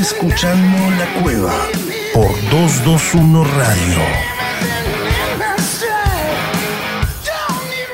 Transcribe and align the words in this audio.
escuchando 0.00 0.90
La 0.96 1.22
Cueva 1.22 1.54
por 2.14 2.30
221 2.50 3.44
Radio. 3.44 3.98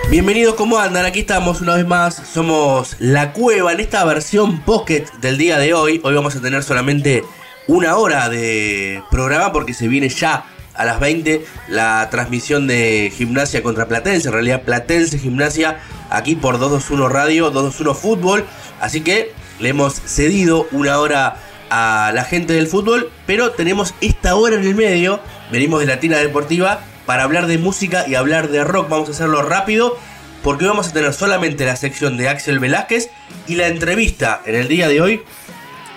Bienvenidos, 0.08 0.54
¿cómo 0.54 0.78
andan? 0.78 1.04
Aquí 1.04 1.20
estamos 1.20 1.60
una 1.60 1.74
vez 1.74 1.84
más. 1.84 2.14
Somos 2.14 2.94
La 3.00 3.32
Cueva 3.32 3.72
en 3.72 3.80
esta 3.80 4.04
versión 4.04 4.60
pocket 4.60 5.04
del 5.20 5.36
día 5.36 5.58
de 5.58 5.74
hoy. 5.74 6.00
Hoy 6.04 6.14
vamos 6.14 6.36
a 6.36 6.40
tener 6.40 6.62
solamente 6.62 7.24
una 7.66 7.96
hora 7.96 8.28
de 8.28 9.02
programa 9.10 9.50
porque 9.52 9.74
se 9.74 9.88
viene 9.88 10.08
ya 10.08 10.44
a 10.74 10.84
las 10.84 11.00
20 11.00 11.44
la 11.68 12.08
transmisión 12.08 12.68
de 12.68 13.12
Gimnasia 13.16 13.64
contra 13.64 13.88
Platense. 13.88 14.28
En 14.28 14.34
realidad, 14.34 14.62
Platense 14.62 15.18
Gimnasia 15.18 15.80
aquí 16.08 16.36
por 16.36 16.60
221 16.60 17.08
Radio, 17.08 17.50
221 17.50 17.94
Fútbol. 17.94 18.44
Así 18.80 19.00
que 19.00 19.32
le 19.58 19.70
hemos 19.70 19.94
cedido 19.94 20.68
una 20.70 21.00
hora 21.00 21.36
a 21.70 22.12
la 22.14 22.24
gente 22.24 22.52
del 22.52 22.66
fútbol, 22.66 23.10
pero 23.26 23.52
tenemos 23.52 23.94
esta 24.00 24.34
hora 24.34 24.56
en 24.56 24.66
el 24.66 24.74
medio, 24.74 25.20
venimos 25.50 25.80
de 25.80 25.86
la 25.86 26.00
tira 26.00 26.18
deportiva, 26.18 26.80
para 27.06 27.22
hablar 27.22 27.46
de 27.46 27.56
música 27.56 28.04
y 28.06 28.16
hablar 28.16 28.48
de 28.48 28.64
rock. 28.64 28.88
Vamos 28.88 29.08
a 29.08 29.12
hacerlo 29.12 29.42
rápido, 29.42 29.96
porque 30.42 30.64
hoy 30.64 30.70
vamos 30.70 30.88
a 30.88 30.92
tener 30.92 31.14
solamente 31.14 31.64
la 31.64 31.76
sección 31.76 32.16
de 32.16 32.28
Axel 32.28 32.58
Velázquez 32.58 33.08
y 33.46 33.54
la 33.54 33.68
entrevista 33.68 34.42
en 34.44 34.56
el 34.56 34.68
día 34.68 34.88
de 34.88 35.00
hoy 35.00 35.22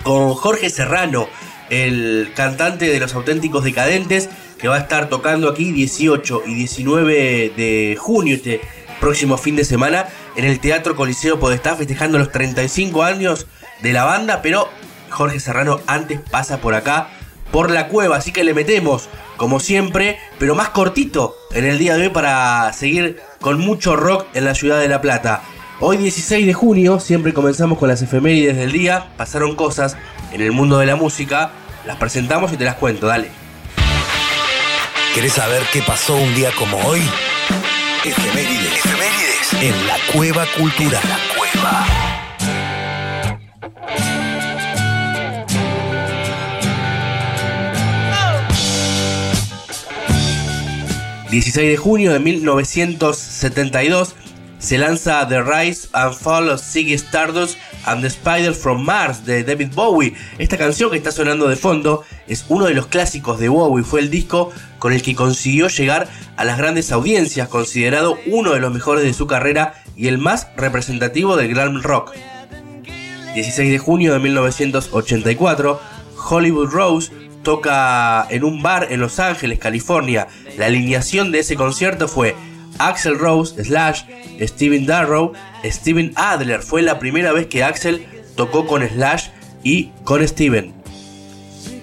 con 0.02 0.34
Jorge 0.34 0.70
Serrano, 0.70 1.28
el 1.68 2.32
cantante 2.34 2.88
de 2.88 2.98
los 3.00 3.14
auténticos 3.14 3.64
decadentes, 3.64 4.30
que 4.58 4.68
va 4.68 4.76
a 4.76 4.80
estar 4.80 5.08
tocando 5.08 5.48
aquí 5.48 5.72
18 5.72 6.42
y 6.46 6.54
19 6.54 7.52
de 7.56 7.96
junio, 7.98 8.36
este 8.36 8.60
próximo 9.00 9.36
fin 9.36 9.56
de 9.56 9.64
semana, 9.64 10.06
en 10.36 10.44
el 10.44 10.60
Teatro 10.60 10.94
Coliseo 10.94 11.40
Podestá, 11.40 11.76
festejando 11.76 12.18
los 12.18 12.30
35 12.30 13.02
años 13.02 13.46
de 13.82 13.92
la 13.92 14.04
banda, 14.04 14.42
pero 14.42 14.68
Jorge 15.10 15.40
Serrano 15.40 15.80
antes 15.86 16.20
pasa 16.30 16.58
por 16.58 16.74
acá, 16.74 17.08
por 17.50 17.70
la 17.70 17.88
cueva, 17.88 18.16
así 18.16 18.32
que 18.32 18.44
le 18.44 18.54
metemos, 18.54 19.08
como 19.36 19.60
siempre, 19.60 20.18
pero 20.38 20.54
más 20.54 20.70
cortito 20.70 21.36
en 21.52 21.64
el 21.64 21.78
día 21.78 21.96
de 21.96 22.04
hoy 22.04 22.08
para 22.10 22.72
seguir 22.72 23.20
con 23.40 23.58
mucho 23.58 23.96
rock 23.96 24.26
en 24.34 24.44
la 24.44 24.54
ciudad 24.54 24.80
de 24.80 24.88
La 24.88 25.00
Plata. 25.00 25.42
Hoy 25.80 25.96
16 25.96 26.46
de 26.46 26.54
junio, 26.54 27.00
siempre 27.00 27.32
comenzamos 27.32 27.78
con 27.78 27.88
las 27.88 28.02
efemérides 28.02 28.56
del 28.56 28.72
día, 28.72 29.08
pasaron 29.16 29.56
cosas 29.56 29.96
en 30.32 30.42
el 30.42 30.52
mundo 30.52 30.78
de 30.78 30.86
la 30.86 30.96
música, 30.96 31.50
las 31.86 31.96
presentamos 31.96 32.52
y 32.52 32.56
te 32.56 32.64
las 32.64 32.76
cuento, 32.76 33.06
dale. 33.06 33.30
¿Querés 35.14 35.32
saber 35.32 35.62
qué 35.72 35.82
pasó 35.82 36.14
un 36.14 36.34
día 36.34 36.50
como 36.56 36.76
hoy? 36.86 37.02
Efemérides. 38.04 38.84
Efemérides. 38.84 39.52
En 39.60 39.86
la 39.86 39.96
cueva 40.12 40.46
cultural. 40.56 41.02
La 41.02 41.18
cueva. 41.36 42.19
16 51.30 51.70
de 51.70 51.76
junio 51.76 52.12
de 52.12 52.18
1972 52.18 54.16
se 54.58 54.78
lanza 54.78 55.28
The 55.28 55.40
Rise 55.40 55.88
and 55.92 56.12
Fall 56.12 56.48
of 56.48 56.60
Ziggy 56.60 56.94
Stardust 56.94 57.56
and 57.84 58.00
the 58.00 58.08
Spider 58.08 58.52
from 58.52 58.84
Mars 58.84 59.24
de 59.24 59.44
David 59.44 59.68
Bowie. 59.72 60.14
Esta 60.38 60.58
canción 60.58 60.90
que 60.90 60.96
está 60.96 61.12
sonando 61.12 61.46
de 61.46 61.54
fondo 61.54 62.02
es 62.26 62.44
uno 62.48 62.66
de 62.66 62.74
los 62.74 62.88
clásicos 62.88 63.38
de 63.38 63.48
Bowie, 63.48 63.84
fue 63.84 64.00
el 64.00 64.10
disco 64.10 64.50
con 64.80 64.92
el 64.92 65.02
que 65.02 65.14
consiguió 65.14 65.68
llegar 65.68 66.08
a 66.36 66.44
las 66.44 66.58
grandes 66.58 66.90
audiencias, 66.90 67.48
considerado 67.48 68.18
uno 68.26 68.52
de 68.52 68.58
los 68.58 68.72
mejores 68.72 69.04
de 69.04 69.14
su 69.14 69.28
carrera 69.28 69.74
y 69.94 70.08
el 70.08 70.18
más 70.18 70.48
representativo 70.56 71.36
del 71.36 71.54
glam 71.54 71.80
rock. 71.80 72.12
16 73.34 73.70
de 73.70 73.78
junio 73.78 74.12
de 74.14 74.18
1984, 74.18 75.80
Hollywood 76.28 76.70
Rose 76.70 77.29
toca 77.42 78.26
en 78.30 78.44
un 78.44 78.62
bar 78.62 78.88
en 78.90 79.00
Los 79.00 79.18
Ángeles, 79.18 79.58
California. 79.58 80.28
La 80.58 80.66
alineación 80.66 81.32
de 81.32 81.40
ese 81.40 81.56
concierto 81.56 82.08
fue 82.08 82.34
Axel 82.78 83.18
Rose, 83.18 83.62
Slash, 83.62 84.02
Steven 84.40 84.86
Darrow, 84.86 85.32
Steven 85.64 86.12
Adler. 86.16 86.62
Fue 86.62 86.82
la 86.82 86.98
primera 86.98 87.32
vez 87.32 87.46
que 87.46 87.64
Axel 87.64 88.06
tocó 88.36 88.66
con 88.66 88.86
Slash 88.86 89.28
y 89.62 89.90
con 90.04 90.26
Steven. 90.26 90.72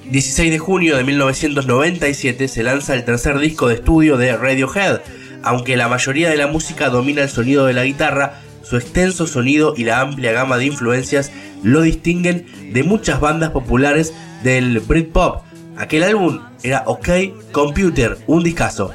16 0.10 0.52
de 0.52 0.60
junio 0.60 0.96
de 0.96 1.04
1997 1.04 2.48
se 2.48 2.64
lanza 2.64 2.94
el 2.94 3.04
tercer 3.04 3.40
disco 3.40 3.68
de 3.68 3.76
estudio 3.76 4.18
de 4.18 4.36
Radiohead. 4.38 5.02
Aunque 5.44 5.78
la 5.78 5.88
mayoría 5.88 6.30
de 6.30 6.38
la 6.38 6.48
música 6.48 6.90
domina 6.90 7.24
el 7.24 7.30
sonido 7.30 7.66
de 7.66 7.74
la 7.74 7.84
guitarra, 7.84 8.40
su 8.64 8.78
extenso 8.78 9.28
sonido 9.28 9.74
y 9.78 9.84
la 9.84 10.02
amplia 10.02 10.32
gama 10.32 10.58
de 10.58 10.66
influencias 10.66 11.32
lo 11.64 11.82
distinguen 11.82 12.46
de 12.74 12.84
muchas 12.84 13.20
bandas 13.20 13.52
populares 13.52 14.14
del 14.44 14.80
Britpop. 14.80 15.47
Aquel 15.78 16.04
álbum 16.04 16.40
era 16.64 16.84
OK 16.88 17.10
Computer, 17.52 18.18
un 18.28 18.44
discazo. 18.44 18.92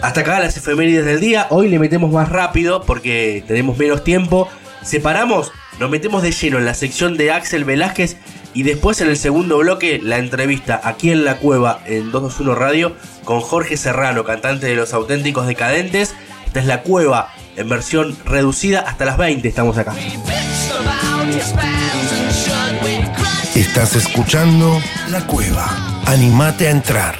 Hasta 0.00 0.20
acá 0.20 0.40
las 0.40 0.56
efemérides 0.56 1.04
del 1.04 1.20
día. 1.20 1.46
Hoy 1.50 1.68
le 1.68 1.78
metemos 1.78 2.12
más 2.12 2.28
rápido 2.28 2.82
porque 2.82 3.44
tenemos 3.46 3.76
menos 3.78 4.04
tiempo. 4.04 4.48
Separamos, 4.82 5.52
nos 5.78 5.90
metemos 5.90 6.22
de 6.22 6.32
lleno 6.32 6.58
en 6.58 6.64
la 6.64 6.74
sección 6.74 7.16
de 7.16 7.32
Axel 7.32 7.64
Velázquez 7.64 8.16
y 8.54 8.62
después 8.64 9.00
en 9.00 9.08
el 9.08 9.16
segundo 9.16 9.58
bloque 9.58 10.00
la 10.02 10.18
entrevista 10.18 10.80
aquí 10.84 11.10
en 11.10 11.24
la 11.24 11.38
cueva 11.38 11.80
en 11.86 12.10
221 12.10 12.54
Radio 12.54 12.96
con 13.24 13.40
Jorge 13.40 13.76
Serrano, 13.76 14.24
cantante 14.24 14.66
de 14.66 14.76
Los 14.76 14.92
Auténticos 14.92 15.46
Decadentes. 15.46 16.14
Esta 16.46 16.60
es 16.60 16.66
la 16.66 16.82
cueva 16.82 17.32
en 17.56 17.68
versión 17.68 18.16
reducida 18.24 18.80
hasta 18.80 19.04
las 19.04 19.16
20 19.16 19.48
estamos 19.48 19.78
acá. 19.78 19.94
Estás 23.74 23.96
escuchando 23.96 24.78
La 25.08 25.26
Cueva. 25.26 25.64
Animate 26.04 26.68
a 26.68 26.70
entrar. 26.72 27.18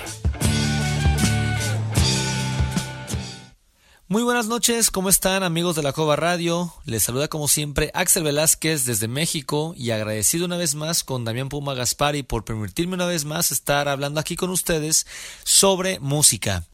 Muy 4.07 4.23
buenas 4.23 4.49
noches, 4.49 4.91
¿cómo 4.91 5.09
están 5.09 5.45
amigos 5.45 5.77
de 5.77 5.83
la 5.83 5.95
Cueva 5.95 6.15
Radio? 6.17 6.71
Les 6.85 7.05
saluda 7.05 7.29
como 7.29 7.49
siempre 7.49 7.91
Axel 7.95 8.25
Velázquez 8.25 8.85
desde 8.85 9.09
México 9.09 9.73
y 9.79 9.93
agradecido 9.93 10.45
una 10.45 10.59
vez 10.59 10.75
más 10.75 11.05
con 11.05 11.25
Damián 11.25 11.49
Puma 11.49 11.73
Gaspari 11.73 12.23
por 12.23 12.45
permitirme 12.45 12.97
una 12.97 13.07
vez 13.07 13.25
más 13.25 13.51
estar 13.51 13.89
hablando 13.89 14.21
aquí 14.21 14.37
con 14.37 14.51
ustedes 14.51 15.07
sobre 15.45 16.01
música. 16.01 16.65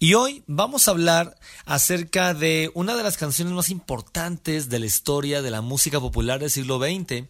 Y 0.00 0.14
hoy 0.14 0.44
vamos 0.46 0.86
a 0.86 0.92
hablar 0.92 1.36
acerca 1.66 2.32
de 2.32 2.70
una 2.74 2.94
de 2.94 3.02
las 3.02 3.16
canciones 3.16 3.52
más 3.52 3.68
importantes 3.68 4.68
de 4.68 4.78
la 4.78 4.86
historia 4.86 5.42
de 5.42 5.50
la 5.50 5.60
música 5.60 5.98
popular 5.98 6.38
del 6.38 6.52
siglo 6.52 6.78
XX, 6.78 7.24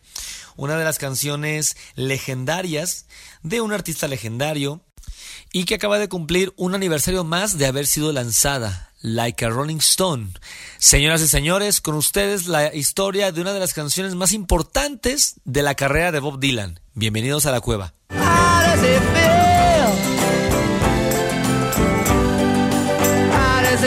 una 0.56 0.76
de 0.76 0.84
las 0.84 0.98
canciones 0.98 1.78
legendarias 1.94 3.06
de 3.42 3.62
un 3.62 3.72
artista 3.72 4.06
legendario 4.06 4.82
y 5.50 5.64
que 5.64 5.76
acaba 5.76 5.98
de 5.98 6.10
cumplir 6.10 6.52
un 6.56 6.74
aniversario 6.74 7.24
más 7.24 7.56
de 7.56 7.64
haber 7.64 7.86
sido 7.86 8.12
lanzada, 8.12 8.92
Like 9.00 9.46
a 9.46 9.48
Rolling 9.48 9.78
Stone. 9.78 10.28
Señoras 10.76 11.22
y 11.22 11.28
señores, 11.28 11.80
con 11.80 11.94
ustedes 11.94 12.48
la 12.48 12.74
historia 12.74 13.32
de 13.32 13.40
una 13.40 13.54
de 13.54 13.60
las 13.60 13.72
canciones 13.72 14.14
más 14.14 14.32
importantes 14.32 15.36
de 15.46 15.62
la 15.62 15.74
carrera 15.74 16.12
de 16.12 16.20
Bob 16.20 16.38
Dylan. 16.38 16.80
Bienvenidos 16.92 17.46
a 17.46 17.50
la 17.50 17.62
cueva. 17.62 17.94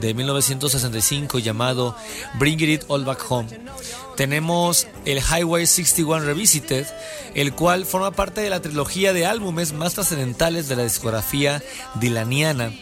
de 0.00 0.14
1965 0.14 1.38
llamado 1.38 1.96
Bring 2.38 2.60
It 2.60 2.84
All 2.88 3.04
Back 3.04 3.24
Home, 3.28 3.48
tenemos 4.16 4.86
el 5.04 5.18
Highway 5.18 5.66
61 5.66 6.24
Revisited, 6.24 6.86
el 7.34 7.52
cual 7.52 7.84
forma 7.84 8.12
parte 8.12 8.40
de 8.40 8.50
la 8.50 8.62
trilogía 8.62 9.12
de 9.12 9.26
álbumes 9.26 9.72
más 9.72 9.94
trascendentales 9.94 10.68
de 10.68 10.76
la 10.76 10.84
discografía 10.84 11.62
dilaniana. 11.96 12.72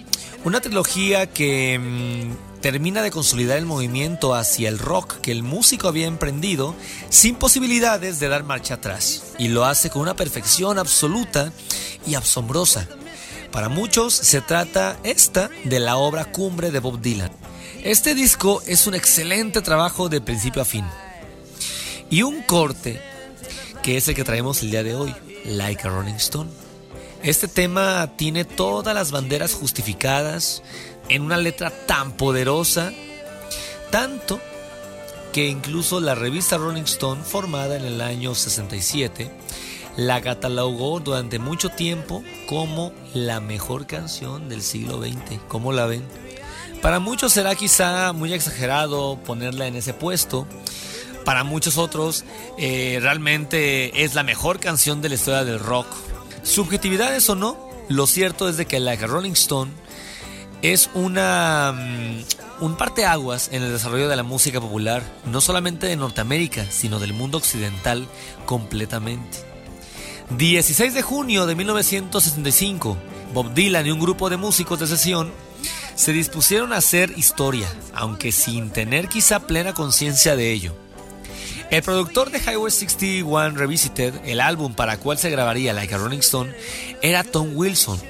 Una 0.44 0.60
trilogía 0.60 1.26
que 1.30 1.78
mm, 1.78 2.60
termina 2.60 3.00
de 3.00 3.10
consolidar 3.10 3.58
el 3.58 3.64
movimiento 3.64 4.34
hacia 4.34 4.68
el 4.68 4.78
rock 4.78 5.20
que 5.20 5.32
el 5.32 5.42
músico 5.42 5.88
había 5.88 6.06
emprendido 6.06 6.74
sin 7.08 7.36
posibilidades 7.36 8.20
de 8.20 8.28
dar 8.28 8.44
marcha 8.44 8.74
atrás. 8.74 9.34
Y 9.38 9.48
lo 9.48 9.64
hace 9.64 9.88
con 9.88 10.02
una 10.02 10.16
perfección 10.16 10.78
absoluta 10.78 11.52
y 12.06 12.14
asombrosa. 12.14 12.88
Para 13.52 13.68
muchos 13.68 14.14
se 14.14 14.40
trata 14.40 14.98
esta 15.04 15.50
de 15.64 15.78
la 15.78 15.98
obra 15.98 16.24
cumbre 16.24 16.70
de 16.70 16.78
Bob 16.78 17.02
Dylan. 17.02 17.30
Este 17.84 18.14
disco 18.14 18.62
es 18.66 18.86
un 18.86 18.94
excelente 18.94 19.60
trabajo 19.60 20.08
de 20.08 20.22
principio 20.22 20.62
a 20.62 20.64
fin. 20.64 20.86
Y 22.08 22.22
un 22.22 22.42
corte, 22.42 22.98
que 23.82 23.98
es 23.98 24.08
el 24.08 24.14
que 24.14 24.24
traemos 24.24 24.62
el 24.62 24.70
día 24.70 24.82
de 24.82 24.94
hoy, 24.94 25.14
Like 25.44 25.86
a 25.86 25.90
Rolling 25.90 26.14
Stone, 26.14 26.50
Este 27.22 27.46
tema 27.46 28.16
tiene 28.16 28.44
todas 28.46 28.94
las 28.94 29.12
banderas 29.12 29.52
justificadas 29.52 30.62
en 31.10 31.22
una 31.22 31.36
letra 31.36 31.70
tan 31.86 32.12
poderosa, 32.12 32.92
tanto 33.90 34.40
que 35.32 35.46
incluso 35.46 36.00
la 36.00 36.14
revista 36.14 36.56
Rolling 36.56 36.82
Stone, 36.82 37.22
formada 37.22 37.76
en 37.76 37.84
el 37.84 38.00
año 38.00 38.34
67, 38.34 39.30
la 39.96 40.22
catalogó 40.22 41.00
durante 41.00 41.38
mucho 41.38 41.68
tiempo 41.68 42.24
como 42.48 42.92
la 43.14 43.40
mejor 43.40 43.86
canción 43.86 44.48
del 44.48 44.62
siglo 44.62 45.00
XX. 45.00 45.40
¿Cómo 45.48 45.72
la 45.72 45.86
ven? 45.86 46.04
Para 46.80 46.98
muchos 46.98 47.32
será 47.32 47.54
quizá 47.54 48.12
muy 48.12 48.32
exagerado 48.32 49.18
ponerla 49.24 49.66
en 49.66 49.76
ese 49.76 49.94
puesto. 49.94 50.46
Para 51.24 51.44
muchos 51.44 51.78
otros 51.78 52.24
eh, 52.58 52.98
realmente 53.00 54.02
es 54.02 54.14
la 54.14 54.24
mejor 54.24 54.58
canción 54.58 55.00
de 55.00 55.08
la 55.08 55.14
historia 55.14 55.44
del 55.44 55.60
rock. 55.60 55.86
Subjetividades 56.42 57.28
o 57.30 57.36
no, 57.36 57.56
lo 57.88 58.06
cierto 58.06 58.48
es 58.48 58.56
de 58.56 58.66
que 58.66 58.80
la 58.80 58.96
Rolling 58.96 59.32
Stone 59.32 59.70
es 60.62 60.90
una 60.94 61.72
mm, 61.72 62.64
un 62.64 62.76
parteaguas 62.76 63.50
en 63.52 63.62
el 63.62 63.72
desarrollo 63.72 64.08
de 64.08 64.16
la 64.16 64.22
música 64.22 64.60
popular, 64.60 65.02
no 65.26 65.40
solamente 65.40 65.86
de 65.86 65.96
Norteamérica, 65.96 66.64
sino 66.70 67.00
del 67.00 67.12
mundo 67.12 67.38
occidental 67.38 68.06
completamente. 68.46 69.51
16 70.38 70.94
de 70.94 71.02
junio 71.02 71.46
de 71.46 71.54
1965, 71.54 72.96
Bob 73.34 73.52
Dylan 73.54 73.86
y 73.86 73.90
un 73.90 74.00
grupo 74.00 74.30
de 74.30 74.36
músicos 74.36 74.78
de 74.78 74.86
sesión 74.86 75.32
se 75.94 76.12
dispusieron 76.12 76.72
a 76.72 76.78
hacer 76.78 77.12
historia, 77.16 77.66
aunque 77.94 78.32
sin 78.32 78.70
tener 78.70 79.08
quizá 79.08 79.40
plena 79.40 79.74
conciencia 79.74 80.34
de 80.36 80.52
ello. 80.52 80.74
El 81.70 81.82
productor 81.82 82.30
de 82.30 82.38
Highway 82.38 82.70
61 82.70 83.56
Revisited, 83.56 84.14
el 84.24 84.40
álbum 84.40 84.74
para 84.74 84.94
el 84.94 84.98
cual 84.98 85.18
se 85.18 85.30
grabaría 85.30 85.72
Like 85.72 85.94
a 85.94 85.98
Rolling 85.98 86.18
Stone, 86.18 86.54
era 87.02 87.24
Tom 87.24 87.50
Wilson, 87.54 88.00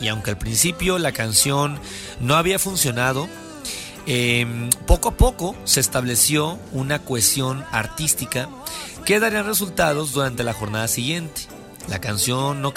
y 0.00 0.08
aunque 0.08 0.30
al 0.30 0.38
principio 0.38 0.98
la 0.98 1.12
canción 1.12 1.78
no 2.20 2.36
había 2.36 2.58
funcionado, 2.58 3.28
em, 4.06 4.70
poco 4.86 5.10
a 5.10 5.16
poco 5.16 5.56
se 5.64 5.80
estableció 5.80 6.58
una 6.72 6.98
cohesión 6.98 7.64
artística 7.72 8.48
que 9.06 9.20
daría 9.20 9.44
resultados 9.44 10.12
durante 10.12 10.42
la 10.42 10.52
jornada 10.52 10.88
siguiente. 10.88 11.42
La 11.88 12.00
canción 12.00 12.60
no, 12.60 12.74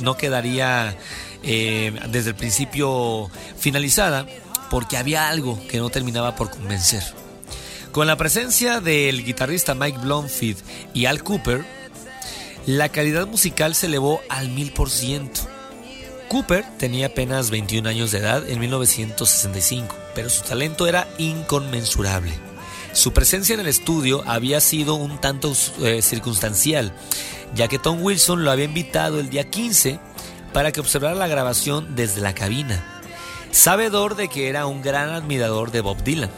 no 0.00 0.16
quedaría 0.16 0.96
em, 1.42 1.96
desde 2.08 2.30
el 2.30 2.36
principio 2.36 3.28
finalizada 3.58 4.24
porque 4.70 4.96
había 4.96 5.28
algo 5.28 5.60
que 5.68 5.78
no 5.78 5.90
terminaba 5.90 6.36
por 6.36 6.50
convencer. 6.50 7.02
Con 7.90 8.06
la 8.06 8.16
presencia 8.16 8.80
del 8.80 9.24
guitarrista 9.24 9.74
Mike 9.74 9.98
Blomfield 9.98 10.58
y 10.94 11.06
Al 11.06 11.24
Cooper, 11.24 11.64
la 12.64 12.88
calidad 12.88 13.26
musical 13.26 13.74
se 13.74 13.86
elevó 13.86 14.20
al 14.28 14.50
mil 14.50 14.72
por 14.72 14.88
ciento. 14.88 15.40
Cooper 16.28 16.64
tenía 16.78 17.08
apenas 17.08 17.50
21 17.50 17.88
años 17.88 18.12
de 18.12 18.18
edad 18.18 18.48
en 18.48 18.60
1965, 18.60 19.94
pero 20.14 20.30
su 20.30 20.44
talento 20.44 20.86
era 20.86 21.08
inconmensurable. 21.18 22.51
Su 22.92 23.12
presencia 23.12 23.54
en 23.54 23.60
el 23.60 23.68
estudio 23.68 24.22
había 24.26 24.60
sido 24.60 24.94
un 24.94 25.18
tanto 25.20 25.52
eh, 25.80 26.02
circunstancial, 26.02 26.92
ya 27.54 27.68
que 27.68 27.78
Tom 27.78 28.02
Wilson 28.02 28.44
lo 28.44 28.50
había 28.50 28.66
invitado 28.66 29.20
el 29.20 29.30
día 29.30 29.48
15 29.48 29.98
para 30.52 30.72
que 30.72 30.80
observara 30.80 31.14
la 31.14 31.28
grabación 31.28 31.94
desde 31.96 32.20
la 32.20 32.34
cabina, 32.34 33.02
sabedor 33.50 34.16
de 34.16 34.28
que 34.28 34.48
era 34.48 34.66
un 34.66 34.82
gran 34.82 35.10
admirador 35.10 35.70
de 35.70 35.80
Bob 35.80 36.02
Dylan. 36.02 36.30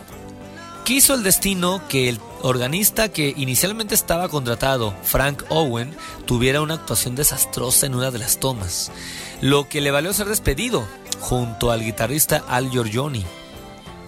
Quiso 0.84 1.14
el 1.14 1.22
destino 1.22 1.82
que 1.88 2.08
el 2.08 2.20
organista 2.42 3.08
que 3.08 3.32
inicialmente 3.36 3.94
estaba 3.94 4.28
contratado, 4.28 4.94
Frank 5.02 5.44
Owen, 5.48 5.96
tuviera 6.26 6.60
una 6.60 6.74
actuación 6.74 7.14
desastrosa 7.14 7.86
en 7.86 7.94
una 7.94 8.10
de 8.10 8.18
las 8.18 8.38
tomas 8.38 8.92
lo 9.40 9.68
que 9.68 9.80
le 9.80 9.90
valió 9.90 10.12
ser 10.12 10.26
despedido 10.26 10.86
junto 11.20 11.70
al 11.70 11.84
guitarrista 11.84 12.44
Al 12.48 12.70
Giorgioni. 12.70 13.24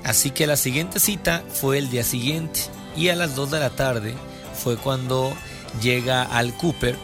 Así 0.07 0.31
que 0.31 0.47
la 0.47 0.57
siguiente 0.57 1.01
cita 1.01 1.43
fue 1.53 1.79
el 1.79 1.91
día 1.91 2.05
siguiente 2.05 2.61
y 2.97 3.09
a 3.09 3.17
las 3.17 3.35
2 3.35 3.51
de 3.51 3.59
la 3.59 3.71
tarde 3.71 4.15
fue 4.55 4.77
cuando 4.77 5.37
llega 5.83 6.23
Al 6.23 6.55
Cooper 6.55 6.97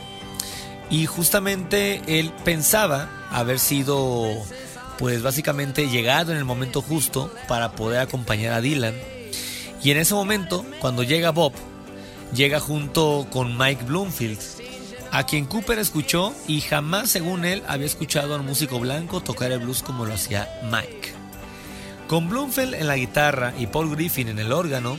y 0.89 1.07
justamente 1.07 2.01
él 2.07 2.33
pensaba 2.45 3.11
haber 3.33 3.59
sido 3.59 4.29
pues 4.99 5.21
básicamente 5.21 5.89
llegado 5.89 6.31
en 6.31 6.39
el 6.39 6.45
momento 6.45 6.81
justo 6.81 7.35
para 7.49 7.73
poder 7.73 7.99
acompañar 7.99 8.53
a 8.53 8.61
Dylan 8.61 8.95
y 9.83 9.91
en 9.91 9.97
ese 9.97 10.15
momento 10.15 10.65
cuando 10.79 11.03
llega 11.03 11.33
Bob 11.33 11.55
llega 12.33 12.61
junto 12.61 13.27
con 13.33 13.59
Mike 13.59 13.83
Bloomfield 13.83 14.39
a 15.11 15.27
quien 15.27 15.47
Cooper 15.47 15.81
escuchó 15.81 16.33
y 16.47 16.61
jamás, 16.61 17.11
según 17.11 17.45
él, 17.45 17.65
había 17.67 17.85
escuchado 17.85 18.35
a 18.35 18.39
un 18.39 18.47
músico 18.47 18.79
blanco 18.79 19.21
tocar 19.21 19.51
el 19.51 19.59
blues 19.59 19.83
como 19.83 20.07
lo 20.07 20.15
hacía 20.15 20.49
Mike. 20.71 21.22
Con 22.09 22.29
Bloomfield 22.29 22.75
en 22.75 22.87
la 22.87 22.97
guitarra 22.97 23.55
y 23.59 23.67
Paul 23.67 23.91
Griffin 23.91 24.29
en 24.29 24.39
el 24.39 24.53
órgano, 24.53 24.99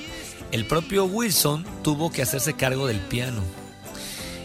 el 0.52 0.66
propio 0.66 1.06
Wilson 1.06 1.66
tuvo 1.84 2.12
que 2.12 2.22
hacerse 2.22 2.54
cargo 2.54 2.88
del 2.88 3.00
piano. 3.00 3.42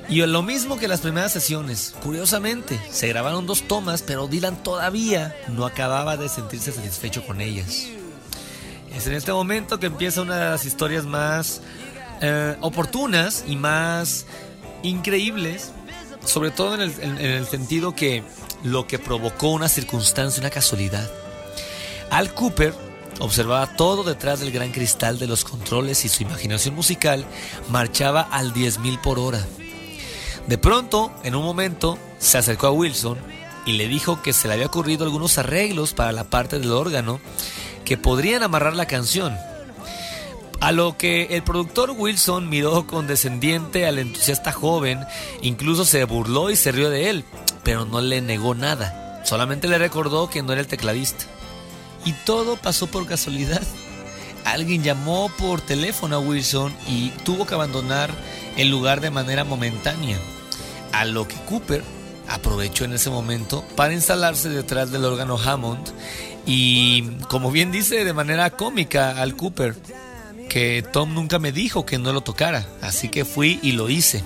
Y 0.08 0.24
lo 0.24 0.42
mismo 0.42 0.78
que 0.78 0.88
las 0.88 1.00
primeras 1.00 1.32
sesiones, 1.32 1.94
curiosamente, 2.02 2.80
se 2.90 3.08
grabaron 3.08 3.46
dos 3.46 3.62
tomas, 3.68 4.00
pero 4.00 4.26
Dylan 4.26 4.62
todavía 4.62 5.36
no 5.48 5.66
acababa 5.66 6.16
de 6.16 6.30
sentirse 6.30 6.72
satisfecho 6.72 7.26
con 7.26 7.42
ellas. 7.42 7.88
Es 8.94 9.06
en 9.06 9.12
este 9.12 9.32
momento 9.32 9.78
que 9.78 9.86
empieza 9.86 10.22
una 10.22 10.36
de 10.36 10.44
las 10.46 10.64
historias 10.64 11.04
más 11.04 11.60
eh, 12.22 12.56
oportunas 12.62 13.44
y 13.46 13.56
más 13.56 14.24
increíbles, 14.82 15.72
sobre 16.24 16.50
todo 16.50 16.74
en 16.74 17.18
el, 17.18 17.46
sentido 17.46 17.94
que 17.94 18.22
lo 18.64 18.86
que 18.86 18.98
provocó 18.98 19.50
una 19.50 19.68
circunstancia, 19.68 20.40
una 20.40 20.50
casualidad. 20.50 21.08
Al 22.10 22.32
Cooper 22.34 22.74
observaba 23.20 23.76
todo 23.76 24.04
detrás 24.04 24.40
del 24.40 24.50
gran 24.50 24.72
cristal 24.72 25.18
de 25.18 25.26
los 25.26 25.44
controles 25.44 26.04
y 26.04 26.08
su 26.08 26.22
imaginación 26.22 26.74
musical 26.74 27.24
marchaba 27.68 28.22
al 28.22 28.52
10.000 28.54 29.00
por 29.00 29.18
hora. 29.18 29.44
De 30.46 30.58
pronto, 30.58 31.12
en 31.24 31.34
un 31.34 31.44
momento, 31.44 31.98
se 32.18 32.38
acercó 32.38 32.68
a 32.68 32.72
Wilson 32.72 33.18
y 33.66 33.72
le 33.72 33.88
dijo 33.88 34.22
que 34.22 34.32
se 34.32 34.48
le 34.48 34.54
había 34.54 34.66
ocurrido 34.66 35.04
algunos 35.04 35.36
arreglos 35.36 35.92
para 35.92 36.12
la 36.12 36.24
parte 36.24 36.58
del 36.58 36.72
órgano 36.72 37.20
que 37.84 37.98
podrían 37.98 38.42
amarrar 38.42 38.74
la 38.74 38.86
canción 38.86 39.36
a 40.60 40.72
lo 40.72 40.96
que 40.96 41.28
el 41.30 41.42
productor 41.42 41.92
Wilson 41.96 42.48
miró 42.48 42.86
condescendiente 42.86 43.86
al 43.86 43.98
entusiasta 43.98 44.52
joven, 44.52 45.04
incluso 45.40 45.84
se 45.84 46.02
burló 46.04 46.50
y 46.50 46.56
se 46.56 46.72
rió 46.72 46.90
de 46.90 47.10
él, 47.10 47.24
pero 47.62 47.84
no 47.84 48.00
le 48.00 48.20
negó 48.20 48.54
nada, 48.54 49.22
solamente 49.24 49.68
le 49.68 49.78
recordó 49.78 50.28
que 50.28 50.42
no 50.42 50.52
era 50.52 50.60
el 50.60 50.66
tecladista. 50.66 51.26
Y 52.04 52.12
todo 52.12 52.56
pasó 52.56 52.86
por 52.86 53.06
casualidad. 53.06 53.62
Alguien 54.44 54.82
llamó 54.82 55.30
por 55.38 55.60
teléfono 55.60 56.16
a 56.16 56.20
Wilson 56.20 56.72
y 56.88 57.10
tuvo 57.24 57.46
que 57.46 57.54
abandonar 57.54 58.10
el 58.56 58.70
lugar 58.70 59.00
de 59.00 59.10
manera 59.10 59.44
momentánea, 59.44 60.18
a 60.92 61.04
lo 61.04 61.28
que 61.28 61.36
Cooper 61.48 61.82
aprovechó 62.28 62.84
en 62.84 62.92
ese 62.92 63.10
momento 63.10 63.64
para 63.76 63.94
instalarse 63.94 64.48
detrás 64.48 64.90
del 64.90 65.04
órgano 65.04 65.38
Hammond 65.38 65.86
y, 66.46 67.02
como 67.28 67.50
bien 67.50 67.70
dice 67.70 68.04
de 68.04 68.12
manera 68.12 68.50
cómica 68.50 69.20
al 69.20 69.36
Cooper, 69.36 69.76
que 70.48 70.82
Tom 70.92 71.12
nunca 71.12 71.38
me 71.38 71.52
dijo 71.52 71.84
que 71.84 71.98
no 71.98 72.12
lo 72.12 72.22
tocara, 72.22 72.66
así 72.80 73.08
que 73.08 73.24
fui 73.24 73.60
y 73.62 73.72
lo 73.72 73.90
hice. 73.90 74.24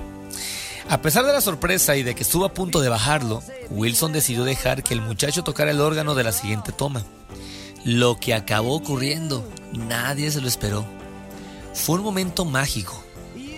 A 0.88 1.00
pesar 1.02 1.24
de 1.24 1.32
la 1.32 1.40
sorpresa 1.40 1.96
y 1.96 2.02
de 2.02 2.14
que 2.14 2.22
estuvo 2.22 2.44
a 2.44 2.54
punto 2.54 2.80
de 2.80 2.88
bajarlo, 2.88 3.42
Wilson 3.70 4.12
decidió 4.12 4.44
dejar 4.44 4.82
que 4.82 4.94
el 4.94 5.00
muchacho 5.00 5.42
tocara 5.42 5.70
el 5.70 5.80
órgano 5.80 6.14
de 6.14 6.24
la 6.24 6.32
siguiente 6.32 6.70
toma. 6.70 7.02
Lo 7.84 8.18
que 8.20 8.32
acabó 8.32 8.76
ocurriendo, 8.76 9.44
nadie 9.72 10.30
se 10.30 10.40
lo 10.40 10.46
esperó. 10.46 10.84
Fue 11.74 11.96
un 11.96 12.04
momento 12.04 12.44
mágico. 12.44 13.02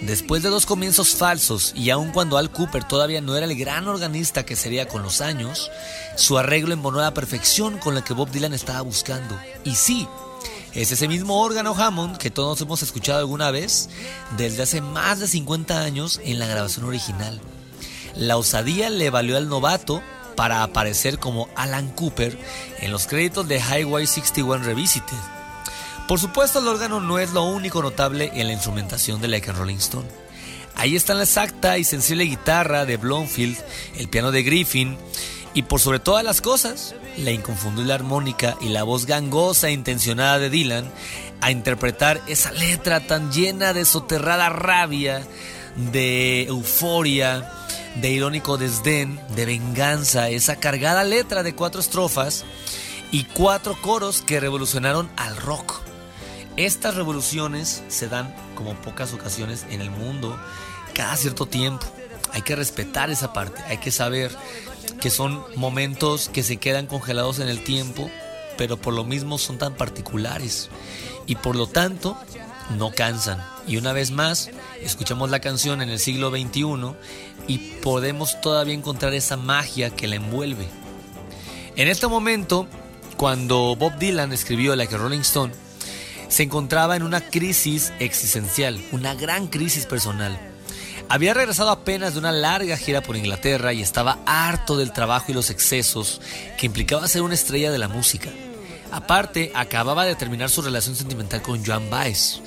Después 0.01 0.43
de 0.43 0.49
dos 0.49 0.65
comienzos 0.65 1.15
falsos 1.15 1.73
y 1.75 1.91
aun 1.91 2.11
cuando 2.11 2.39
Al 2.39 2.51
Cooper 2.51 2.85
todavía 2.85 3.21
no 3.21 3.37
era 3.37 3.45
el 3.45 3.55
gran 3.55 3.87
organista 3.87 4.45
que 4.47 4.57
sería 4.57 4.89
con 4.89 5.03
los 5.03 5.21
años, 5.21 5.71
su 6.17 6.39
arreglo 6.39 6.73
embonó 6.73 7.01
a 7.01 7.05
la 7.05 7.15
perfección 7.15 7.79
con 7.79 7.95
la 7.95 8.03
que 8.03 8.15
Bob 8.15 8.31
Dylan 8.31 8.55
estaba 8.55 8.81
buscando. 8.81 9.39
Y 9.63 9.75
sí, 9.75 10.09
es 10.73 10.91
ese 10.91 11.07
mismo 11.07 11.41
órgano 11.41 11.75
Hammond 11.75 12.17
que 12.17 12.31
todos 12.31 12.61
hemos 12.63 12.83
escuchado 12.83 13.19
alguna 13.19 13.51
vez 13.51 13.91
desde 14.39 14.63
hace 14.63 14.81
más 14.81 15.21
de 15.21 15.29
50 15.29 15.81
años 15.81 16.21
en 16.25 16.39
la 16.39 16.47
grabación 16.47 16.87
original. 16.87 17.41
La 18.17 18.37
osadía 18.37 18.91
le 18.91 19.11
valió 19.11 19.37
al 19.37 19.49
novato 19.49 20.03
para 20.37 20.63
aparecer 20.63 21.19
como 21.19 21.49
Alan 21.57 21.89
Cooper 21.91 22.39
en 22.81 22.93
los 22.93 23.07
créditos 23.07 23.47
de 23.49 23.61
Highway 23.61 24.07
61 24.07 24.65
Revisited. 24.65 25.17
Por 26.07 26.21
supuesto, 26.21 26.59
el 26.59 26.69
órgano 26.69 27.01
no 27.01 27.19
es 27.19 27.33
lo 27.33 27.45
único 27.45 27.83
notable 27.83 28.31
en 28.35 28.47
la 28.47 28.53
instrumentación 28.53 29.21
de 29.21 29.29
Like 29.29 29.53
Rolling 29.53 29.77
Stone. 29.77 30.09
Ahí 30.77 30.97
está 30.97 31.15
la 31.15 31.23
exacta 31.23 31.79
y 31.79 31.85
sensible 31.85 32.25
guitarra 32.25 32.85
de 32.85 32.97
Blomfield, 32.97 33.57
el 33.97 34.09
piano 34.09 34.33
de 34.33 34.43
Griffin 34.43 34.99
y 35.55 35.63
por 35.63 35.81
sobre 35.81 36.01
todas 36.01 36.25
las 36.25 36.41
cosas, 36.41 36.95
la 37.17 37.31
inconfundible 37.31 37.93
armónica 37.93 38.57
y 38.61 38.69
la 38.69 38.83
voz 38.83 39.07
gangosa 39.07 39.69
e 39.69 39.73
intencionada 39.73 40.39
de 40.39 40.51
Dylan 40.51 40.91
a 41.41 41.51
interpretar 41.53 42.21
esa 42.27 42.51
letra 42.53 43.07
tan 43.07 43.31
llena 43.31 43.73
de 43.73 43.85
soterrada 43.85 44.49
rabia, 44.49 45.23
de 45.77 46.43
euforia, 46.45 47.51
de 47.97 48.11
irónico 48.11 48.59
desdén, 48.59 49.21
de 49.37 49.47
venganza, 49.47 50.29
esa 50.29 50.57
cargada 50.57 51.05
letra 51.05 51.43
de 51.43 51.55
cuatro 51.55 51.81
estrofas 51.81 52.45
y 53.11 53.25
cuatro 53.25 53.81
coros 53.81 54.23
que 54.23 54.41
revolucionaron 54.41 55.11
al 55.17 55.37
rock. 55.37 55.81
Estas 56.57 56.95
revoluciones 56.95 57.83
se 57.89 58.09
dan 58.09 58.35
como 58.55 58.75
pocas 58.75 59.13
ocasiones 59.13 59.67
en 59.71 59.81
el 59.81 59.91
mundo, 59.91 60.39
cada 60.95 61.17
cierto 61.17 61.47
tiempo. 61.47 61.87
Hay 62.33 62.43
que 62.43 62.57
respetar 62.57 63.11
esa 63.11 63.33
parte, 63.33 63.63
hay 63.69 63.79
que 63.79 63.91
saber 63.91 64.37
que 65.01 65.11
son 65.11 65.45
momentos 65.57 66.29
que 66.29 66.43
se 66.43 66.57
quedan 66.57 66.87
congelados 66.87 67.39
en 67.39 67.49
el 67.49 67.63
tiempo, 67.63 68.11
pero 68.57 68.77
por 68.77 68.95
lo 68.95 69.05
mismo 69.05 69.39
son 69.39 69.59
tan 69.59 69.75
particulares 69.75 70.71
y 71.27 71.37
por 71.37 71.57
lo 71.57 71.67
tanto 71.67 72.17
no 72.77 72.93
cansan. 72.93 73.45
Y 73.67 73.77
una 73.77 73.93
vez 73.93 74.11
más, 74.11 74.51
escuchamos 74.81 75.31
la 75.31 75.41
canción 75.41 75.83
en 75.83 75.91
el 75.91 75.99
siglo 75.99 76.31
XXI 76.31 76.95
y 77.47 77.59
podemos 77.59 78.41
todavía 78.41 78.75
encontrar 78.75 79.15
esa 79.15 79.37
magia 79.37 79.91
que 79.91 80.07
la 80.07 80.17
envuelve. 80.17 80.67
En 81.77 81.89
este 81.89 82.07
momento, 82.07 82.67
cuando 83.17 83.77
Bob 83.77 83.99
Dylan 83.99 84.33
escribió 84.33 84.77
Like 84.77 84.95
a 84.95 84.99
Rolling 84.99 85.21
Stone, 85.21 85.53
se 86.29 86.43
encontraba 86.43 86.97
en 86.97 87.03
una 87.03 87.21
crisis 87.21 87.93
existencial, 87.99 88.81
una 88.93 89.15
gran 89.15 89.47
crisis 89.47 89.87
personal. 89.87 90.39
Había 91.09 91.35
regresado 91.35 91.71
apenas 91.71 92.15
de 92.15 92.21
una 92.21 92.33
larga 92.33 92.77
gira 92.77 93.03
por 93.03 93.17
Inglaterra 93.17 93.73
y 93.73 93.83
estaba 93.83 94.19
harto 94.27 94.77
del 94.77 94.93
trabajo 94.93 95.27
y 95.29 95.35
los 95.35 95.51
excesos 95.51 96.21
que 96.59 96.67
implicaba 96.67 97.09
ser 97.09 97.23
una 97.23 97.35
estrella 97.35 97.71
de 97.71 97.79
la 97.79 97.89
música. 97.89 98.31
Aparte, 98.91 99.53
acababa 99.55 100.05
de 100.05 100.15
terminar 100.15 100.51
su 100.51 100.63
relación 100.63 100.97
sentimental 100.97 101.43
con 101.43 101.65
Joan 101.65 101.91
Baez 101.91 102.41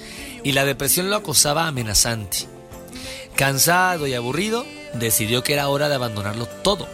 y 0.43 0.53
la 0.53 0.65
depresión 0.65 1.09
lo 1.09 1.17
acosaba 1.17 1.67
amenazante. 1.67 2.56
Cansado 3.37 4.07
y 4.07 4.15
aburrido, 4.15 4.65
decidió 4.95 5.43
que 5.43 5.53
era 5.53 5.69
hora 5.69 5.89
de 5.89 5.95
abandonarlo 5.95 6.47
todo 6.47 6.87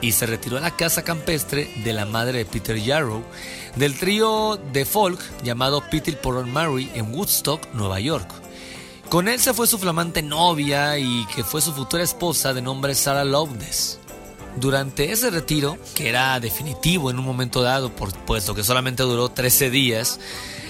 y 0.00 0.12
se 0.12 0.24
retiró 0.24 0.56
a 0.56 0.60
la 0.60 0.76
casa 0.76 1.02
campestre 1.02 1.68
de 1.84 1.92
la 1.92 2.06
madre 2.06 2.38
de 2.38 2.44
Peter 2.46 2.76
Yarrow 2.76 3.24
del 3.74 3.98
trío 3.98 4.58
de 4.72 4.84
folk 4.84 5.20
llamado 5.42 5.82
Peter 5.90 6.18
Porter 6.18 6.46
Mary 6.46 6.90
en 6.94 7.12
Woodstock, 7.12 7.72
Nueva 7.74 7.98
York. 7.98 8.30
Con 9.08 9.26
él 9.26 9.40
se 9.40 9.52
fue 9.52 9.66
su 9.66 9.78
flamante 9.78 10.22
novia 10.22 10.96
y 10.96 11.26
que 11.34 11.42
fue 11.42 11.60
su 11.60 11.72
futura 11.72 12.04
esposa 12.04 12.54
de 12.54 12.62
nombre 12.62 12.94
Sarah 12.94 13.24
Lowndes. 13.24 13.98
Durante 14.60 15.10
ese 15.10 15.30
retiro, 15.30 15.76
que 15.96 16.08
era 16.08 16.38
definitivo 16.38 17.10
en 17.10 17.18
un 17.18 17.24
momento 17.24 17.62
dado, 17.62 17.90
por 17.94 18.12
puesto 18.12 18.54
que 18.54 18.62
solamente 18.62 19.02
duró 19.02 19.28
13 19.28 19.70
días, 19.70 20.20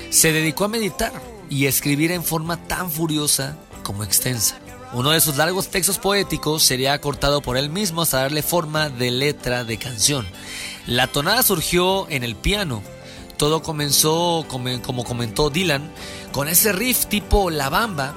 se 0.09 0.33
dedicó 0.33 0.65
a 0.65 0.69
meditar 0.69 1.13
y 1.51 1.67
escribir 1.67 2.13
en 2.13 2.25
forma 2.25 2.57
tan 2.67 2.91
furiosa 2.91 3.59
como 3.83 4.05
extensa. 4.05 4.59
Uno 4.93 5.11
de 5.11 5.21
sus 5.21 5.37
largos 5.37 5.69
textos 5.69 5.99
poéticos 5.99 6.65
sería 6.65 6.93
acortado 6.93 7.43
por 7.43 7.57
él 7.57 7.71
mismo 7.71 8.03
hasta 8.03 8.23
darle 8.23 8.43
forma 8.43 8.89
de 8.89 9.13
letra 9.13 9.63
de 9.63 9.79
canción. 9.79 10.27
La 10.87 11.07
tonada 11.07 11.45
surgió 11.45 12.09
en 12.11 12.25
el 12.25 12.35
piano. 12.35 12.83
Todo 13.37 13.63
comenzó, 13.63 14.45
como 14.49 15.05
comentó 15.05 15.49
Dylan, 15.49 15.93
con 16.33 16.49
ese 16.49 16.73
riff 16.73 17.07
tipo 17.07 17.51
La 17.51 17.71
Bamba, 17.71 18.15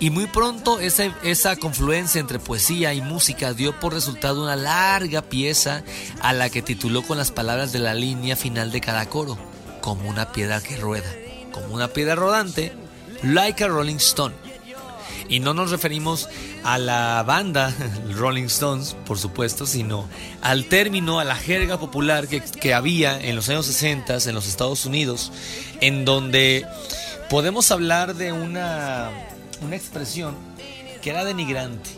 y 0.00 0.10
muy 0.10 0.26
pronto 0.26 0.78
esa, 0.78 1.06
esa 1.24 1.56
confluencia 1.56 2.20
entre 2.20 2.38
poesía 2.38 2.94
y 2.94 3.00
música 3.00 3.52
dio 3.52 3.78
por 3.80 3.92
resultado 3.92 4.42
una 4.42 4.54
larga 4.54 5.22
pieza 5.22 5.82
a 6.20 6.32
la 6.32 6.48
que 6.50 6.62
tituló 6.62 7.02
con 7.02 7.18
las 7.18 7.32
palabras 7.32 7.72
de 7.72 7.80
la 7.80 7.94
línea 7.94 8.36
final 8.36 8.70
de 8.70 8.80
cada 8.80 9.08
coro, 9.08 9.36
como 9.80 10.08
una 10.08 10.30
piedra 10.30 10.60
que 10.60 10.76
rueda, 10.76 11.10
como 11.50 11.74
una 11.74 11.88
piedra 11.88 12.14
rodante, 12.14 12.72
like 13.24 13.62
a 13.64 13.66
Rolling 13.66 13.96
Stone. 13.96 14.47
Y 15.28 15.40
no 15.40 15.52
nos 15.54 15.70
referimos 15.70 16.28
a 16.64 16.78
la 16.78 17.22
banda 17.26 17.74
Rolling 18.14 18.44
Stones, 18.44 18.96
por 19.06 19.18
supuesto, 19.18 19.66
sino 19.66 20.08
al 20.40 20.64
término, 20.64 21.20
a 21.20 21.24
la 21.24 21.36
jerga 21.36 21.78
popular 21.78 22.28
que, 22.28 22.40
que 22.40 22.74
había 22.74 23.20
en 23.20 23.36
los 23.36 23.48
años 23.48 23.66
60 23.66 24.18
en 24.26 24.34
los 24.34 24.46
Estados 24.48 24.86
Unidos, 24.86 25.32
en 25.80 26.04
donde 26.04 26.66
podemos 27.28 27.70
hablar 27.70 28.14
de 28.14 28.32
una 28.32 29.10
una 29.60 29.76
expresión 29.76 30.34
que 31.02 31.10
era 31.10 31.24
denigrante. 31.24 31.90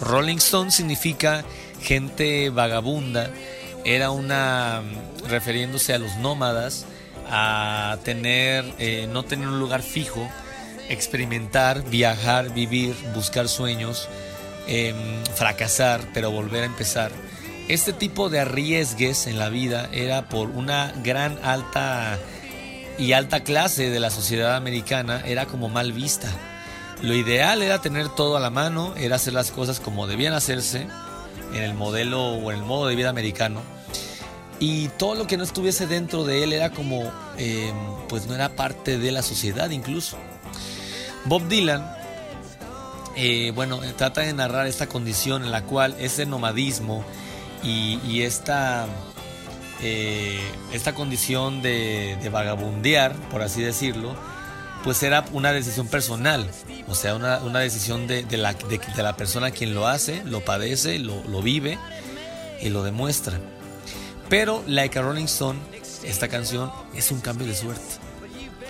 Rolling 0.00 0.36
Stone 0.36 0.70
significa 0.70 1.44
gente 1.80 2.50
vagabunda, 2.50 3.30
era 3.84 4.10
una 4.10 4.82
refiriéndose 5.28 5.94
a 5.94 5.98
los 5.98 6.16
nómadas, 6.16 6.86
a 7.28 7.98
tener, 8.04 8.64
eh, 8.78 9.08
no 9.10 9.22
tener 9.24 9.48
un 9.48 9.60
lugar 9.60 9.82
fijo, 9.82 10.28
experimentar, 10.88 11.82
viajar, 11.84 12.52
vivir, 12.52 12.94
buscar 13.14 13.48
sueños, 13.48 14.08
em, 14.66 14.96
fracasar, 15.34 16.00
pero 16.12 16.30
volver 16.30 16.62
a 16.62 16.66
empezar. 16.66 17.12
Este 17.68 17.92
tipo 17.92 18.28
de 18.28 18.40
arriesgues 18.40 19.26
en 19.26 19.38
la 19.38 19.48
vida 19.48 19.88
era 19.92 20.28
por 20.28 20.50
una 20.50 20.92
gran 21.02 21.38
alta 21.42 22.18
y 22.98 23.12
alta 23.12 23.42
clase 23.42 23.90
de 23.90 24.00
la 24.00 24.10
sociedad 24.10 24.56
americana, 24.56 25.22
era 25.24 25.46
como 25.46 25.68
mal 25.68 25.92
vista. 25.92 26.28
Lo 27.02 27.14
ideal 27.14 27.62
era 27.62 27.80
tener 27.80 28.08
todo 28.08 28.36
a 28.36 28.40
la 28.40 28.50
mano, 28.50 28.94
era 28.96 29.16
hacer 29.16 29.32
las 29.32 29.50
cosas 29.50 29.80
como 29.80 30.06
debían 30.06 30.32
hacerse 30.32 30.86
en 31.54 31.62
el 31.62 31.74
modelo 31.74 32.22
o 32.22 32.52
en 32.52 32.58
el 32.58 32.64
modo 32.64 32.86
de 32.86 32.96
vida 32.96 33.10
americano. 33.10 33.62
Y 34.60 34.88
todo 34.88 35.14
lo 35.14 35.26
que 35.26 35.36
no 35.36 35.44
estuviese 35.44 35.86
dentro 35.86 36.24
de 36.24 36.44
él 36.44 36.52
era 36.52 36.70
como, 36.70 37.02
em, 37.36 37.74
pues 38.08 38.26
no 38.26 38.34
era 38.34 38.50
parte 38.50 38.98
de 38.98 39.10
la 39.10 39.22
sociedad 39.22 39.70
incluso. 39.70 40.16
Bob 41.26 41.48
Dylan, 41.48 41.84
eh, 43.16 43.52
bueno, 43.54 43.80
trata 43.96 44.22
de 44.22 44.32
narrar 44.32 44.66
esta 44.66 44.88
condición 44.88 45.44
en 45.44 45.50
la 45.50 45.62
cual 45.62 45.96
ese 45.98 46.26
nomadismo 46.26 47.04
y, 47.62 48.20
esta, 48.20 48.86
eh, 49.82 50.38
esta 50.72 50.94
condición 50.94 51.62
de, 51.62 52.18
de 52.22 52.28
vagabundear, 52.28 53.14
por 53.30 53.40
así 53.40 53.62
decirlo, 53.62 54.14
pues 54.84 55.02
era 55.02 55.24
una 55.32 55.50
decisión 55.50 55.88
personal, 55.88 56.46
o 56.88 56.94
sea, 56.94 57.14
una, 57.14 57.58
decisión 57.58 58.06
de, 58.06 58.22
la, 58.36 58.52
de, 58.52 59.02
la, 59.02 59.16
persona 59.16 59.50
quien 59.50 59.74
lo 59.74 59.88
hace, 59.88 60.22
lo 60.24 60.44
padece, 60.44 60.98
lo, 60.98 61.24
lo, 61.24 61.40
vive 61.40 61.78
y 62.60 62.68
lo 62.68 62.82
demuestra. 62.82 63.40
Pero 64.28 64.62
Like 64.66 64.98
a 64.98 65.02
Rolling 65.02 65.24
Stone, 65.24 65.58
esta 66.04 66.28
canción 66.28 66.70
es 66.94 67.10
un 67.10 67.20
cambio 67.20 67.46
de 67.46 67.54
suerte. 67.54 67.94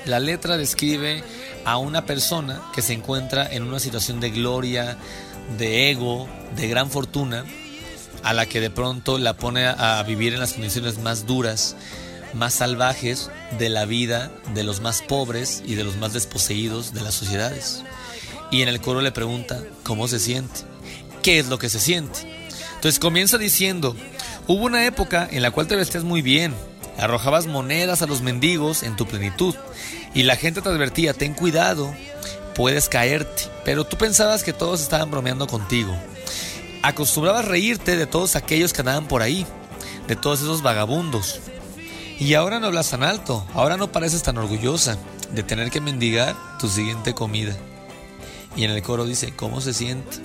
La 0.04 0.20
letra 0.20 0.56
describe 0.56 1.24
a 1.64 1.76
una 1.78 2.06
persona 2.06 2.62
que 2.74 2.82
se 2.82 2.92
encuentra 2.92 3.46
en 3.50 3.62
una 3.62 3.78
situación 3.78 4.20
de 4.20 4.30
gloria, 4.30 4.96
de 5.58 5.90
ego, 5.90 6.28
de 6.56 6.68
gran 6.68 6.90
fortuna, 6.90 7.44
a 8.22 8.32
la 8.32 8.46
que 8.46 8.60
de 8.60 8.70
pronto 8.70 9.18
la 9.18 9.36
pone 9.36 9.66
a 9.66 10.02
vivir 10.02 10.34
en 10.34 10.40
las 10.40 10.54
condiciones 10.54 10.98
más 10.98 11.26
duras, 11.26 11.76
más 12.32 12.54
salvajes 12.54 13.30
de 13.58 13.68
la 13.68 13.84
vida 13.84 14.30
de 14.54 14.64
los 14.64 14.80
más 14.80 15.02
pobres 15.02 15.62
y 15.66 15.74
de 15.74 15.84
los 15.84 15.96
más 15.96 16.12
desposeídos 16.12 16.92
de 16.92 17.02
las 17.02 17.14
sociedades. 17.14 17.84
Y 18.50 18.62
en 18.62 18.68
el 18.68 18.80
coro 18.80 19.00
le 19.00 19.12
pregunta 19.12 19.62
cómo 19.82 20.08
se 20.08 20.18
siente, 20.18 20.60
qué 21.22 21.38
es 21.38 21.48
lo 21.48 21.58
que 21.58 21.70
se 21.70 21.80
siente. 21.80 22.20
Entonces 22.74 22.98
comienza 22.98 23.38
diciendo, 23.38 23.96
hubo 24.46 24.64
una 24.64 24.86
época 24.86 25.28
en 25.30 25.42
la 25.42 25.50
cual 25.50 25.66
te 25.66 25.76
vestías 25.76 26.04
muy 26.04 26.22
bien, 26.22 26.54
arrojabas 26.98 27.46
monedas 27.46 28.02
a 28.02 28.06
los 28.06 28.22
mendigos 28.22 28.82
en 28.82 28.96
tu 28.96 29.06
plenitud, 29.06 29.54
y 30.14 30.22
la 30.22 30.36
gente 30.36 30.62
te 30.62 30.68
advertía, 30.68 31.12
ten 31.12 31.34
cuidado, 31.34 31.92
puedes 32.54 32.88
caerte, 32.88 33.44
pero 33.64 33.84
tú 33.84 33.98
pensabas 33.98 34.44
que 34.44 34.52
todos 34.52 34.80
estaban 34.80 35.10
bromeando 35.10 35.46
contigo. 35.46 35.94
Acostumbrabas 36.82 37.44
reírte 37.44 37.96
de 37.96 38.06
todos 38.06 38.36
aquellos 38.36 38.72
que 38.72 38.82
andaban 38.82 39.08
por 39.08 39.22
ahí, 39.22 39.46
de 40.06 40.16
todos 40.16 40.40
esos 40.40 40.62
vagabundos, 40.62 41.40
y 42.18 42.34
ahora 42.34 42.60
no 42.60 42.68
hablas 42.68 42.90
tan 42.90 43.02
alto, 43.02 43.44
ahora 43.54 43.76
no 43.76 43.90
pareces 43.90 44.22
tan 44.22 44.38
orgullosa 44.38 44.96
de 45.32 45.42
tener 45.42 45.70
que 45.70 45.80
mendigar 45.80 46.36
tu 46.60 46.68
siguiente 46.68 47.12
comida. 47.12 47.56
Y 48.56 48.62
en 48.64 48.70
el 48.70 48.82
coro 48.82 49.04
dice, 49.04 49.34
¿cómo 49.34 49.60
se 49.60 49.74
siente? 49.74 50.18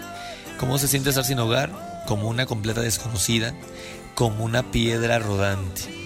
¿Cómo 0.60 0.78
se 0.78 0.88
siente 0.88 1.10
estar 1.10 1.26
sin 1.26 1.40
hogar? 1.40 2.04
Como 2.08 2.28
una 2.28 2.46
completa 2.46 2.82
desconocida, 2.82 3.56
como 4.14 4.44
una 4.44 4.72
piedra 4.72 5.18
rodante. 5.18 5.99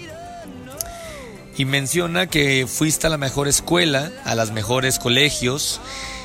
Y 1.56 1.64
menciona 1.64 2.26
que 2.26 2.66
fuiste 2.66 3.06
a 3.06 3.10
la 3.10 3.18
mejor 3.18 3.48
escuela, 3.48 4.10
a 4.24 4.34
los 4.34 4.50
mejores 4.50 4.98
colegios, 4.98 5.80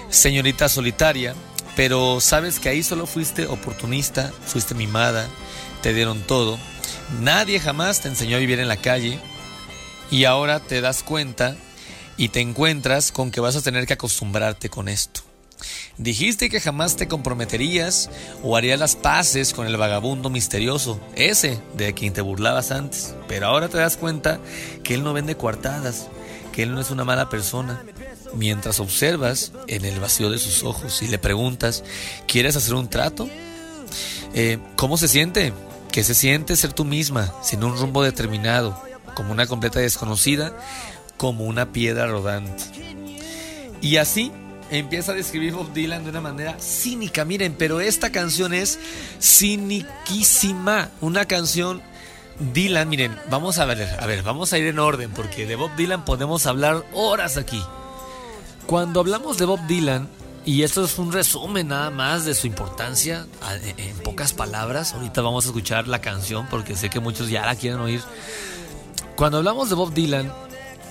señorita 0.09 0.69
solitaria, 0.69 1.36
pero 1.75 2.19
sabes 2.19 2.59
que 2.59 2.69
ahí 2.69 2.83
solo 2.83 3.05
fuiste 3.05 3.45
oportunista, 3.45 4.31
fuiste 4.45 4.74
mimada, 4.74 5.27
te 5.81 5.93
dieron 5.93 6.21
todo. 6.21 6.57
Nadie 7.21 7.59
jamás 7.59 8.01
te 8.01 8.07
enseñó 8.07 8.38
a 8.38 8.39
vivir 8.39 8.59
en 8.59 8.67
la 8.67 8.77
calle, 8.77 9.19
y 10.12 10.25
ahora 10.25 10.59
te 10.59 10.81
das 10.81 11.03
cuenta 11.03 11.55
y 12.17 12.29
te 12.29 12.41
encuentras 12.41 13.12
con 13.12 13.31
que 13.31 13.39
vas 13.39 13.55
a 13.55 13.62
tener 13.62 13.86
que 13.86 13.93
acostumbrarte 13.93 14.69
con 14.69 14.89
esto. 14.89 15.28
Dijiste 15.97 16.49
que 16.49 16.61
jamás 16.61 16.95
te 16.95 17.07
comprometerías 17.07 18.09
o 18.43 18.55
harías 18.55 18.79
las 18.79 18.95
paces 18.95 19.53
con 19.53 19.67
el 19.67 19.77
vagabundo 19.77 20.29
misterioso, 20.29 20.99
ese 21.15 21.59
de 21.75 21.93
quien 21.93 22.13
te 22.13 22.21
burlabas 22.21 22.71
antes, 22.71 23.15
pero 23.27 23.47
ahora 23.47 23.67
te 23.67 23.77
das 23.77 23.97
cuenta 23.97 24.39
que 24.83 24.93
él 24.93 25.03
no 25.03 25.13
vende 25.13 25.35
coartadas, 25.35 26.07
que 26.53 26.63
él 26.63 26.73
no 26.73 26.81
es 26.81 26.89
una 26.89 27.03
mala 27.03 27.29
persona. 27.29 27.83
Mientras 28.33 28.79
observas 28.79 29.51
en 29.67 29.85
el 29.85 29.99
vacío 29.99 30.29
de 30.29 30.37
sus 30.37 30.63
ojos 30.63 31.01
y 31.01 31.07
le 31.07 31.17
preguntas, 31.17 31.83
¿quieres 32.27 32.55
hacer 32.55 32.75
un 32.75 32.89
trato? 32.89 33.27
Eh, 34.33 34.59
¿Cómo 34.75 34.97
se 34.97 35.07
siente? 35.07 35.51
¿Qué 35.91 36.03
se 36.03 36.13
siente 36.13 36.55
ser 36.55 36.71
tú 36.71 36.85
misma, 36.85 37.33
sin 37.43 37.63
un 37.63 37.75
rumbo 37.75 38.03
determinado, 38.03 38.81
como 39.15 39.31
una 39.31 39.47
completa 39.47 39.79
desconocida, 39.79 40.55
como 41.17 41.45
una 41.45 41.71
piedra 41.71 42.05
rodante? 42.05 42.63
Y 43.81 43.97
así 43.97 44.31
empieza 44.71 45.11
a 45.11 45.15
describir 45.15 45.53
Bob 45.53 45.73
Dylan 45.73 46.03
de 46.03 46.09
una 46.09 46.21
manera 46.21 46.57
cínica. 46.59 47.25
Miren, 47.25 47.55
pero 47.57 47.81
esta 47.81 48.11
canción 48.11 48.53
es 48.53 48.79
ciniquísima. 49.19 50.89
Una 51.01 51.25
canción 51.25 51.81
Dylan, 52.39 52.88
miren, 52.88 53.17
vamos 53.29 53.59
a 53.59 53.65
ver, 53.65 53.97
a 53.99 54.05
ver, 54.05 54.23
vamos 54.23 54.53
a 54.53 54.57
ir 54.57 54.67
en 54.67 54.79
orden 54.79 55.11
porque 55.11 55.45
de 55.45 55.57
Bob 55.57 55.75
Dylan 55.75 56.05
podemos 56.05 56.45
hablar 56.45 56.85
horas 56.93 57.35
aquí. 57.38 57.61
Cuando 58.65 59.01
hablamos 59.01 59.38
de 59.38 59.45
Bob 59.45 59.59
Dylan, 59.67 60.07
y 60.45 60.63
esto 60.63 60.85
es 60.85 60.97
un 60.97 61.11
resumen 61.11 61.67
nada 61.67 61.89
más 61.89 62.23
de 62.23 62.33
su 62.33 62.47
importancia 62.47 63.27
en 63.77 63.97
pocas 63.97 64.31
palabras, 64.31 64.93
ahorita 64.93 65.21
vamos 65.21 65.45
a 65.45 65.49
escuchar 65.49 65.88
la 65.88 65.99
canción 65.99 66.47
porque 66.49 66.75
sé 66.75 66.89
que 66.89 67.01
muchos 67.01 67.29
ya 67.29 67.45
la 67.45 67.55
quieren 67.55 67.79
oír. 67.81 68.01
Cuando 69.17 69.39
hablamos 69.39 69.69
de 69.69 69.75
Bob 69.75 69.93
Dylan, 69.93 70.31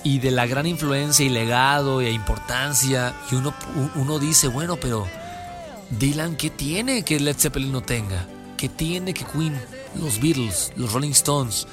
y 0.03 0.19
de 0.19 0.31
la 0.31 0.47
gran 0.47 0.65
influencia 0.65 1.25
y 1.25 1.29
legado 1.29 2.01
e 2.01 2.11
importancia. 2.11 3.13
Y 3.31 3.35
uno, 3.35 3.53
uno 3.95 4.19
dice, 4.19 4.47
bueno, 4.47 4.77
pero 4.77 5.07
Dylan, 5.89 6.35
¿qué 6.35 6.49
tiene 6.49 7.03
que 7.03 7.19
Led 7.19 7.35
Zeppelin 7.37 7.71
no 7.71 7.81
tenga? 7.81 8.25
¿Qué 8.57 8.69
tiene 8.69 9.13
que 9.13 9.25
Queen, 9.25 9.59
los 9.95 10.19
Beatles, 10.19 10.71
los 10.75 10.93
Rolling 10.93 11.11
Stones, 11.11 11.67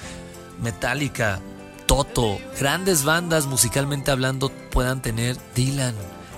Metallica, 0.63 1.41
Toto, 1.87 2.39
grandes 2.59 3.05
bandas 3.05 3.47
musicalmente 3.47 4.11
hablando 4.11 4.51
puedan 4.71 5.03
tener 5.03 5.37
Dylan 5.55 5.95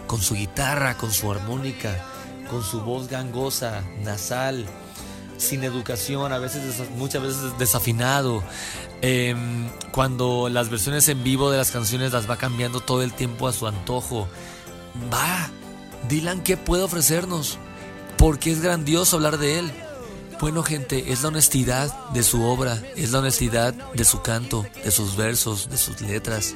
con 0.06 0.20
su 0.20 0.34
guitarra, 0.34 0.96
con 0.96 1.12
su 1.12 1.30
armónica, 1.30 2.04
con 2.50 2.62
su 2.62 2.80
voz 2.80 3.08
gangosa, 3.08 3.82
nasal, 4.02 4.66
sin 5.38 5.64
educación, 5.64 6.32
a 6.32 6.38
veces 6.38 6.82
muchas 6.96 7.22
veces 7.22 7.58
desafinado, 7.58 8.42
Em, 9.00 9.68
cuando 9.92 10.48
las 10.48 10.70
versiones 10.70 11.08
en 11.08 11.22
vivo 11.22 11.50
de 11.50 11.58
las 11.58 11.70
canciones 11.70 12.12
las 12.12 12.28
va 12.28 12.36
cambiando 12.36 12.80
todo 12.80 13.02
el 13.02 13.12
tiempo 13.12 13.46
a 13.46 13.52
su 13.52 13.66
antojo. 13.66 14.28
Va, 15.12 15.50
Dylan, 16.08 16.42
¿qué 16.42 16.56
puede 16.56 16.82
ofrecernos? 16.82 17.58
Porque 18.16 18.50
es 18.50 18.60
grandioso 18.60 19.16
hablar 19.16 19.38
de 19.38 19.60
él. 19.60 19.70
Bueno, 20.40 20.62
gente, 20.62 21.12
es 21.12 21.22
la 21.22 21.28
honestidad 21.28 21.92
de 22.10 22.22
su 22.22 22.42
obra, 22.42 22.82
es 22.96 23.12
la 23.12 23.20
honestidad 23.20 23.72
de 23.72 24.04
su 24.04 24.20
canto, 24.22 24.66
de 24.84 24.90
sus 24.90 25.16
versos, 25.16 25.68
de 25.70 25.78
sus 25.78 26.00
letras. 26.00 26.54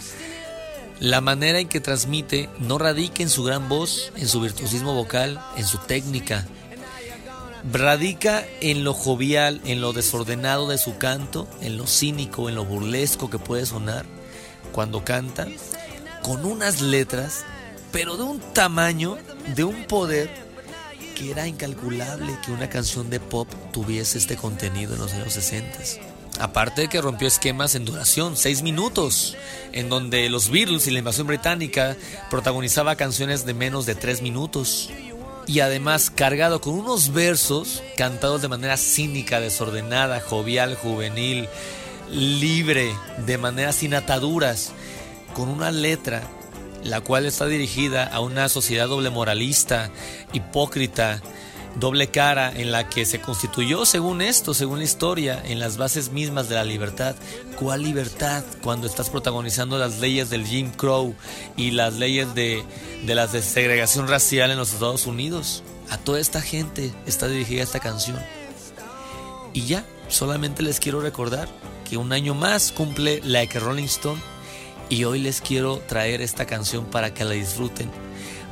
La 0.99 1.21
manera 1.21 1.59
en 1.59 1.69
que 1.69 1.81
transmite 1.81 2.49
no 2.59 2.79
radica 2.79 3.23
en 3.23 3.29
su 3.29 3.43
gran 3.45 3.69
voz, 3.69 4.13
en 4.17 4.29
su 4.29 4.41
virtuosismo 4.41 4.95
vocal, 4.95 5.41
en 5.57 5.67
su 5.67 5.79
técnica, 5.79 6.47
radica 7.71 8.45
en 8.61 8.85
lo 8.85 8.95
jovial, 8.95 9.61
en 9.65 9.81
lo 9.81 9.93
desordenado 9.93 10.69
de 10.69 10.79
su 10.79 10.99
canto, 10.99 11.47
en 11.61 11.77
lo 11.77 11.87
cínico, 11.87 12.49
en 12.49 12.55
lo 12.55 12.65
burlesco 12.65 13.31
que 13.31 13.39
puede 13.39 13.67
sonar 13.67 14.05
cuando 14.73 15.05
canta, 15.05 15.47
con 16.23 16.45
unas 16.45 16.81
letras, 16.81 17.45
pero 17.93 18.17
de 18.17 18.25
un 18.25 18.41
tamaño, 18.41 19.19
de 19.55 19.65
un 19.65 19.85
poder 19.85 20.31
que 21.15 21.31
era 21.31 21.47
incalculable 21.47 22.37
que 22.45 22.53
una 22.53 22.69
canción 22.69 23.11
de 23.11 23.21
pop 23.21 23.49
tuviese 23.73 24.19
este 24.19 24.37
contenido 24.37 24.95
en 24.95 25.01
los 25.01 25.13
años 25.13 25.35
60. 25.35 25.79
Aparte 26.41 26.83
de 26.83 26.89
que 26.89 27.01
rompió 27.01 27.29
esquemas 27.29 27.75
en 27.75 27.85
duración, 27.85 28.37
seis 28.37 28.63
minutos, 28.63 29.37
en 29.73 29.91
donde 29.91 30.29
los 30.31 30.49
Beatles 30.49 30.87
y 30.87 30.91
la 30.91 31.01
invasión 31.01 31.27
británica 31.27 31.97
protagonizaba 32.31 32.97
canciones 32.97 33.45
de 33.45 33.53
menos 33.53 33.85
de 33.85 33.95
tres 33.95 34.23
minutos 34.23 34.91
y 35.47 35.61
además 35.61 36.11
cargado 36.11 36.61
con 36.61 36.75
unos 36.75 37.13
versos 37.13 37.83
cantados 37.97 38.43
de 38.43 38.49
manera 38.49 38.77
cínica, 38.77 39.41
desordenada, 39.41 40.21
jovial, 40.21 40.77
juvenil, 40.77 41.49
libre, 42.11 42.95
de 43.27 43.39
manera 43.39 43.73
sin 43.73 43.95
ataduras, 43.95 44.73
con 45.35 45.49
una 45.49 45.71
letra 45.71 46.23
la 46.85 47.01
cual 47.01 47.27
está 47.27 47.47
dirigida 47.47 48.05
a 48.05 48.21
una 48.21 48.49
sociedad 48.49 48.89
doble 48.89 49.11
moralista, 49.11 49.91
hipócrita, 50.33 51.21
doble 51.77 52.09
cara 52.09 52.53
en 52.55 52.73
la 52.73 52.89
que 52.89 53.07
se 53.07 53.21
constituyó, 53.21 53.85
según 53.85 54.23
esto, 54.23 54.55
según 54.55 54.79
la 54.79 54.85
historia, 54.85 55.43
en 55.45 55.59
las 55.59 55.77
bases 55.77 56.13
mismas 56.13 56.49
de 56.49 56.55
la 56.57 56.65
libertad. 56.65 57.15
¿Cuál 57.59 57.83
libertad 57.83 58.45
cuando 58.63 58.87
estás 58.87 59.11
protagonizando 59.11 59.79
las 59.79 59.99
leyes 59.99 60.31
del 60.31 60.47
Jim 60.47 60.71
Crow 60.71 61.15
y 61.57 61.71
las 61.73 61.95
leyes 61.95 62.35
de, 62.35 62.65
de 63.05 63.15
la 63.15 63.29
segregación 63.29 64.09
racial 64.09 64.51
en 64.51 64.59
los 64.59 64.73
Estados 64.73 65.07
Unidos? 65.07 65.63
A 65.91 65.99
toda 65.99 66.21
esta 66.21 66.41
gente 66.41 66.93
está 67.07 67.29
dirigida 67.29 67.63
esta 67.63 67.81
canción. 67.81 68.19
Y 69.53 69.67
ya, 69.67 69.85
solamente 70.09 70.63
les 70.63 70.81
quiero 70.81 71.01
recordar 71.01 71.49
que 71.89 71.97
un 71.97 72.13
año 72.13 72.35
más 72.35 72.73
cumple 72.73 73.21
la 73.25 73.47
que 73.47 73.61
Rolling 73.61 73.85
Stone 73.85 74.21
y 74.89 75.05
hoy 75.05 75.19
les 75.19 75.41
quiero 75.41 75.79
traer 75.87 76.21
esta 76.21 76.47
canción 76.47 76.87
para 76.87 77.13
que 77.13 77.25
la 77.25 77.33
disfruten, 77.33 77.91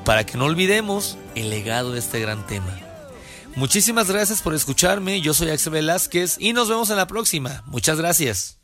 para 0.05 0.25
que 0.25 0.37
no 0.37 0.45
olvidemos 0.45 1.17
el 1.35 1.51
legado 1.51 1.93
de 1.93 1.99
este 1.99 2.21
gran 2.21 2.47
tema. 2.47 2.90
Muchísimas 3.61 4.11
gracias 4.11 4.41
por 4.41 4.55
escucharme. 4.55 5.21
Yo 5.21 5.35
soy 5.35 5.51
Axel 5.51 5.75
Velázquez 5.75 6.37
y 6.39 6.55
nos 6.55 6.71
vemos 6.71 6.89
en 6.89 6.97
la 6.97 7.07
próxima. 7.07 7.63
Muchas 7.67 7.99
gracias. 7.99 8.59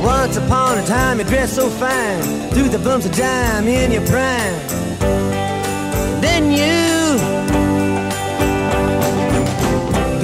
Once 0.00 0.36
upon 0.36 0.78
a 0.78 0.86
time 0.86 1.18
you 1.18 1.24
dressed 1.24 1.56
so 1.56 1.68
fine 1.70 2.22
Through 2.50 2.68
the 2.68 2.78
bumps 2.78 3.06
of 3.06 3.16
dime 3.16 3.66
in 3.66 3.90
your 3.90 4.06
prime 4.06 4.54
Then 6.20 6.52
you 6.52 6.79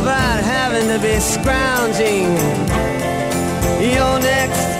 about 0.00 0.42
having 0.42 0.88
to 0.88 0.98
be 0.98 1.20
scrounging. 1.20 2.30
Your 3.80 4.18
next 4.20 4.79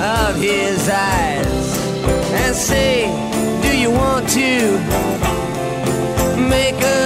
of 0.00 0.36
his 0.36 0.88
eyes 0.88 1.78
and 2.42 2.54
say, 2.54 3.06
Do 3.62 3.76
you 3.76 3.90
want 3.90 4.28
to 4.30 4.78
make 6.38 6.80
a 6.82 7.05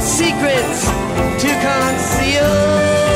secrets 0.00 0.86
to 1.40 1.48
conceal. 1.62 3.13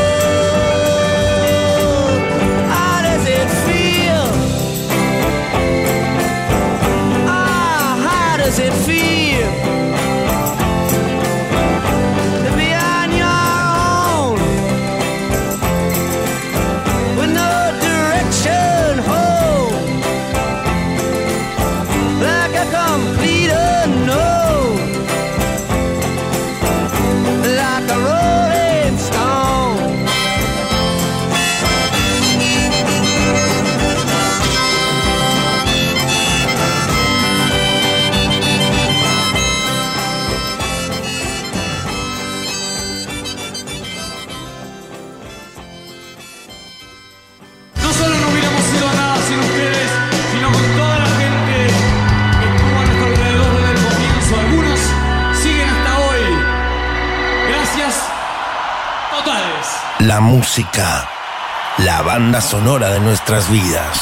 sonora 62.40 62.90
de 62.90 63.01
nuestras 63.01 63.51
vidas. 63.51 64.01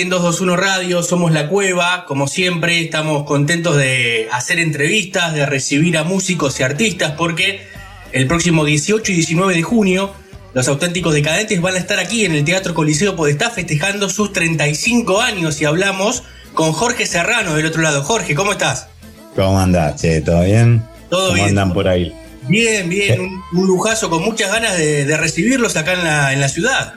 en 0.00 0.10
221 0.10 0.56
Radio, 0.56 1.02
somos 1.02 1.32
La 1.32 1.48
Cueva, 1.48 2.04
como 2.06 2.28
siempre 2.28 2.80
estamos 2.80 3.24
contentos 3.24 3.76
de 3.76 4.28
hacer 4.30 4.58
entrevistas, 4.58 5.32
de 5.32 5.46
recibir 5.46 5.96
a 5.96 6.04
músicos 6.04 6.60
y 6.60 6.62
artistas, 6.62 7.12
porque 7.12 7.66
el 8.12 8.26
próximo 8.26 8.64
18 8.64 9.12
y 9.12 9.14
19 9.14 9.54
de 9.54 9.62
junio 9.62 10.12
los 10.52 10.68
auténticos 10.68 11.14
decadentes 11.14 11.60
van 11.60 11.76
a 11.76 11.78
estar 11.78 11.98
aquí 11.98 12.24
en 12.24 12.34
el 12.34 12.44
Teatro 12.44 12.74
Coliseo 12.74 13.16
Podestá 13.16 13.50
festejando 13.50 14.10
sus 14.10 14.32
35 14.32 15.20
años 15.20 15.60
y 15.62 15.64
hablamos 15.64 16.24
con 16.52 16.72
Jorge 16.72 17.06
Serrano 17.06 17.54
del 17.54 17.66
otro 17.66 17.80
lado. 17.80 18.02
Jorge, 18.02 18.34
¿cómo 18.34 18.52
estás? 18.52 18.88
¿Cómo 19.34 19.58
andás, 19.58 20.02
¿Todo 20.24 20.42
bien? 20.42 20.82
Todo 21.08 21.32
bien. 21.32 21.38
¿Cómo 21.38 21.48
andan 21.48 21.72
por 21.72 21.88
ahí? 21.88 22.12
Bien, 22.48 22.88
bien, 22.88 23.20
eh. 23.20 23.30
un, 23.52 23.66
lujazo 23.66 24.10
con 24.10 24.22
muchas 24.22 24.52
ganas 24.52 24.76
de, 24.76 25.16
recibirlos 25.16 25.76
acá 25.76 26.32
en 26.32 26.40
la 26.40 26.48
ciudad. 26.48 26.94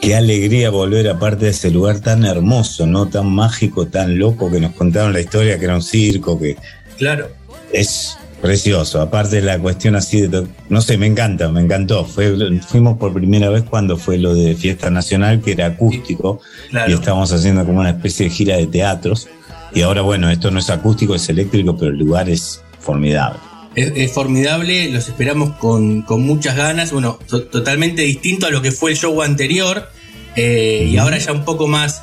Qué 0.00 0.14
alegría 0.14 0.70
volver 0.70 1.08
aparte 1.08 1.46
de 1.46 1.50
ese 1.50 1.70
lugar 1.70 2.00
tan 2.00 2.24
hermoso, 2.24 2.86
¿no? 2.86 3.06
Tan 3.06 3.26
mágico, 3.32 3.86
tan 3.86 4.18
loco 4.18 4.50
que 4.50 4.60
nos 4.60 4.72
contaron 4.72 5.12
la 5.12 5.20
historia, 5.20 5.58
que 5.58 5.64
era 5.64 5.74
un 5.74 5.82
circo, 5.82 6.38
que 6.38 6.56
Claro. 6.98 7.28
es 7.72 8.16
precioso. 8.42 9.00
Aparte 9.00 9.36
de 9.36 9.42
la 9.42 9.58
cuestión 9.58 9.96
así 9.96 10.20
de... 10.20 10.46
No 10.68 10.80
sé, 10.82 10.96
me 10.98 11.06
encanta, 11.06 11.48
me 11.50 11.60
encantó. 11.60 12.04
Fue, 12.04 12.36
fuimos 12.60 12.98
por 12.98 13.12
primera 13.14 13.48
vez 13.48 13.64
cuando 13.64 13.96
fue 13.96 14.18
lo 14.18 14.34
de 14.34 14.54
Fiesta 14.54 14.90
Nacional, 14.90 15.40
que 15.40 15.52
era 15.52 15.66
acústico, 15.66 16.40
Claro. 16.70 16.90
y 16.90 16.94
estábamos 16.94 17.32
haciendo 17.32 17.64
como 17.64 17.80
una 17.80 17.90
especie 17.90 18.26
de 18.26 18.30
gira 18.30 18.56
de 18.56 18.66
teatros. 18.66 19.28
Y 19.74 19.82
ahora, 19.82 20.02
bueno, 20.02 20.30
esto 20.30 20.50
no 20.50 20.58
es 20.60 20.70
acústico, 20.70 21.14
es 21.14 21.28
eléctrico, 21.28 21.76
pero 21.76 21.90
el 21.90 21.98
lugar 21.98 22.28
es 22.30 22.60
formidable. 22.78 23.38
Es, 23.76 23.92
es 23.94 24.12
formidable, 24.12 24.90
los 24.90 25.06
esperamos 25.08 25.50
con, 25.56 26.02
con 26.02 26.22
muchas 26.22 26.56
ganas. 26.56 26.90
Bueno, 26.92 27.18
to- 27.28 27.44
totalmente 27.44 28.02
distinto 28.02 28.46
a 28.46 28.50
lo 28.50 28.62
que 28.62 28.72
fue 28.72 28.90
el 28.92 28.96
show 28.96 29.22
anterior. 29.22 29.88
eh, 30.34 30.88
Y 30.90 30.96
ahora 30.96 31.18
ya 31.18 31.32
un 31.32 31.44
poco 31.44 31.68
más 31.68 32.02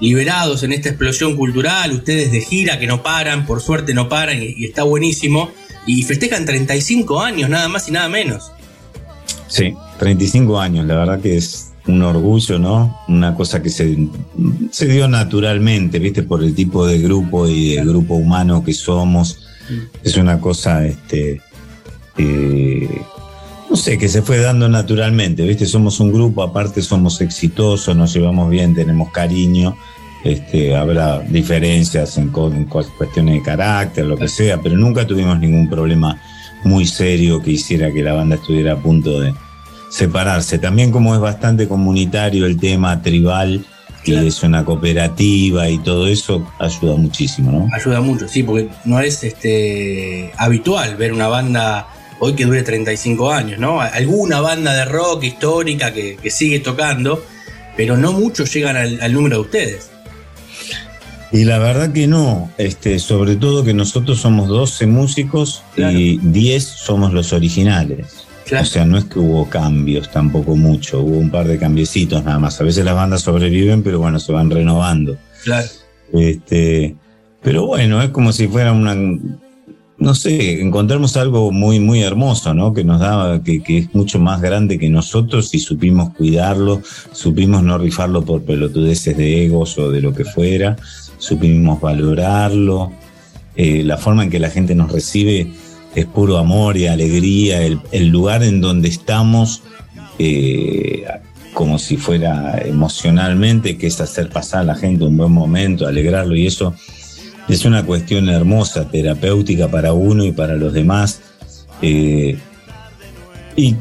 liberados 0.00 0.62
en 0.62 0.72
esta 0.72 0.90
explosión 0.90 1.36
cultural. 1.36 1.92
Ustedes 1.92 2.30
de 2.30 2.40
gira 2.42 2.78
que 2.78 2.86
no 2.86 3.02
paran, 3.02 3.46
por 3.46 3.60
suerte 3.62 3.94
no 3.94 4.08
paran 4.08 4.42
y, 4.42 4.54
y 4.56 4.64
está 4.66 4.82
buenísimo. 4.84 5.50
Y 5.86 6.02
festejan 6.02 6.44
35 6.46 7.20
años, 7.20 7.48
nada 7.50 7.68
más 7.68 7.88
y 7.88 7.92
nada 7.92 8.08
menos. 8.08 8.52
Sí, 9.48 9.74
35 9.98 10.58
años, 10.60 10.86
la 10.86 10.94
verdad 10.96 11.20
que 11.20 11.36
es 11.36 11.70
un 11.86 12.00
orgullo, 12.02 12.58
¿no? 12.58 12.98
Una 13.08 13.34
cosa 13.34 13.62
que 13.62 13.68
se, 13.68 13.96
se 14.70 14.86
dio 14.86 15.06
naturalmente, 15.08 15.98
¿viste? 15.98 16.22
Por 16.22 16.42
el 16.42 16.54
tipo 16.54 16.86
de 16.86 16.98
grupo 16.98 17.46
y 17.46 17.76
de 17.76 17.84
grupo 17.84 18.14
humano 18.14 18.64
que 18.64 18.72
somos. 18.72 19.43
Es 20.02 20.16
una 20.16 20.40
cosa, 20.40 20.84
este, 20.86 21.40
eh, 22.18 23.02
no 23.70 23.76
sé, 23.76 23.98
que 23.98 24.08
se 24.08 24.22
fue 24.22 24.38
dando 24.38 24.68
naturalmente, 24.68 25.42
¿viste? 25.42 25.66
Somos 25.66 26.00
un 26.00 26.12
grupo, 26.12 26.42
aparte 26.42 26.82
somos 26.82 27.20
exitosos, 27.20 27.96
nos 27.96 28.12
llevamos 28.14 28.50
bien, 28.50 28.74
tenemos 28.74 29.10
cariño. 29.10 29.76
Este, 30.24 30.74
habrá 30.74 31.20
diferencias 31.20 32.16
en, 32.16 32.32
en 32.34 32.64
cu- 32.64 32.86
cuestiones 32.96 33.34
de 33.34 33.42
carácter, 33.42 34.06
lo 34.06 34.16
que 34.16 34.28
sea, 34.28 34.58
pero 34.60 34.76
nunca 34.76 35.06
tuvimos 35.06 35.38
ningún 35.38 35.68
problema 35.68 36.18
muy 36.64 36.86
serio 36.86 37.42
que 37.42 37.50
hiciera 37.52 37.92
que 37.92 38.02
la 38.02 38.14
banda 38.14 38.36
estuviera 38.36 38.72
a 38.72 38.76
punto 38.76 39.20
de 39.20 39.34
separarse. 39.90 40.58
También 40.58 40.90
como 40.90 41.14
es 41.14 41.20
bastante 41.20 41.68
comunitario 41.68 42.46
el 42.46 42.56
tema 42.58 43.02
tribal 43.02 43.66
Claro. 44.04 44.24
y 44.24 44.28
es 44.28 44.42
una 44.42 44.64
cooperativa 44.64 45.68
y 45.68 45.78
todo 45.78 46.06
eso, 46.06 46.46
ayuda 46.58 46.96
muchísimo, 46.96 47.50
¿no? 47.50 47.68
Ayuda 47.74 48.00
mucho, 48.00 48.28
sí, 48.28 48.42
porque 48.42 48.68
no 48.84 49.00
es 49.00 49.24
este 49.24 50.30
habitual 50.36 50.96
ver 50.96 51.12
una 51.12 51.28
banda 51.28 51.88
hoy 52.20 52.34
que 52.34 52.44
dure 52.44 52.62
35 52.62 53.30
años, 53.32 53.58
¿no? 53.58 53.80
Alguna 53.80 54.40
banda 54.40 54.72
de 54.74 54.84
rock 54.84 55.24
histórica 55.24 55.92
que, 55.92 56.16
que 56.16 56.30
sigue 56.30 56.60
tocando, 56.60 57.24
pero 57.76 57.96
no 57.96 58.12
muchos 58.12 58.52
llegan 58.54 58.76
al, 58.76 59.00
al 59.02 59.12
número 59.12 59.36
de 59.36 59.42
ustedes. 59.42 59.90
Y 61.32 61.44
la 61.44 61.58
verdad 61.58 61.92
que 61.92 62.06
no, 62.06 62.50
este, 62.58 62.98
sobre 63.00 63.34
todo 63.34 63.64
que 63.64 63.74
nosotros 63.74 64.20
somos 64.20 64.48
12 64.48 64.86
músicos 64.86 65.62
Claro. 65.74 65.98
y 65.98 66.18
10 66.22 66.62
somos 66.64 67.12
los 67.12 67.32
originales. 67.32 68.23
Claro. 68.46 68.64
O 68.64 68.66
sea, 68.66 68.84
no 68.84 68.98
es 68.98 69.04
que 69.04 69.18
hubo 69.18 69.48
cambios 69.48 70.10
tampoco 70.10 70.54
mucho, 70.54 71.00
hubo 71.00 71.16
un 71.16 71.30
par 71.30 71.48
de 71.48 71.58
cambiecitos 71.58 72.24
nada 72.24 72.38
más. 72.38 72.60
A 72.60 72.64
veces 72.64 72.84
las 72.84 72.94
bandas 72.94 73.22
sobreviven, 73.22 73.82
pero 73.82 73.98
bueno, 73.98 74.20
se 74.20 74.32
van 74.32 74.50
renovando. 74.50 75.16
Claro. 75.44 75.66
Este, 76.12 76.96
pero 77.42 77.66
bueno, 77.66 78.02
es 78.02 78.10
como 78.10 78.32
si 78.32 78.46
fuera 78.46 78.72
una, 78.72 78.94
no 79.96 80.14
sé, 80.14 80.60
encontramos 80.60 81.16
algo 81.16 81.52
muy, 81.52 81.80
muy 81.80 82.02
hermoso, 82.02 82.52
¿no? 82.52 82.72
Que 82.72 82.84
nos 82.84 83.00
daba, 83.00 83.42
que, 83.42 83.62
que 83.62 83.78
es 83.78 83.94
mucho 83.94 84.18
más 84.18 84.40
grande 84.40 84.78
que 84.78 84.88
nosotros 84.88 85.54
y 85.54 85.58
supimos 85.58 86.14
cuidarlo, 86.14 86.82
supimos 87.12 87.62
no 87.62 87.78
rifarlo 87.78 88.22
por 88.24 88.42
pelotudeces 88.42 89.16
de 89.16 89.44
egos 89.44 89.78
o 89.78 89.90
de 89.90 90.00
lo 90.00 90.12
que 90.12 90.24
fuera, 90.24 90.76
supimos 91.18 91.80
valorarlo. 91.80 92.92
Eh, 93.56 93.84
la 93.84 93.96
forma 93.96 94.24
en 94.24 94.30
que 94.30 94.40
la 94.40 94.50
gente 94.50 94.74
nos 94.74 94.90
recibe 94.90 95.52
es 95.94 96.06
puro 96.06 96.38
amor 96.38 96.76
y 96.76 96.86
alegría. 96.86 97.62
El, 97.62 98.08
lugar 98.08 98.42
en 98.42 98.60
donde 98.60 98.88
estamos, 98.88 99.62
eh, 100.18 101.04
como 101.52 101.78
si 101.78 101.96
fuera 101.96 102.60
emocionalmente, 102.64 103.76
que 103.78 103.86
es 103.86 104.00
hacer 104.00 104.28
pasar 104.28 104.60
a 104.60 104.64
la 104.64 104.74
gente 104.74 105.04
un 105.04 105.16
buen 105.16 105.32
momento, 105.32 105.86
alegrarlo 105.86 106.36
y 106.36 106.46
eso 106.46 106.74
es 107.48 107.64
una 107.64 107.84
cuestión 107.84 108.28
hermosa, 108.28 108.88
terapéutica 108.88 109.68
para 109.68 109.92
uno 109.92 110.24
y 110.24 110.32
para 110.32 110.54
los 110.54 110.72
demás. 110.72 111.20
Eh, 111.82 112.38
y 113.56 113.76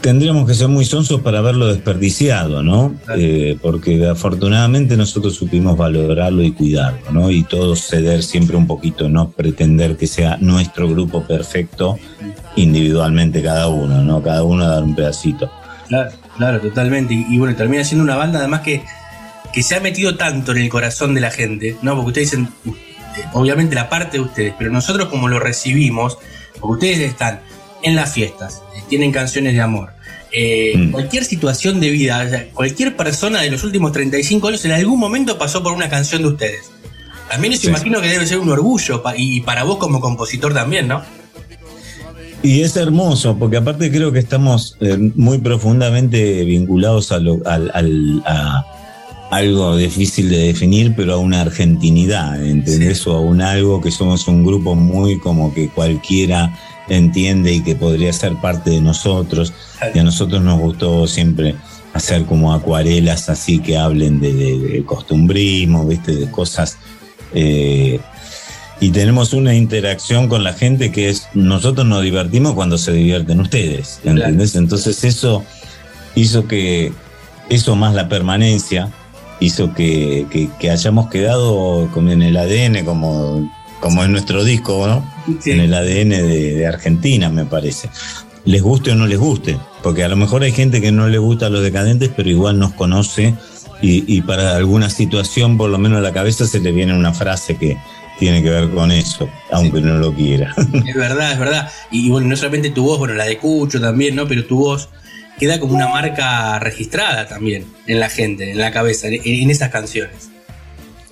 tendríamos 0.00 0.46
que 0.46 0.54
ser 0.54 0.68
muy 0.68 0.84
sonsos 0.84 1.20
para 1.20 1.38
haberlo 1.38 1.66
desperdiciado, 1.66 2.62
¿no? 2.62 2.94
Eh, 3.16 3.56
porque 3.60 4.06
afortunadamente 4.06 4.96
nosotros 4.96 5.34
supimos 5.34 5.76
valorarlo 5.76 6.42
y 6.42 6.52
cuidarlo, 6.52 7.10
¿no? 7.10 7.30
Y 7.30 7.44
todos 7.44 7.86
ceder 7.86 8.22
siempre 8.22 8.56
un 8.56 8.66
poquito, 8.66 9.08
no 9.08 9.30
pretender 9.30 9.96
que 9.96 10.06
sea 10.06 10.36
nuestro 10.40 10.88
grupo 10.88 11.24
perfecto 11.24 11.98
individualmente 12.56 13.42
cada 13.42 13.68
uno, 13.68 14.02
¿no? 14.02 14.22
Cada 14.22 14.42
uno 14.44 14.68
dar 14.68 14.82
un 14.82 14.94
pedacito. 14.94 15.50
Claro, 15.88 16.10
claro, 16.36 16.60
totalmente. 16.60 17.14
Y, 17.14 17.26
y 17.30 17.38
bueno, 17.38 17.56
termina 17.56 17.84
siendo 17.84 18.04
una 18.04 18.16
banda 18.16 18.40
además 18.40 18.60
que, 18.60 18.82
que 19.52 19.62
se 19.62 19.74
ha 19.74 19.80
metido 19.80 20.16
tanto 20.16 20.52
en 20.52 20.58
el 20.58 20.68
corazón 20.68 21.14
de 21.14 21.20
la 21.20 21.30
gente, 21.30 21.76
¿no? 21.82 21.94
Porque 21.94 22.08
ustedes 22.08 22.30
dicen, 22.30 22.48
eh, 22.66 23.24
obviamente 23.32 23.74
la 23.74 23.88
parte 23.88 24.18
de 24.18 24.24
ustedes, 24.24 24.54
pero 24.58 24.70
nosotros 24.70 25.08
como 25.08 25.28
lo 25.28 25.40
recibimos, 25.40 26.18
porque 26.60 26.86
ustedes 26.86 27.10
están 27.10 27.40
en 27.82 27.94
las 27.96 28.12
fiestas, 28.12 28.62
eh, 28.76 28.80
tienen 28.88 29.12
canciones 29.12 29.54
de 29.54 29.60
amor. 29.60 29.90
eh, 30.30 30.74
Mm. 30.76 30.90
Cualquier 30.90 31.24
situación 31.24 31.80
de 31.80 31.88
vida, 31.90 32.28
cualquier 32.52 32.94
persona 32.96 33.40
de 33.40 33.50
los 33.50 33.64
últimos 33.64 33.92
35 33.92 34.48
años 34.48 34.62
en 34.66 34.72
algún 34.72 34.98
momento 35.00 35.38
pasó 35.38 35.62
por 35.62 35.72
una 35.72 35.88
canción 35.88 36.20
de 36.20 36.28
ustedes. 36.28 36.70
También 37.30 37.54
eso 37.54 37.62
Sí. 37.62 37.68
imagino 37.68 38.00
que 38.02 38.08
debe 38.08 38.26
ser 38.26 38.38
un 38.38 38.50
orgullo 38.50 39.02
y 39.16 39.40
para 39.40 39.64
vos 39.64 39.78
como 39.78 40.00
compositor 40.00 40.52
también, 40.52 40.86
¿no? 40.86 41.02
Y 42.42 42.60
es 42.60 42.76
hermoso, 42.76 43.36
porque 43.38 43.56
aparte 43.56 43.90
creo 43.90 44.12
que 44.12 44.18
estamos 44.20 44.76
eh, 44.80 44.96
muy 45.16 45.38
profundamente 45.38 46.44
vinculados 46.44 47.10
a, 47.10 47.18
lo- 47.18 47.40
al- 47.46 47.70
al- 47.74 48.22
a 48.26 48.64
algo 49.30 49.76
difícil 49.76 50.28
de 50.28 50.38
definir, 50.38 50.94
pero 50.94 51.14
a 51.14 51.16
una 51.16 51.40
argentinidad, 51.40 52.44
¿entendés? 52.46 53.06
O 53.06 53.16
a 53.16 53.20
un 53.20 53.40
algo 53.42 53.80
que 53.80 53.90
somos 53.90 54.28
un 54.28 54.44
grupo 54.44 54.74
muy 54.74 55.18
como 55.18 55.52
que 55.52 55.68
cualquiera 55.70 56.56
entiende 56.96 57.52
y 57.52 57.62
que 57.62 57.74
podría 57.74 58.12
ser 58.12 58.34
parte 58.36 58.70
de 58.70 58.80
nosotros. 58.80 59.52
Y 59.94 59.98
a 59.98 60.02
nosotros 60.04 60.42
nos 60.42 60.58
gustó 60.58 61.06
siempre 61.06 61.54
hacer 61.94 62.24
como 62.24 62.52
acuarelas 62.52 63.28
así 63.28 63.58
que 63.60 63.76
hablen 63.78 64.20
de, 64.20 64.32
de- 64.34 64.58
de 64.58 64.84
costumbrismo, 64.84 65.86
¿viste? 65.86 66.14
De 66.14 66.30
cosas... 66.30 66.76
eh, 67.34 68.00
y 68.80 68.90
tenemos 68.90 69.32
una 69.32 69.54
interacción 69.56 70.28
con 70.28 70.44
la 70.44 70.52
gente 70.52 70.92
que 70.92 71.08
es, 71.08 71.26
nosotros 71.34 71.84
nos 71.84 72.00
divertimos 72.04 72.54
cuando 72.54 72.78
se 72.78 72.92
divierten 72.92 73.40
ustedes, 73.40 73.98
¿entendés? 74.04 74.54
Entonces 74.54 75.02
eso 75.02 75.44
hizo 76.14 76.46
que, 76.46 76.92
eso 77.48 77.74
más 77.74 77.94
la 77.94 78.08
permanencia, 78.08 78.88
hizo 79.40 79.74
que, 79.74 80.26
que- 80.30 80.48
que 80.60 80.70
hayamos 80.70 81.08
quedado 81.10 81.88
como 81.92 82.10
en 82.10 82.22
el 82.22 82.36
ADN, 82.36 82.84
como, 82.84 83.50
como 83.80 84.04
en 84.04 84.12
nuestro 84.12 84.44
disco, 84.44 84.86
¿no? 84.86 85.04
Sí. 85.40 85.52
En 85.52 85.60
el 85.60 85.74
ADN 85.74 86.10
de, 86.10 86.54
de 86.54 86.66
Argentina, 86.66 87.28
me 87.28 87.44
parece. 87.44 87.90
Les 88.44 88.62
guste 88.62 88.92
o 88.92 88.94
no 88.94 89.06
les 89.06 89.18
guste, 89.18 89.58
porque 89.82 90.04
a 90.04 90.08
lo 90.08 90.16
mejor 90.16 90.42
hay 90.42 90.52
gente 90.52 90.80
que 90.80 90.92
no 90.92 91.08
le 91.08 91.18
gusta 91.18 91.46
a 91.46 91.50
los 91.50 91.62
decadentes, 91.62 92.10
pero 92.16 92.28
igual 92.28 92.58
nos 92.58 92.72
conoce 92.72 93.34
y, 93.82 94.04
y 94.12 94.22
para 94.22 94.56
alguna 94.56 94.90
situación, 94.90 95.56
por 95.56 95.70
lo 95.70 95.78
menos 95.78 95.98
a 95.98 96.02
la 96.02 96.12
cabeza, 96.12 96.46
se 96.46 96.60
le 96.60 96.72
viene 96.72 96.94
una 96.94 97.12
frase 97.12 97.56
que 97.56 97.76
tiene 98.18 98.42
que 98.42 98.50
ver 98.50 98.70
con 98.70 98.90
eso, 98.90 99.28
aunque 99.50 99.80
no 99.80 99.94
lo 99.94 100.12
quiera. 100.12 100.54
Es 100.86 100.94
verdad, 100.94 101.32
es 101.32 101.38
verdad. 101.38 101.70
Y 101.90 102.10
bueno, 102.10 102.28
no 102.28 102.36
solamente 102.36 102.70
tu 102.70 102.84
voz, 102.84 102.98
bueno, 102.98 103.14
la 103.14 103.24
de 103.24 103.38
Cucho 103.38 103.80
también, 103.80 104.16
¿no? 104.16 104.26
Pero 104.26 104.44
tu 104.44 104.58
voz 104.58 104.88
queda 105.38 105.60
como 105.60 105.74
una 105.74 105.88
marca 105.88 106.58
registrada 106.58 107.28
también 107.28 107.64
en 107.86 108.00
la 108.00 108.08
gente, 108.08 108.50
en 108.50 108.58
la 108.58 108.72
cabeza, 108.72 109.06
en, 109.08 109.20
en 109.24 109.50
esas 109.50 109.70
canciones. 109.70 110.30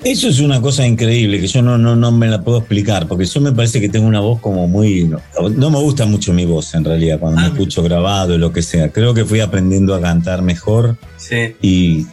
Eso 0.05 0.29
es 0.29 0.41
una 0.41 0.61
cosa 0.61 0.87
increíble 0.87 1.41
que 1.41 1.47
yo 1.47 1.63
no, 1.63 1.79
no, 1.79 1.97
no 1.97 2.13
me 2.13 2.29
la 2.29 2.43
puedo 2.43 2.59
explicar, 2.59 3.09
porque 3.09 3.25
yo 3.25 3.41
me 3.41 3.53
parece 3.53 3.81
que 3.81 3.89
tengo 3.89 4.07
una 4.07 4.21
voz 4.21 4.41
como 4.41 4.69
muy... 4.69 5.05
No, 5.05 5.21
no 5.49 5.71
me 5.71 5.79
gusta 5.79 6.07
mucho 6.07 6.33
mi 6.33 6.45
voz 6.45 6.75
en 6.75 6.85
realidad, 6.85 7.19
cuando 7.19 7.41
me 7.41 7.47
Ah. 7.47 7.51
escucho 7.51 7.83
grabado 7.83 8.35
o 8.35 8.39
lo 8.39 8.53
que 8.53 8.63
sea. 8.63 8.93
Creo 8.93 9.15
que 9.15 9.25
fui 9.25 9.41
aprendiendo 9.41 9.95
a 9.95 10.01
cantar 10.01 10.43
mejor 10.43 10.97
Sí. 11.17 11.55
y... 11.63 12.07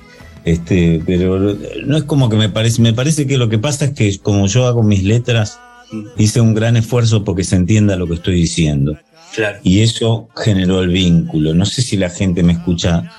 Este, 0.45 1.01
pero 1.05 1.55
no 1.85 1.95
es 1.95 2.03
como 2.03 2.27
que 2.27 2.35
me 2.35 2.49
parece, 2.49 2.81
me 2.81 2.91
parece 2.91 3.25
que 3.25 3.37
lo 3.37 3.47
que 3.47 3.59
pasa 3.59 3.85
es 3.85 3.91
que 3.91 4.17
como 4.19 4.45
yo 4.47 4.65
hago 4.67 4.83
mis 4.83 5.03
letras, 5.05 5.57
hice 6.17 6.41
un 6.41 6.53
gran 6.53 6.75
esfuerzo 6.75 7.23
porque 7.23 7.45
se 7.45 7.55
entienda 7.55 7.95
lo 7.95 8.07
que 8.07 8.15
estoy 8.15 8.35
diciendo. 8.35 8.97
Claro. 9.33 9.59
Y 9.63 9.79
eso 9.79 10.27
generó 10.35 10.81
el 10.81 10.89
vínculo. 10.89 11.53
No 11.53 11.65
sé 11.65 11.81
si 11.81 11.95
la 11.95 12.09
gente 12.09 12.43
me 12.43 12.51
escucha, 12.53 13.09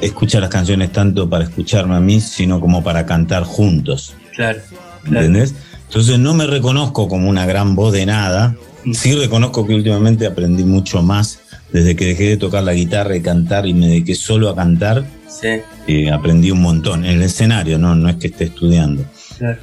escucha 0.00 0.40
las 0.40 0.50
canciones 0.50 0.92
tanto 0.92 1.28
para 1.28 1.44
escucharme 1.44 1.96
a 1.96 2.00
mí, 2.00 2.20
sino 2.20 2.60
como 2.60 2.82
para 2.82 3.06
cantar 3.06 3.44
juntos. 3.44 4.14
Claro. 4.34 4.60
claro. 5.04 5.26
¿Entendés? 5.26 5.54
Entonces 5.88 6.18
no 6.18 6.34
me 6.34 6.46
reconozco 6.46 7.08
como 7.08 7.28
una 7.28 7.46
gran 7.46 7.74
voz 7.74 7.92
de 7.92 8.06
nada. 8.06 8.56
Sí 8.92 9.14
reconozco 9.14 9.66
que 9.66 9.74
últimamente 9.74 10.26
aprendí 10.26 10.64
mucho 10.64 11.02
más 11.02 11.40
desde 11.72 11.96
que 11.96 12.06
dejé 12.06 12.24
de 12.30 12.36
tocar 12.36 12.62
la 12.62 12.72
guitarra 12.74 13.16
y 13.16 13.20
cantar 13.20 13.66
y 13.66 13.74
me 13.74 13.88
dediqué 13.88 14.14
solo 14.14 14.48
a 14.48 14.56
cantar. 14.56 15.04
Sí, 15.28 15.60
eh, 15.86 16.10
aprendí 16.10 16.50
un 16.50 16.62
montón 16.62 17.04
en 17.04 17.16
el 17.16 17.22
escenario, 17.22 17.78
no, 17.78 17.94
no 17.94 18.08
es 18.08 18.16
que 18.16 18.28
esté 18.28 18.44
estudiando. 18.44 19.04
claro. 19.38 19.58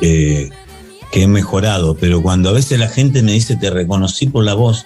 Eh, 0.00 0.50
que 1.12 1.22
he 1.22 1.28
mejorado, 1.28 1.96
pero 1.96 2.20
cuando 2.22 2.48
a 2.48 2.52
veces 2.52 2.76
la 2.80 2.88
gente 2.88 3.22
me 3.22 3.30
dice 3.30 3.54
te 3.54 3.70
reconocí 3.70 4.26
por 4.26 4.44
la 4.44 4.54
voz, 4.54 4.84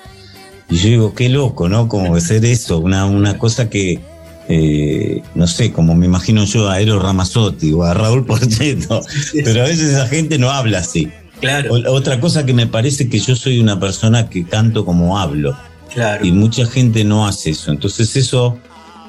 y 0.68 0.76
yo 0.76 0.88
digo, 0.88 1.14
qué 1.14 1.30
loco, 1.30 1.70
¿no? 1.70 1.88
Como 1.88 2.14
hacer 2.14 2.44
eso, 2.44 2.78
una, 2.78 3.06
una 3.06 3.38
cosa 3.38 3.70
que, 3.70 4.00
eh, 4.48 5.22
no 5.34 5.46
sé, 5.46 5.72
como 5.72 5.94
me 5.94 6.06
imagino 6.06 6.44
yo 6.44 6.68
a 6.70 6.80
Eros 6.80 7.02
Ramazzotti 7.02 7.72
o 7.72 7.82
a 7.82 7.94
Raúl 7.94 8.24
Porchetto, 8.24 9.02
pero 9.44 9.62
a 9.62 9.66
veces 9.66 9.90
esa 9.90 10.06
gente 10.08 10.38
no 10.38 10.50
habla 10.50 10.78
así. 10.78 11.08
Claro, 11.40 11.74
O- 11.74 11.92
Otra 11.92 12.18
cosa 12.20 12.44
que 12.46 12.52
me 12.54 12.66
parece 12.66 13.08
que 13.08 13.18
yo 13.18 13.36
soy 13.36 13.60
una 13.60 13.78
persona 13.78 14.28
que 14.28 14.44
canto 14.44 14.84
como 14.84 15.18
hablo 15.18 15.56
claro. 15.92 16.24
y 16.24 16.32
mucha 16.32 16.66
gente 16.66 17.04
no 17.04 17.26
hace 17.26 17.50
eso. 17.50 17.70
Entonces 17.70 18.16
eso 18.16 18.58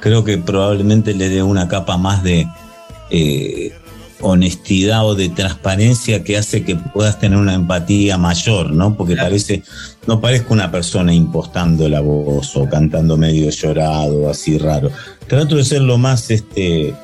creo 0.01 0.23
que 0.23 0.37
probablemente 0.37 1.13
le 1.13 1.29
dé 1.29 1.41
una 1.41 1.67
capa 1.67 1.97
más 1.97 2.21
de 2.23 2.45
eh, 3.09 3.71
honestidad 4.21 5.05
o 5.07 5.15
de 5.15 5.29
transparencia 5.29 6.23
que 6.23 6.37
hace 6.37 6.63
que 6.63 6.75
puedas 6.75 7.19
tener 7.19 7.37
una 7.37 7.53
empatía 7.53 8.17
mayor, 8.17 8.71
¿no? 8.71 8.95
Porque 8.95 9.13
Claro. 9.13 9.29
parece, 9.29 9.63
no 10.09 10.19
parezco 10.19 10.55
una 10.55 10.71
persona 10.71 11.13
impostando 11.13 11.87
la 11.87 11.99
voz 12.01 12.55
o 12.55 12.67
cantando 12.67 13.15
medio 13.15 13.47
llorado, 13.51 14.27
así 14.27 14.57
raro. 14.57 14.89
Trato 15.27 15.55
de 15.55 15.63
ser 15.63 15.81
lo 15.83 15.99
más 15.99 16.31
este 16.31 16.95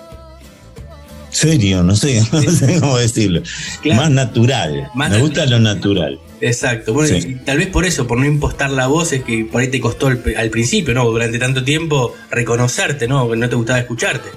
serio, 1.29 1.83
no 1.83 1.95
sé, 1.95 2.23
no 2.31 2.41
sé 2.41 2.79
cómo 2.79 2.97
decirlo. 2.97 3.43
Claro. 3.83 4.01
Más 4.01 4.09
natural. 4.09 4.89
Más 4.95 5.11
Me 5.11 5.19
gusta 5.21 5.45
lo 5.45 5.59
natural. 5.59 6.19
Exacto. 6.41 6.93
Bueno, 6.93 7.15
Sí. 7.21 7.37
tal 7.45 7.59
vez 7.59 7.67
por 7.67 7.85
eso, 7.85 8.07
por 8.07 8.17
no 8.17 8.25
impostar 8.25 8.71
la 8.71 8.87
voz, 8.87 9.13
es 9.13 9.23
que 9.23 9.45
por 9.51 9.61
ahí 9.61 9.67
te 9.67 9.79
costó 9.79 10.07
al, 10.07 10.23
al 10.35 10.49
principio, 10.49 10.95
¿no? 10.95 11.05
Durante 11.05 11.37
tanto 11.37 11.63
tiempo 11.63 12.11
reconocerte, 12.31 13.07
¿no? 13.07 13.29
Que 13.29 13.37
no 13.37 13.47
te 13.47 13.55
gustaba 13.55 13.77
escucharte. 13.77 14.29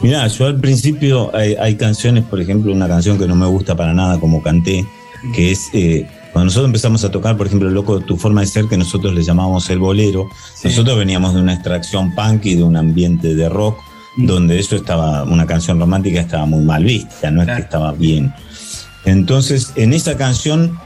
Mirá, 0.00 0.26
yo 0.26 0.46
al 0.46 0.58
principio 0.58 1.36
hay, 1.36 1.54
hay 1.54 1.76
canciones, 1.76 2.24
por 2.24 2.40
ejemplo, 2.40 2.72
una 2.72 2.88
canción 2.88 3.18
que 3.18 3.26
no 3.26 3.36
me 3.36 3.46
gusta 3.46 3.76
para 3.76 3.92
nada 3.92 4.18
como 4.18 4.42
canté, 4.42 4.86
que 5.34 5.52
es 5.52 5.68
eh, 5.74 6.08
cuando 6.32 6.46
nosotros 6.46 6.66
empezamos 6.66 7.04
a 7.04 7.10
tocar, 7.10 7.36
por 7.36 7.46
ejemplo, 7.46 7.68
Loco, 7.70 8.00
tu 8.00 8.16
forma 8.16 8.40
de 8.40 8.46
ser, 8.46 8.66
que 8.66 8.76
nosotros 8.78 9.12
le 9.14 9.22
llamábamos 9.22 9.68
el 9.70 9.78
bolero, 9.78 10.28
Sí. 10.54 10.68
nosotros 10.68 10.96
veníamos 10.98 11.34
de 11.34 11.40
una 11.42 11.54
extracción 11.54 12.14
punk 12.14 12.46
y 12.46 12.54
de 12.54 12.62
un 12.62 12.76
ambiente 12.76 13.34
de 13.34 13.48
rock, 13.48 13.78
Mm. 14.16 14.26
donde 14.26 14.58
eso 14.58 14.76
estaba, 14.76 15.24
una 15.24 15.46
canción 15.46 15.78
romántica 15.80 16.20
estaba 16.20 16.44
muy 16.46 16.62
mal 16.64 16.84
vista, 16.84 17.30
no 17.30 17.42
es 17.42 17.48
que 17.48 17.62
estaba 17.62 17.92
bien. 17.92 18.32
Entonces, 19.04 19.72
en 19.76 19.92
esa 19.92 20.16
canción 20.16 20.78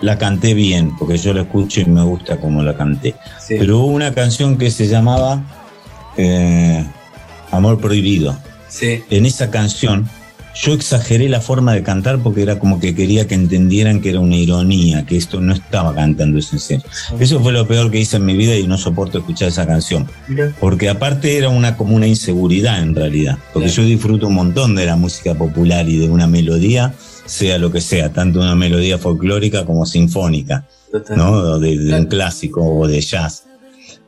la 0.00 0.18
canté 0.18 0.54
bien, 0.54 0.94
porque 0.98 1.16
yo 1.16 1.32
la 1.32 1.42
escucho 1.42 1.80
y 1.80 1.86
me 1.86 2.02
gusta 2.02 2.38
como 2.38 2.62
la 2.62 2.76
canté. 2.76 3.14
Sí. 3.46 3.56
Pero 3.58 3.78
hubo 3.78 3.86
una 3.86 4.12
canción 4.12 4.56
que 4.58 4.70
se 4.70 4.86
llamaba 4.86 5.42
eh, 6.16 6.84
Amor 7.50 7.80
Prohibido 7.80 8.36
Sí. 8.68 9.02
en 9.10 9.26
esa 9.26 9.50
canción 9.50 10.08
yo 10.54 10.72
exageré 10.72 11.28
la 11.28 11.40
forma 11.40 11.72
de 11.72 11.82
cantar 11.82 12.20
porque 12.20 12.42
era 12.42 12.58
como 12.58 12.78
que 12.80 12.94
quería 12.94 13.26
que 13.26 13.34
entendieran 13.34 14.00
que 14.00 14.10
era 14.10 14.20
una 14.20 14.36
ironía, 14.36 15.04
que 15.04 15.16
esto 15.16 15.40
no 15.40 15.52
estaba 15.52 15.94
cantando 15.94 16.38
eso 16.38 16.56
en 16.56 16.60
serio. 16.60 16.84
Eso 17.18 17.40
fue 17.40 17.52
lo 17.52 17.66
peor 17.66 17.90
que 17.90 18.00
hice 18.00 18.16
en 18.16 18.24
mi 18.24 18.36
vida 18.36 18.56
y 18.56 18.66
no 18.66 18.78
soporto 18.78 19.18
escuchar 19.18 19.48
esa 19.48 19.66
canción. 19.66 20.06
Porque 20.60 20.88
aparte 20.88 21.36
era 21.36 21.48
una 21.48 21.76
como 21.76 21.96
una 21.96 22.06
inseguridad 22.06 22.80
en 22.82 22.94
realidad. 22.94 23.38
Porque 23.52 23.68
yo 23.68 23.82
disfruto 23.82 24.28
un 24.28 24.34
montón 24.34 24.74
de 24.74 24.86
la 24.86 24.96
música 24.96 25.34
popular 25.34 25.88
y 25.88 25.98
de 25.98 26.08
una 26.08 26.26
melodía, 26.26 26.94
sea 27.26 27.58
lo 27.58 27.72
que 27.72 27.80
sea, 27.80 28.12
tanto 28.12 28.40
una 28.40 28.54
melodía 28.54 28.98
folclórica 28.98 29.64
como 29.64 29.86
sinfónica. 29.86 30.66
¿no? 31.16 31.58
De, 31.58 31.76
de 31.76 31.98
un 31.98 32.06
clásico 32.06 32.62
o 32.62 32.86
de 32.86 33.00
jazz. 33.00 33.44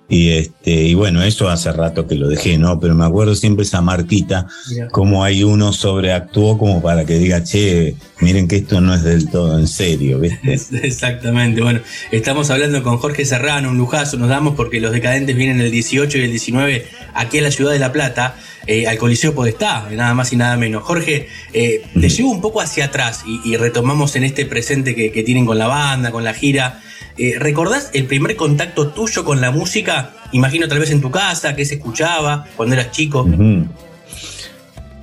Y 0.09 0.31
este, 0.31 0.71
y 0.71 0.95
bueno, 0.95 1.23
eso 1.25 1.49
hace 1.49 1.73
rato 1.73 2.07
que 2.07 2.15
lo 2.15 2.29
dejé, 2.29 2.59
¿no? 2.59 2.79
Pero 2.79 2.95
me 2.95 3.05
acuerdo 3.05 3.35
siempre 3.35 3.65
esa 3.65 3.83
marquita, 3.83 4.47
Mira. 4.71 4.89
como 4.89 5.25
hay 5.25 5.43
uno 5.43 5.73
sobreactuó 5.73 6.59
como 6.59 6.81
para 6.81 7.05
que 7.05 7.19
diga, 7.19 7.43
che, 7.43 7.97
miren 8.21 8.47
que 8.47 8.57
esto 8.57 8.81
no 8.81 8.95
es 8.95 9.03
del 9.03 9.29
todo 9.29 9.59
en 9.59 9.67
serio, 9.67 10.21
¿viste? 10.21 10.55
Exactamente, 10.87 11.61
bueno, 11.61 11.81
estamos 12.13 12.51
hablando 12.51 12.85
con 12.85 12.99
Jorge 12.99 13.25
Serrano, 13.25 13.71
un 13.71 13.79
lujazo 13.79 14.17
nos 14.17 14.29
damos 14.29 14.55
porque 14.55 14.81
los 14.81 14.93
decadentes 14.93 15.35
vienen 15.35 15.61
el 15.61 15.73
18 15.73 16.19
y 16.19 16.23
el 16.23 16.31
19 16.31 16.87
aquí 17.15 17.39
a 17.39 17.43
la 17.43 17.51
ciudad 17.51 17.73
de 17.73 17.81
La 17.81 17.91
Plata, 17.91 18.37
eh, 18.69 18.87
al 18.87 18.99
Coliseo 18.99 19.35
Podestá, 19.35 19.89
nada 19.91 20.15
más 20.15 20.33
y 20.33 20.37
nada 20.37 20.57
menos. 20.57 20.85
Jorge, 20.85 21.29
eh, 21.53 21.83
te 22.01 22.09
llevo 22.09 22.31
un 22.31 22.41
poco 22.41 22.61
hacia 22.61 22.87
atrás 22.87 23.25
y, 23.27 23.41
y 23.45 23.57
retomamos 23.57 24.15
en 24.15 24.23
este 24.23 24.47
presente 24.47 24.95
que, 24.95 25.11
que 25.11 25.23
tienen 25.25 25.47
con 25.47 25.59
la 25.59 25.67
banda, 25.67 26.13
con 26.13 26.23
la 26.23 26.33
gira. 26.33 26.81
Eh, 27.19 27.37
¿Recordás 27.39 27.91
el 27.95 28.07
primer 28.07 28.37
contacto 28.37 28.89
tuyo 28.89 29.25
con 29.25 29.41
la 29.41 29.51
música? 29.51 30.13
Imagino 30.33 30.69
tal 30.69 30.79
vez 30.79 30.91
en 30.91 31.01
tu 31.01 31.11
casa, 31.11 31.57
que 31.57 31.65
se 31.65 31.77
escuchaba 31.77 32.45
cuando 32.57 32.75
eras 32.75 32.91
chico. 32.91 33.27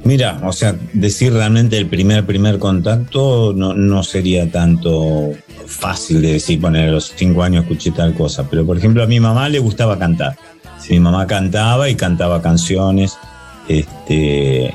Mira, 0.04 0.39
o 0.43 0.52
sea, 0.52 0.76
decir 0.91 1.34
realmente 1.34 1.78
el 1.78 1.88
primer, 1.88 2.26
primer 2.26 2.60
contacto 2.60 3.54
no, 3.56 3.73
no 3.73 4.04
sería 4.04 4.52
tanto 4.52 5.32
fácil 5.65 6.21
de 6.21 6.34
decir, 6.34 6.60
poner 6.60 6.89
a 6.89 6.91
los 6.91 7.13
cinco 7.15 7.41
años 7.41 7.63
escuché 7.63 7.91
tal 7.91 8.13
cosa, 8.13 8.47
pero 8.49 8.65
por 8.65 8.78
ejemplo 8.78 9.02
a 9.02 9.08
mi 9.08 9.19
mamá 9.19 9.47
le 9.49 9.60
gustaba 9.60 9.97
cantar. 9.97 10.36
Mi 10.89 10.99
mamá 10.99 11.26
cantaba 11.26 11.89
y 11.89 11.95
cantaba 11.95 12.41
canciones, 12.41 13.17
este, 13.69 14.73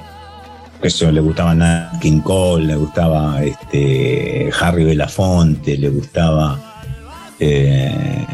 eso, 0.81 1.13
le 1.13 1.21
gustaba 1.21 1.55
Nat 1.55 2.01
King 2.01 2.21
Cole, 2.21 2.67
le 2.67 2.77
gustaba 2.77 3.43
este, 3.43 4.51
Harry 4.59 4.85
Belafonte, 4.85 5.77
le 5.77 5.91
gustaba 5.91 6.68
eh, 7.41 8.25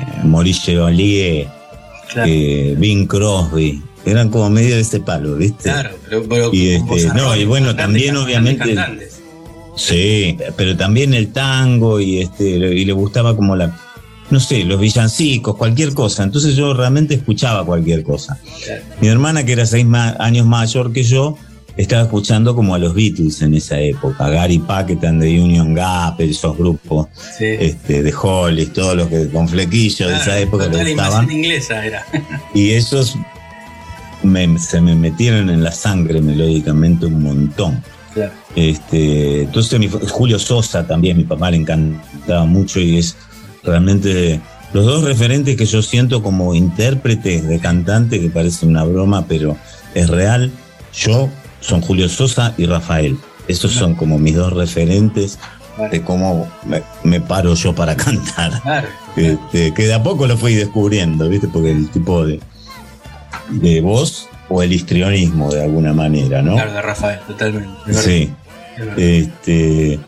Claro, 2.12 2.28
eh, 2.30 2.74
Bing 2.78 3.06
Crosby, 3.06 3.82
eran 4.04 4.28
como 4.30 4.50
medio 4.50 4.74
de 4.76 4.82
ese 4.82 5.00
palo, 5.00 5.36
¿viste? 5.36 5.64
claro, 5.64 5.90
pero, 6.08 6.28
pero 6.28 6.50
y 6.52 6.78
con 6.86 6.98
este, 6.98 7.14
no, 7.14 7.34
y 7.36 7.44
bueno, 7.44 7.74
también 7.74 8.16
obviamente-. 8.16 8.74
Sí, 9.76 10.36
pero 10.56 10.76
también 10.76 11.14
el 11.14 11.32
tango 11.32 12.00
y 12.00 12.20
este 12.20 12.44
y 12.48 12.84
le 12.84 12.92
gustaba 12.92 13.34
como 13.34 13.56
la 13.56 13.76
no 14.30 14.40
sé, 14.40 14.64
los 14.64 14.80
villancicos, 14.80 15.56
cualquier 15.56 15.92
cosa. 15.92 16.22
Entonces 16.22 16.56
yo 16.56 16.72
realmente 16.72 17.14
escuchaba 17.14 17.64
cualquier 17.64 18.02
cosa. 18.04 18.38
Mi 19.00 19.08
hermana, 19.08 19.44
que 19.44 19.52
era 19.52 19.66
seis 19.66 19.84
ma- 19.84 20.16
años 20.18 20.46
mayor 20.46 20.92
que 20.92 21.02
yo, 21.02 21.36
estaba 21.76 22.02
escuchando 22.02 22.54
como 22.54 22.74
a 22.74 22.78
los 22.78 22.94
Beatles 22.94 23.42
en 23.42 23.54
esa 23.54 23.78
época, 23.80 24.28
Gary 24.28 24.58
Paquetan 24.58 25.18
de 25.18 25.40
Union 25.40 25.74
Gap, 25.74 26.20
esos 26.20 26.56
grupos 26.56 27.08
Sí. 27.38 27.44
este, 27.58 28.02
de 28.02 28.14
Hollis, 28.14 28.72
todos 28.72 28.96
los 28.96 29.08
que 29.08 29.28
con 29.28 29.48
flequillos 29.48 30.08
de 30.08 30.16
esa 30.16 30.38
época 30.38 30.66
gustaban. 30.68 31.30
inglesa 31.30 31.84
era. 31.84 32.04
Y 32.54 32.70
esos 32.70 33.16
me- 34.22 34.58
se 34.58 34.80
me 34.80 34.94
metieron 34.94 35.50
en 35.50 35.62
la 35.62 35.72
sangre 35.72 36.20
melódicamente 36.20 37.06
un 37.06 37.22
montón. 37.22 37.82
Claro. 38.14 38.32
Este, 38.54 39.42
entonces 39.42 39.78
mi- 39.80 39.88
Julio 39.88 40.38
Sosa 40.38 40.86
también, 40.86 41.16
mi 41.16 41.24
papá 41.24 41.50
le 41.50 41.56
encantaba 41.58 42.44
mucho 42.46 42.78
y 42.80 42.98
es 42.98 43.16
realmente 43.64 44.40
los 44.72 44.86
dos 44.86 45.04
referentes 45.04 45.56
que 45.56 45.66
yo 45.66 45.82
siento 45.82 46.22
como 46.22 46.54
intérpretes 46.54 47.46
de 47.46 47.58
cantante, 47.58 48.20
que 48.20 48.28
parece 48.30 48.66
una 48.66 48.84
broma, 48.84 49.26
pero 49.26 49.56
es 49.94 50.08
real, 50.08 50.50
yo 50.92 51.28
son 51.64 51.80
Julio 51.80 52.08
Sosa 52.08 52.54
y 52.58 52.66
Rafael. 52.66 53.16
Esos 53.48 53.72
son 53.72 53.94
como 53.94 54.18
mis 54.18 54.36
dos 54.36 54.52
referentes 54.52 55.38
de 55.90 56.02
cómo 56.02 56.48
me, 56.66 56.82
me 57.02 57.20
paro 57.20 57.54
yo 57.54 57.74
para 57.74 57.96
cantar. 58.04 58.60
Claro. 58.62 58.88
Este, 59.16 59.72
que 59.74 59.86
de 59.86 59.94
a 59.94 60.02
poco 60.02 60.26
lo 60.26 60.36
fui 60.36 60.54
descubriendo, 60.54 61.28
¿viste? 61.28 61.48
Porque 61.48 61.70
el 61.70 61.88
tipo 61.90 62.24
de, 62.24 62.40
de 63.50 63.80
voz 63.80 64.28
o 64.48 64.62
el 64.62 64.72
histrionismo 64.72 65.50
de 65.50 65.62
alguna 65.62 65.92
manera, 65.92 66.42
¿no? 66.42 66.54
Claro, 66.54 66.72
de 66.72 66.82
Rafael, 66.82 67.20
totalmente. 67.26 67.94
Sí. 67.94 68.30
Este, 68.96 69.98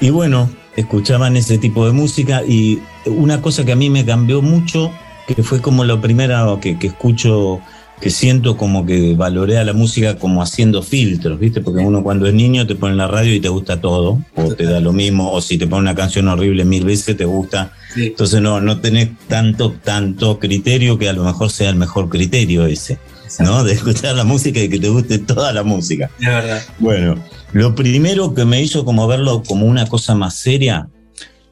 y 0.00 0.10
bueno, 0.10 0.50
escuchaban 0.76 1.36
ese 1.36 1.58
tipo 1.58 1.86
de 1.86 1.92
música 1.92 2.42
y 2.42 2.80
una 3.06 3.40
cosa 3.40 3.64
que 3.64 3.72
a 3.72 3.76
mí 3.76 3.88
me 3.88 4.04
cambió 4.04 4.42
mucho, 4.42 4.90
que 5.26 5.42
fue 5.42 5.60
como 5.60 5.84
lo 5.84 6.00
primero 6.00 6.58
que, 6.60 6.78
que 6.78 6.88
escucho, 6.88 7.60
que 8.00 8.10
siento 8.10 8.56
como 8.56 8.86
que 8.86 9.14
valoré 9.14 9.58
a 9.58 9.64
la 9.64 9.72
música 9.72 10.16
como 10.16 10.42
haciendo 10.42 10.82
filtros, 10.82 11.38
¿viste? 11.38 11.60
Porque 11.60 11.80
uno 11.80 12.02
cuando 12.02 12.26
es 12.26 12.34
niño 12.34 12.66
te 12.66 12.74
pone 12.74 12.92
en 12.92 12.98
la 12.98 13.08
radio 13.08 13.34
y 13.34 13.40
te 13.40 13.48
gusta 13.48 13.80
todo, 13.80 14.24
o 14.34 14.54
te 14.54 14.64
da 14.64 14.80
lo 14.80 14.92
mismo, 14.92 15.32
o 15.32 15.40
si 15.40 15.58
te 15.58 15.66
pone 15.66 15.82
una 15.82 15.94
canción 15.94 16.28
horrible 16.28 16.64
mil 16.64 16.84
veces 16.84 17.16
te 17.16 17.24
gusta. 17.24 17.72
Sí. 17.94 18.06
Entonces 18.06 18.40
no, 18.40 18.60
no 18.60 18.80
tenés 18.80 19.10
tanto, 19.28 19.72
tanto 19.72 20.38
criterio 20.38 20.98
que 20.98 21.08
a 21.08 21.12
lo 21.12 21.24
mejor 21.24 21.50
sea 21.50 21.70
el 21.70 21.76
mejor 21.76 22.08
criterio 22.08 22.66
ese. 22.66 22.98
¿no? 23.38 23.62
De 23.64 23.72
escuchar 23.72 24.16
la 24.16 24.24
música 24.24 24.60
y 24.60 24.68
que 24.68 24.78
te 24.78 24.88
guste 24.88 25.18
toda 25.18 25.52
la 25.52 25.62
música. 25.62 26.10
Es 26.18 26.26
verdad. 26.26 26.62
Bueno, 26.78 27.16
lo 27.52 27.74
primero 27.74 28.34
que 28.34 28.44
me 28.44 28.60
hizo 28.60 28.84
como 28.84 29.06
verlo 29.06 29.42
como 29.42 29.66
una 29.66 29.86
cosa 29.86 30.14
más 30.14 30.34
seria 30.34 30.88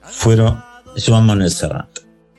fueron 0.02 0.58
Joan 1.04 1.26
Manuel 1.26 1.50
Serrat. 1.50 1.88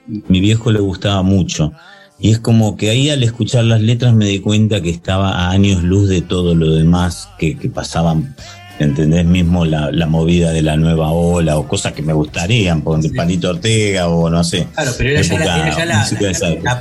Mi 0.08 0.40
viejo 0.40 0.72
le 0.72 0.80
gustaba 0.80 1.22
mucho. 1.22 1.72
Y 2.20 2.32
es 2.32 2.40
como 2.40 2.76
que 2.76 2.90
ahí 2.90 3.10
al 3.10 3.24
escuchar 3.24 3.64
las 3.64 3.82
letras 3.82 4.14
me 4.14 4.26
di 4.26 4.40
cuenta 4.40 4.82
que 4.82 4.90
estaba 4.90 5.32
a 5.46 5.52
años 5.52 5.84
luz 5.84 6.10
de 6.10 6.22
todo 6.22 6.54
lo 6.54 6.74
demás 6.74 7.30
que, 7.40 7.58
que 7.58 7.70
pasaban, 7.70 8.36
¿entendés? 8.78 9.26
Mismo 9.26 9.64
la, 9.64 9.90
la 9.92 10.06
movida 10.06 10.52
de 10.52 10.62
la 10.62 10.76
nueva 10.76 11.12
ola 11.12 11.58
o 11.58 11.68
cosas 11.68 11.94
que 11.94 12.02
me 12.02 12.12
gustarían, 12.12 12.82
por 12.82 13.00
de 13.00 13.10
Palito 13.12 13.50
Ortega 13.52 14.10
o 14.10 14.30
no 14.30 14.44
sé. 14.44 14.68
Claro, 14.76 14.92
pero 14.98 15.10
era 15.12 15.22
ya, 15.22 15.40
la, 15.40 15.68
era 15.68 15.76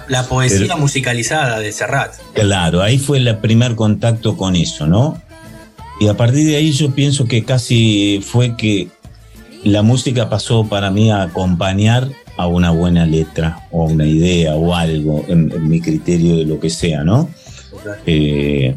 ya 0.09 0.29
poesía 0.29 0.59
Pero- 0.61 0.79
musicalizada 0.79 1.61
de 1.61 1.71
Serrat. 1.71 2.15
Claro, 2.35 2.83
ahí 2.83 2.99
fue 2.99 3.19
el 3.19 3.37
primer 3.39 3.77
contacto 3.77 4.37
con 4.37 4.57
eso, 4.57 4.89
¿no? 4.89 5.23
Y 6.01 6.09
a 6.09 6.15
partir 6.17 6.47
de 6.47 6.57
ahí 6.57 6.73
yo 6.73 6.93
pienso 6.95 7.27
que 7.27 7.45
casi 7.45 8.21
fue 8.25 8.57
que 8.57 8.89
la 9.65 9.83
música 9.83 10.29
pasó 10.29 10.65
para 10.69 10.91
mí 10.91 11.11
a 11.11 11.23
acompañar 11.23 12.09
a 12.39 12.47
una 12.47 12.71
buena 12.71 13.05
letra 13.05 13.67
o 13.71 13.83
a 13.83 13.87
una 13.93 14.07
idea 14.07 14.55
o 14.55 14.75
algo 14.75 15.25
en, 15.29 15.53
en 15.53 15.69
mi 15.69 15.81
criterio 15.81 16.37
de 16.37 16.45
lo 16.45 16.59
que 16.59 16.71
sea, 16.71 17.05
¿no? 17.05 17.29
Eh, 18.07 18.75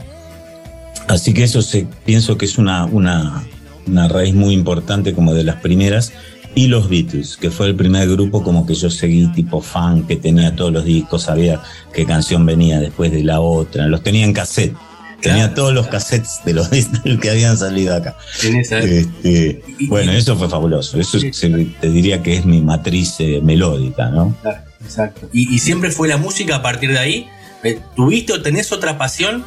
así 1.07 1.34
que 1.34 1.43
eso 1.43 1.62
se, 1.62 1.88
pienso 2.03 2.38
que 2.38 2.45
es 2.45 2.57
una, 2.57 2.86
una, 2.86 3.43
una 3.88 4.07
raíz 4.07 4.34
muy 4.34 4.53
importante 4.53 5.14
como 5.14 5.34
de 5.34 5.43
las 5.43 5.57
primeras. 5.57 6.12
Y 6.53 6.68
los 6.68 6.89
Beatles, 6.89 7.38
que 7.38 7.49
fue 7.49 7.68
el 7.68 7.76
primer 7.76 8.09
grupo 8.09 8.43
como 8.43 8.66
que 8.66 8.74
yo 8.74 8.89
seguí 8.89 9.32
tipo 9.32 9.62
fan, 9.62 10.05
que 10.05 10.18
tenía 10.18 10.53
todos 10.53 10.74
los 10.74 10.84
discos, 10.84 11.24
sabía 11.24 11.62
qué 11.93 12.05
canción 12.05 12.45
venía 12.45 12.80
después 12.80 13.09
de 13.12 13.24
la 13.24 13.39
otra, 13.39 13.88
los 13.88 14.03
tenía 14.03 14.26
en 14.26 14.34
cassette. 14.34 14.76
Tenía 15.22 15.40
Claro. 15.48 15.54
todos 15.54 15.74
los 15.74 15.88
cassettes 15.88 16.40
de 16.46 16.54
los 16.54 16.70
Beatles 16.72 17.20
que 17.20 17.30
habían 17.30 17.58
salido 17.58 17.96
acá. 17.96 18.16
En 18.44 18.56
esa 18.58 18.80
Este, 18.80 19.62
bueno, 19.88 20.12
eso 20.14 20.36
fue 20.36 20.50
fabuloso. 20.50 21.00
Eso 21.00 21.20
se- 21.20 21.32
te 21.80 21.90
diría 21.90 22.22
que 22.24 22.38
es 22.38 22.46
mi 22.46 22.62
matriz 22.62 23.16
eh, 23.20 23.40
melódica, 23.44 24.10
¿no? 24.10 24.36
Claro, 24.42 24.62
exacto. 24.84 25.30
Y, 25.32 25.54
y 25.54 25.60
siempre 25.60 25.92
fue 25.92 26.08
la 26.08 26.18
música 26.18 26.56
a 26.58 26.62
partir 26.62 26.92
de 26.92 27.00
ahí. 27.00 27.28
Eh, 27.64 27.80
¿Tuviste 27.96 28.34
o 28.34 28.42
tenés 28.42 28.72
otra 28.72 28.98
pasión 28.98 29.44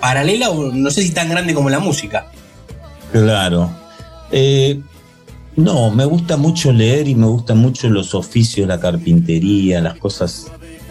paralela 0.00 0.50
o 0.50 0.72
no 0.72 0.90
sé 0.90 1.02
si 1.02 1.10
tan 1.10 1.28
grande 1.28 1.52
como 1.52 1.68
la 1.68 1.78
música? 1.78 2.26
Claro. 3.12 3.70
Eh, 4.32 4.80
no, 5.56 5.90
me 5.90 6.04
gusta 6.04 6.36
mucho 6.36 6.72
leer 6.72 7.08
y 7.08 7.14
me 7.14 7.26
gustan 7.26 7.58
mucho 7.58 7.88
los 7.88 8.14
oficios, 8.14 8.66
la 8.68 8.80
carpintería, 8.80 9.80
las 9.80 9.94
cosas, 9.98 10.46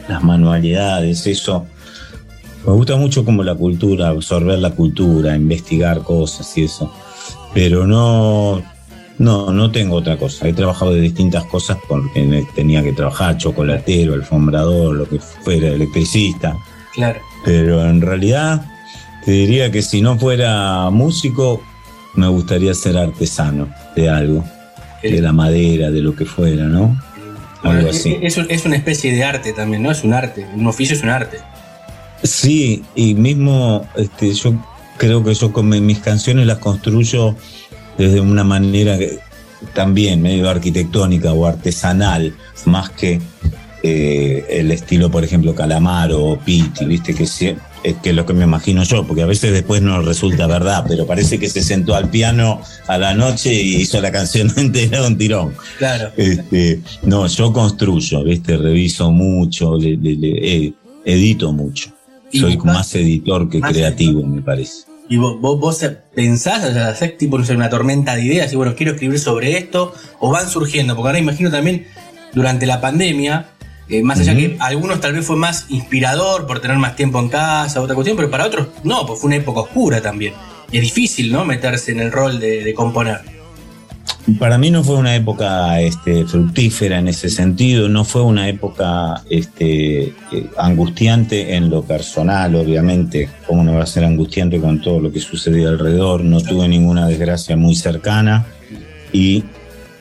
las 0.08 0.24
manualidades, 0.24 1.26
eso. 1.28 1.66
Me 2.66 2.74
gusta 2.74 2.96
mucho 2.96 3.24
como 3.24 3.44
la 3.44 3.56
cultura, 3.56 4.10
absorber 4.10 4.60
la 4.60 4.72
cultura, 4.72 5.36
investigar 5.36 6.02
cosas 6.02 6.58
y 6.58 6.64
eso. 6.64 6.92
Pero 7.54 7.86
no, 7.86 8.62
no, 9.20 9.52
no 9.52 9.72
tengo 9.72 9.96
otra 9.98 10.18
cosa. 10.18 10.48
He 10.48 10.54
trabajado 10.54 10.94
de 10.94 11.02
distintas 11.02 11.46
cosas 11.46 11.78
porque 11.88 12.46
tenía 12.56 12.82
que 12.84 12.92
trabajar, 12.94 13.38
chocolatero, 13.38 14.14
alfombrador, 14.16 14.96
lo 14.96 15.08
que 15.08 15.20
fuera, 15.20 15.68
electricista. 15.70 16.58
Claro. 16.94 17.20
Pero 17.44 17.86
en 17.88 18.02
realidad 18.02 18.66
te 19.24 19.32
diría 19.32 19.72
que 19.72 19.82
si 19.82 20.02
no 20.02 20.18
fuera 20.18 20.90
músico, 20.90 21.62
me 22.16 22.28
gustaría 22.28 22.74
ser 22.74 22.98
artesano 22.98 23.70
de 23.96 24.10
algo, 24.10 24.44
de 25.04 25.22
la 25.22 25.34
madera, 25.34 25.92
de 25.92 26.02
lo 26.02 26.16
que 26.16 26.26
fuera, 26.26 26.64
¿no? 26.66 27.00
Algo 27.64 27.90
así. 27.90 28.18
es, 28.22 28.38
es- 28.38 28.46
es 28.50 28.66
una 28.66 28.76
especie 28.76 29.14
de 29.14 29.24
arte 29.24 29.54
también, 29.54 29.82
¿no? 29.84 29.92
Es 29.92 30.04
un 30.04 30.14
arte. 30.14 30.46
Un 30.56 30.66
oficio 30.68 30.96
es 30.96 31.02
un 31.04 31.10
arte. 31.10 31.38
Sí, 32.26 32.84
y 32.96 33.14
mismo 33.14 33.88
este, 33.96 34.34
yo 34.34 34.54
creo 34.98 35.24
que 35.24 35.34
yo 35.34 35.52
con 35.54 35.70
mi- 35.70 35.82
mis 35.82 36.00
canciones 36.00 36.46
las 36.48 36.58
construyo 36.60 37.36
desde 37.98 38.20
una 38.20 38.44
manera 38.44 38.98
que- 38.98 39.20
también 39.74 40.22
medio 40.22 40.50
arquitectónica 40.50 41.34
o 41.34 41.46
artesanal, 41.46 42.34
más 42.66 42.90
que 42.92 43.20
eh, 43.88 44.44
el 44.50 44.72
estilo, 44.72 45.12
por 45.12 45.24
ejemplo, 45.24 45.54
Calamaro 45.54 46.24
o 46.24 46.40
Pitti, 46.40 46.86
viste 46.86 47.14
que 47.14 47.26
sie- 47.26 47.56
es 47.84 47.96
que 47.98 48.10
es 48.10 48.16
lo 48.16 48.26
que 48.26 48.34
me 48.34 48.44
imagino 48.44 48.82
yo, 48.84 49.06
porque 49.06 49.22
a 49.22 49.28
veces 49.28 49.54
después 49.54 49.80
no 49.84 50.02
resulta 50.02 50.48
verdad, 50.48 50.86
pero 50.88 51.06
parece 51.06 51.38
que 51.38 51.48
se 51.50 51.62
sentó 51.62 51.94
al 51.94 52.10
piano 52.10 52.62
a 52.88 52.98
la 52.98 53.14
noche 53.14 53.54
y 53.54 53.76
hizo 53.76 54.02
la 54.02 54.12
canción 54.12 54.48
entera 54.58 55.02
de 55.02 55.08
un 55.08 55.18
tirón. 55.20 55.54
Claro. 55.78 56.12
Este, 56.18 56.80
no, 57.04 57.28
yo 57.28 57.54
construyo, 57.54 58.24
¿viste? 58.24 58.58
Reviso 58.58 59.12
mucho, 59.12 59.78
le- 59.78 59.98
le- 59.98 60.16
le- 60.16 60.56
eh, 60.66 60.74
edito 61.06 61.52
mucho. 61.54 61.92
¿Y 62.32 62.40
Soy 62.40 62.58
más 62.58 62.94
editor 62.96 63.50
que 63.50 63.60
Más 63.60 63.72
creativo, 63.72 64.26
me 64.26 64.42
parece. 64.42 64.84
Y 65.08 65.18
vos, 65.18 65.40
vos, 65.40 65.60
vos 65.60 65.86
pensás, 66.16 66.64
o 66.64 66.74
sea, 66.74 66.88
hacés 66.90 67.18
tipo 67.18 67.38
una 67.38 67.70
tormenta 67.70 68.16
de 68.16 68.24
ideas 68.24 68.52
y 68.52 68.56
bueno, 68.56 68.76
quiero 68.76 68.94
escribir 68.94 69.20
sobre 69.20 69.58
esto, 69.58 69.94
o 70.20 70.32
van 70.32 70.50
surgiendo, 70.50 70.96
porque 70.96 71.10
ahora 71.10 71.20
imagino 71.20 71.52
también 71.52 71.86
durante 72.34 72.66
la 72.66 72.82
pandemia, 72.82 73.50
eh, 73.88 74.02
más 74.02 74.20
allá 74.20 74.32
Ujú. 74.32 74.42
que 74.42 74.58
algunos 74.60 75.00
tal 75.00 75.14
vez 75.14 75.26
fue 75.26 75.36
más 75.36 75.66
inspirador 75.70 76.48
por 76.48 76.60
tener 76.60 76.78
más 76.78 76.96
tiempo 76.96 77.20
en 77.20 77.30
casa, 77.30 77.82
otra 77.82 77.94
cuestión, 77.94 78.18
pero 78.18 78.32
para 78.32 78.46
otros 78.46 78.70
no, 78.84 79.06
pues 79.06 79.20
fue 79.20 79.28
una 79.28 79.36
época 79.36 79.62
oscura 79.62 80.02
también. 80.02 80.34
Y 80.72 80.78
es 80.78 80.84
difícil, 80.84 81.32
¿no? 81.32 81.46
Meterse 81.46 81.92
en 81.92 82.00
el 82.00 82.12
rol 82.12 82.40
de, 82.40 82.64
de 82.64 82.74
componer. 82.74 83.35
Para 84.40 84.58
mí 84.58 84.72
no 84.72 84.84
fue 84.84 84.96
una 84.96 85.16
época 85.16 85.80
este, 85.82 86.26
fructífera 86.26 86.98
en 87.00 87.08
ese 87.08 87.30
sentido, 87.30 87.88
no 87.90 88.04
fue 88.06 88.24
una 88.24 88.50
época 88.50 89.22
este, 89.30 90.06
eh, 90.32 90.50
angustiante 90.58 91.56
en 91.56 91.70
lo 91.70 91.84
personal, 91.84 92.56
obviamente. 92.56 93.30
¿Cómo 93.46 93.64
no 93.64 93.74
va 93.76 93.84
a 93.84 93.88
ser 93.88 94.04
angustiante 94.04 94.60
con 94.60 94.82
todo 94.82 95.00
lo 95.00 95.12
que 95.12 95.20
sucedió 95.20 95.70
alrededor? 95.70 96.24
No 96.24 96.42
tuve 96.42 96.68
ninguna 96.68 97.08
desgracia 97.08 97.56
muy 97.56 97.76
cercana 97.76 98.48
y 99.14 99.44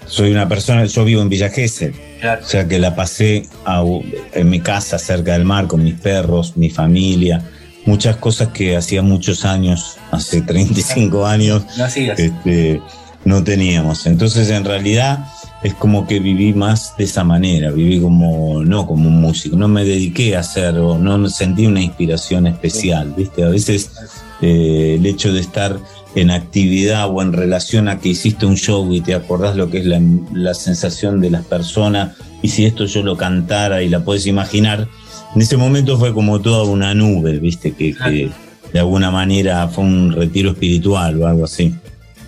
soy 0.06 0.32
una 0.32 0.48
persona, 0.48 0.84
yo 0.86 1.04
vivo 1.04 1.20
en 1.22 1.28
Villa 1.28 1.50
Gesell, 1.50 1.94
Claro. 2.20 2.42
O 2.42 2.48
sea 2.48 2.66
que 2.66 2.78
la 2.78 2.94
pasé 2.96 3.46
a- 3.66 3.84
en 4.32 4.48
mi 4.48 4.60
casa, 4.60 4.98
cerca 4.98 5.34
del 5.34 5.44
mar, 5.44 5.66
con 5.66 5.84
mis 5.84 5.94
perros, 5.94 6.56
mi 6.56 6.70
familia, 6.70 7.42
muchas 7.84 8.16
cosas 8.16 8.48
que 8.48 8.76
hacía 8.76 9.02
muchos 9.02 9.44
años, 9.44 9.98
hace 10.10 10.40
35 10.40 11.26
años, 11.26 11.66
No 11.76 11.88
sigas. 11.90 12.18
este, 12.18 12.80
no 13.24 13.42
teníamos. 13.42 14.06
Entonces 14.06 14.50
en 14.50 14.64
realidad 14.64 15.26
es 15.62 15.74
como 15.74 16.06
que 16.06 16.20
viví 16.20 16.52
más 16.52 16.96
de 16.96 17.04
esa 17.04 17.24
manera, 17.24 17.70
viví 17.70 18.00
como, 18.00 18.62
no 18.62 18.86
como 18.86 19.08
un 19.08 19.20
músico, 19.20 19.56
no 19.56 19.66
me 19.66 19.84
dediqué 19.84 20.36
a 20.36 20.40
hacer, 20.40 20.76
o 20.76 20.98
no 20.98 21.28
sentí 21.30 21.66
una 21.66 21.80
inspiración 21.80 22.46
especial, 22.46 23.14
¿viste? 23.16 23.44
A 23.44 23.48
veces 23.48 23.90
eh, 24.42 24.96
el 24.98 25.06
hecho 25.06 25.32
de 25.32 25.40
estar 25.40 25.78
en 26.14 26.30
actividad 26.30 27.08
o 27.10 27.22
en 27.22 27.32
relación 27.32 27.88
a 27.88 27.98
que 27.98 28.10
hiciste 28.10 28.46
un 28.46 28.56
show 28.56 28.92
y 28.92 29.00
te 29.00 29.14
acordás 29.14 29.56
lo 29.56 29.70
que 29.70 29.78
es 29.78 29.86
la, 29.86 30.00
la 30.32 30.54
sensación 30.54 31.20
de 31.20 31.30
las 31.30 31.44
personas 31.44 32.12
y 32.42 32.48
si 32.48 32.66
esto 32.66 32.84
yo 32.84 33.02
lo 33.02 33.16
cantara 33.16 33.82
y 33.82 33.88
la 33.88 34.04
puedes 34.04 34.26
imaginar, 34.26 34.86
en 35.34 35.40
ese 35.40 35.56
momento 35.56 35.98
fue 35.98 36.12
como 36.12 36.42
toda 36.42 36.64
una 36.64 36.92
nube, 36.94 37.38
¿viste? 37.38 37.72
Que, 37.72 37.94
que 37.94 38.30
de 38.70 38.78
alguna 38.78 39.10
manera 39.10 39.66
fue 39.68 39.82
un 39.82 40.12
retiro 40.12 40.50
espiritual 40.50 41.22
o 41.22 41.26
algo 41.26 41.44
así. 41.44 41.74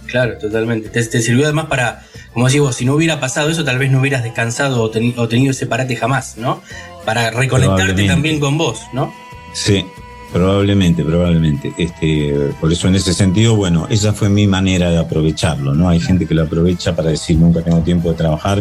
Claro, 0.07 0.38
totalmente. 0.38 0.88
Te, 0.88 1.04
te 1.04 1.20
sirvió 1.20 1.44
además 1.44 1.66
para, 1.66 2.02
como 2.32 2.46
decís 2.46 2.61
vos, 2.61 2.76
si 2.76 2.84
no 2.84 2.94
hubiera 2.94 3.20
pasado 3.20 3.50
eso, 3.50 3.64
tal 3.64 3.78
vez 3.78 3.90
no 3.90 4.00
hubieras 4.00 4.22
descansado 4.22 4.82
o, 4.82 4.90
teni- 4.92 5.14
o 5.16 5.28
tenido 5.28 5.50
ese 5.50 5.66
parate 5.66 5.96
jamás, 5.96 6.36
¿no? 6.36 6.62
Para 7.04 7.30
reconectarte 7.30 8.04
también 8.07 8.40
con 8.40 8.57
vos, 8.59 8.80
¿no? 8.92 9.12
Sí, 9.52 9.84
probablemente, 10.32 11.04
probablemente. 11.04 11.72
Este, 11.78 12.32
por 12.61 12.72
eso 12.72 12.88
en 12.88 12.94
ese 12.96 13.14
sentido, 13.14 13.57
bueno, 13.57 13.86
esa 13.90 14.12
fue 14.12 14.28
mi 14.28 14.46
manera 14.46 14.90
de 14.90 14.98
aprovecharlo, 14.98 15.74
¿no? 15.74 15.88
Hay 15.88 16.00
gente 16.00 16.26
que 16.26 16.34
lo 16.34 16.42
aprovecha 16.42 16.94
para 16.94 17.11
decir 17.11 17.36
nunca 17.38 17.62
tengo 17.62 17.80
tiempo 17.80 18.11
de 18.11 18.16
trabajar 18.16 18.61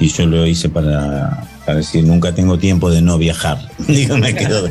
y 0.00 0.08
yo 0.08 0.26
lo 0.26 0.46
hice 0.46 0.68
para, 0.68 1.44
para 1.64 1.78
decir 1.78 2.02
nunca 2.04 2.34
tengo 2.34 2.58
tiempo 2.58 2.90
de 2.90 3.02
no 3.02 3.18
viajar. 3.18 3.58
Digo, 3.86 4.16
me 4.18 4.34
quedo. 4.34 4.68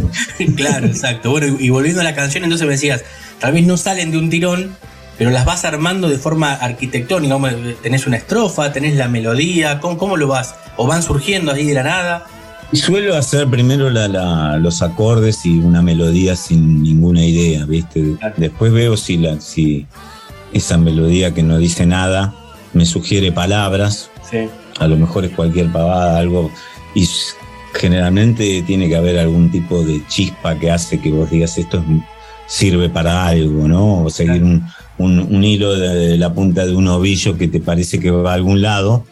claro, 0.56 0.88
exacto. 0.88 1.32
Bueno, 1.32 1.56
y 1.60 1.70
volviendo 1.70 2.02
a 2.02 2.04
la 2.04 2.16
canción, 2.16 2.44
entonces 2.44 2.66
me 2.68 2.74
decías, 2.74 3.04
tal 3.40 3.54
vez 3.54 3.66
no 3.66 3.78
salen 3.78 4.12
de 4.12 4.18
un 4.18 4.30
tirón, 4.30 4.76
pero 5.22 5.30
las 5.30 5.46
vas 5.46 5.66
armando 5.66 6.10
de 6.10 6.18
forma 6.18 6.52
arquitectónica. 6.56 7.38
Tenés 7.84 8.08
una 8.08 8.18
estrofa, 8.18 8.74
tenés 8.74 8.96
la 8.96 9.08
melodía, 9.08 9.80
¿cómo, 9.80 9.96
cómo 10.00 10.18
lo 10.18 10.28
vas? 10.28 10.56
¿O 10.78 10.88
van 10.88 11.04
surgiendo 11.04 11.52
ahí 11.52 11.64
de 11.68 11.76
la 11.76 11.84
nada? 11.84 12.26
Suelo 12.74 13.16
hacer 13.16 13.48
primero 13.48 13.92
la- 13.92 14.08
la- 14.08 14.58
los 14.58 14.82
acordes 14.82 15.46
y 15.46 15.60
una 15.60 15.84
melodía 15.84 16.36
sin 16.36 16.82
ninguna 16.82 17.24
idea, 17.24 17.66
¿viste? 17.66 18.16
Después 18.38 18.72
veo 18.74 18.98
si, 18.98 19.18
la, 19.18 19.40
si 19.40 19.86
esa 20.54 20.80
melodía 20.80 21.36
que 21.36 21.44
no 21.44 21.60
dice 21.60 21.86
nada 21.86 22.34
me 22.74 22.88
sugiere 22.88 23.32
palabras, 23.32 24.10
Sí. 24.28 24.50
a 24.80 24.88
lo 24.88 24.98
mejor 24.98 25.26
es 25.26 25.36
cualquier 25.36 25.72
pavada, 25.72 26.18
algo, 26.18 26.50
y 26.96 27.08
generalmente 27.76 28.64
tiene 28.66 28.90
que 28.90 28.96
haber 28.96 29.20
algún 29.20 29.52
tipo 29.52 29.84
de 29.84 30.02
chispa 30.08 30.56
que 30.58 30.72
hace 30.72 31.00
que 31.00 31.12
vos 31.12 31.30
digas 31.30 31.60
esto 31.60 31.78
es- 31.78 31.84
sirve 32.48 32.90
para 32.90 33.28
algo, 33.28 33.68
¿no? 33.68 34.04
O 34.04 34.10
seguir 34.10 34.44
un, 34.44 34.66
un- 35.02 35.20
un 35.20 35.44
hilo 35.44 35.76
de, 35.78 36.18
la 36.18 36.34
punta 36.34 36.66
de 36.66 36.76
un 36.76 36.88
ovillo 36.88 37.38
que 37.38 37.48
te 37.48 37.60
parece 37.60 38.00
que 38.00 38.12
va 38.12 38.32
a 38.32 38.36
algún 38.36 38.62
lado, 38.62 39.06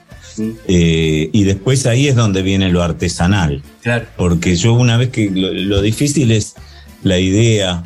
eh, 0.68 1.30
y 1.34 1.44
después 1.44 1.86
ahí 1.86 2.08
es 2.08 2.16
donde 2.16 2.42
viene 2.42 2.70
lo 2.70 2.82
artesanal. 2.82 3.62
Claro. 3.82 4.06
Porque 4.18 4.56
yo 4.56 4.74
una 4.74 4.96
vez 4.98 5.10
que 5.10 5.30
lo, 5.30 5.52
lo 5.54 5.82
difícil 5.82 6.32
es 6.32 6.56
la 7.04 7.20
idea, 7.20 7.84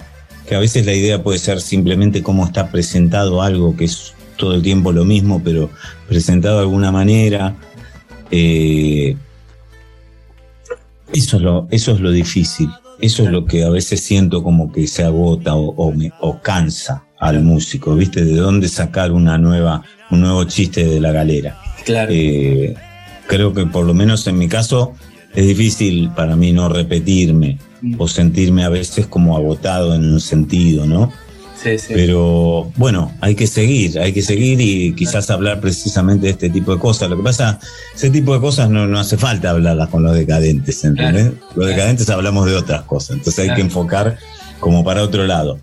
que 0.47 0.55
a 0.55 0.59
veces 0.59 0.85
la 0.85 0.93
idea 0.93 1.23
puede 1.23 1.39
ser 1.39 1.61
simplemente 1.61 2.21
cómo 2.21 2.45
está 2.45 2.69
presentado 2.71 3.41
algo, 3.41 3.75
que 3.75 3.85
es 3.85 4.13
todo 4.37 4.53
el 4.55 4.61
tiempo 4.61 4.91
lo 4.91 5.05
mismo, 5.05 5.41
pero 5.43 5.69
presentado 6.07 6.57
de 6.57 6.61
alguna 6.63 6.91
manera. 6.91 7.55
Eh, 8.29 9.15
eso, 11.13 11.37
es 11.37 11.43
lo, 11.43 11.67
eso 11.71 11.91
es 11.93 11.99
lo 11.99 12.11
difícil. 12.11 12.69
Eso 12.99 13.23
es 13.23 13.29
lo 13.31 13.45
que 13.45 13.63
a 13.63 13.69
veces 13.69 14.01
siento 14.01 14.43
como 14.43 14.71
que 14.71 14.87
se 14.87 15.03
agota 15.03 15.55
o, 15.55 15.69
o 15.75 15.91
me- 15.91 16.11
o 16.21 16.39
cansa 16.41 17.03
al 17.23 17.41
músico, 17.41 17.95
¿viste? 17.95 18.23
De 18.25 18.35
dónde 18.35 18.67
sacar 18.67 19.11
una 19.11 19.37
nueva, 19.37 19.81
un 20.11 20.21
nuevo 20.21 20.43
chiste 20.43 20.85
de 20.85 20.99
la 20.99 21.11
galera. 21.11 21.57
Claro. 21.85 22.11
Eh, 22.13 22.75
creo 23.27 23.53
que 23.53 23.65
por 23.65 23.85
lo 23.85 23.93
menos 23.93 24.27
en 24.27 24.37
mi 24.37 24.49
caso 24.49 24.93
es 25.33 25.47
difícil 25.47 26.11
para 26.15 26.35
mí 26.35 26.51
no 26.51 26.67
repetirme 26.67 27.57
o 27.97 28.07
sentirme 28.07 28.65
a 28.65 28.69
veces 28.69 29.07
como 29.07 29.37
agotado 29.37 29.95
en 29.95 30.03
un 30.11 30.19
sentido, 30.19 30.85
¿no? 30.85 31.11
sí, 31.63 31.77
sí. 31.77 31.93
Pero 31.95 32.71
bueno, 32.75 33.13
hay 33.21 33.35
que 33.35 33.47
seguir, 33.47 33.97
hay 33.99 34.11
que 34.11 34.21
seguir 34.21 34.59
y 34.59 34.93
quizás 34.93 35.29
hablar 35.29 35.61
precisamente 35.61 36.25
de 36.25 36.31
este 36.33 36.49
tipo 36.49 36.73
de 36.73 36.79
cosas. 36.79 37.09
Lo 37.09 37.15
que 37.15 37.23
pasa, 37.23 37.57
ese 37.95 38.09
tipo 38.09 38.33
de 38.33 38.41
cosas 38.41 38.69
no, 38.69 38.85
no 38.85 38.99
hace 38.99 39.17
falta 39.17 39.51
hablarlas 39.51 39.87
con 39.87 40.03
los 40.03 40.13
decadentes, 40.13 40.83
¿entendés? 40.83 41.29
Claro, 41.29 41.47
Los 41.55 41.67
decadentes 41.67 42.09
hablamos 42.09 42.47
de 42.47 42.55
otras 42.55 42.83
cosas, 42.83 43.17
entonces 43.17 43.47
hay 43.47 43.55
que 43.55 43.61
enfocar 43.61 44.17
como 44.59 44.83
para 44.83 45.03
otro 45.03 45.25
lado. 45.25 45.57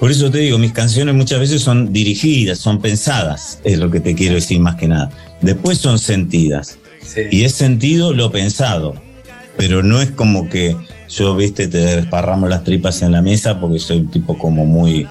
Por 0.00 0.10
eso 0.10 0.30
te 0.30 0.38
digo, 0.38 0.56
mis 0.58 0.72
canciones 0.72 1.14
muchas 1.14 1.38
veces 1.40 1.62
son 1.62 1.92
dirigidas, 1.92 2.58
son 2.58 2.80
pensadas, 2.80 3.60
es 3.64 3.78
lo 3.78 3.90
que 3.90 4.00
te 4.00 4.14
quiero 4.14 4.34
decir 4.36 4.58
más 4.58 4.76
que 4.76 4.88
nada. 4.88 5.10
Después 5.42 5.78
son 5.78 5.98
sentidas. 5.98 6.78
Sí. 7.02 7.20
Y 7.30 7.44
es 7.44 7.52
sentido 7.54 8.12
lo 8.14 8.32
pensado. 8.32 8.94
Pero 9.56 9.82
no 9.82 10.00
es 10.00 10.10
como 10.10 10.48
que 10.48 10.74
yo, 11.10 11.36
viste, 11.36 11.68
te 11.68 11.78
desparramos 11.78 12.48
las 12.48 12.64
tripas 12.64 13.02
en 13.02 13.12
la 13.12 13.20
mesa 13.20 13.60
porque 13.60 13.78
soy 13.78 13.98
un 13.98 14.10
tipo 14.10 14.38
como 14.38 14.64
muy 14.64 15.06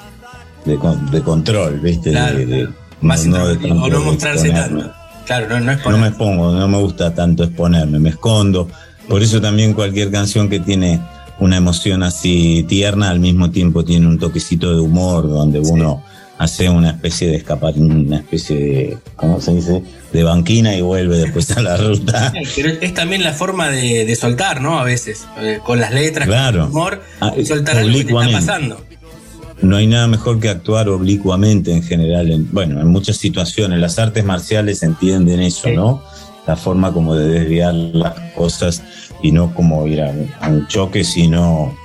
de, 0.66 0.80
de 1.12 1.22
control, 1.22 1.80
viste. 1.82 2.10
Claro, 2.12 2.40
de, 2.40 2.46
de- 2.48 2.70
Más 3.02 3.26
no- 3.28 3.38
no 3.38 3.48
de 3.48 3.54
introvertido, 3.54 3.76
o 3.76 3.78
no 3.78 3.84
tanto 3.90 4.00
de 4.00 4.06
mostrarse 4.12 4.48
exponerme. 4.48 4.82
tanto. 4.82 4.96
Claro, 5.28 5.50
no, 5.50 5.60
no 5.60 5.72
es 5.72 5.78
por 5.80 5.92
No 5.92 5.98
me 6.00 6.08
expongo, 6.08 6.52
no 6.52 6.68
me 6.68 6.78
gusta 6.80 7.14
tanto 7.14 7.44
exponerme, 7.44 8.00
me 8.00 8.10
escondo. 8.10 8.68
Por 9.08 9.22
eso 9.22 9.40
también 9.40 9.74
cualquier 9.74 10.10
canción 10.10 10.50
que 10.50 10.60
tiene 10.60 11.00
una 11.40 11.58
emoción 11.58 12.04
así 12.04 12.66
tierna, 12.68 13.10
al 13.10 13.20
mismo 13.20 13.52
tiempo 13.52 13.84
tiene 13.86 14.08
un 14.08 14.18
toquecito 14.20 14.74
de 14.74 14.80
humor, 14.82 15.28
donde 15.30 15.60
uno 15.60 16.04
hace 16.38 16.70
una 16.70 16.92
especie 16.92 17.28
de 17.30 17.36
escapar, 17.36 17.74
una 17.78 18.18
especie 18.18 18.56
de, 18.58 18.98
¿cómo 19.18 19.42
se 19.42 19.56
dice? 19.56 19.84
De 20.14 20.24
banquina 20.24 20.74
y 20.76 20.82
vuelve 20.82 21.18
después 21.18 21.52
a 21.52 21.62
la 21.62 21.76
ruta. 21.78 22.32
Pero 22.56 22.70
es 22.82 22.94
también 22.94 23.24
la 23.24 23.34
forma 23.34 23.70
de, 23.70 24.06
de 24.06 24.16
soltar, 24.16 24.62
¿no? 24.62 24.80
A 24.80 24.84
veces, 24.86 25.26
eh, 25.42 25.60
con 25.66 25.80
las 25.82 25.94
letras, 25.94 26.28
Claro. 26.28 26.60
con 26.60 26.68
el 26.68 26.72
humor, 26.72 27.04
Ah, 27.20 27.34
y 27.38 27.46
soltar 27.46 27.78
algo 27.78 27.98
que 27.98 28.06
te 28.06 28.12
está 28.14 28.32
pasando. 28.32 28.82
No 29.62 29.76
hay 29.76 29.88
nada 29.88 30.08
mejor 30.08 30.40
que 30.40 30.48
actuar 30.48 30.88
oblicuamente 30.88 31.74
en 31.74 31.84
general. 31.84 32.32
En, 32.32 32.50
bueno, 32.54 32.80
en 32.80 32.88
muchas 32.88 33.18
situaciones. 33.18 33.78
Las 33.80 34.00
artes 34.00 34.24
marciales 34.24 34.82
entienden 34.84 35.42
eso, 35.42 35.68
Sí. 35.68 35.76
¿no? 35.76 36.02
La 36.48 36.56
forma 36.56 36.94
como 36.94 37.14
de 37.16 37.28
desviar 37.28 37.74
las 37.74 38.14
cosas 38.34 38.82
y 39.22 39.32
no 39.32 39.54
como 39.54 39.86
ir 39.88 40.02
a, 40.02 40.10
un- 40.10 40.30
a 40.40 40.48
un 40.50 40.68
choque, 40.68 41.04
sino 41.04 41.76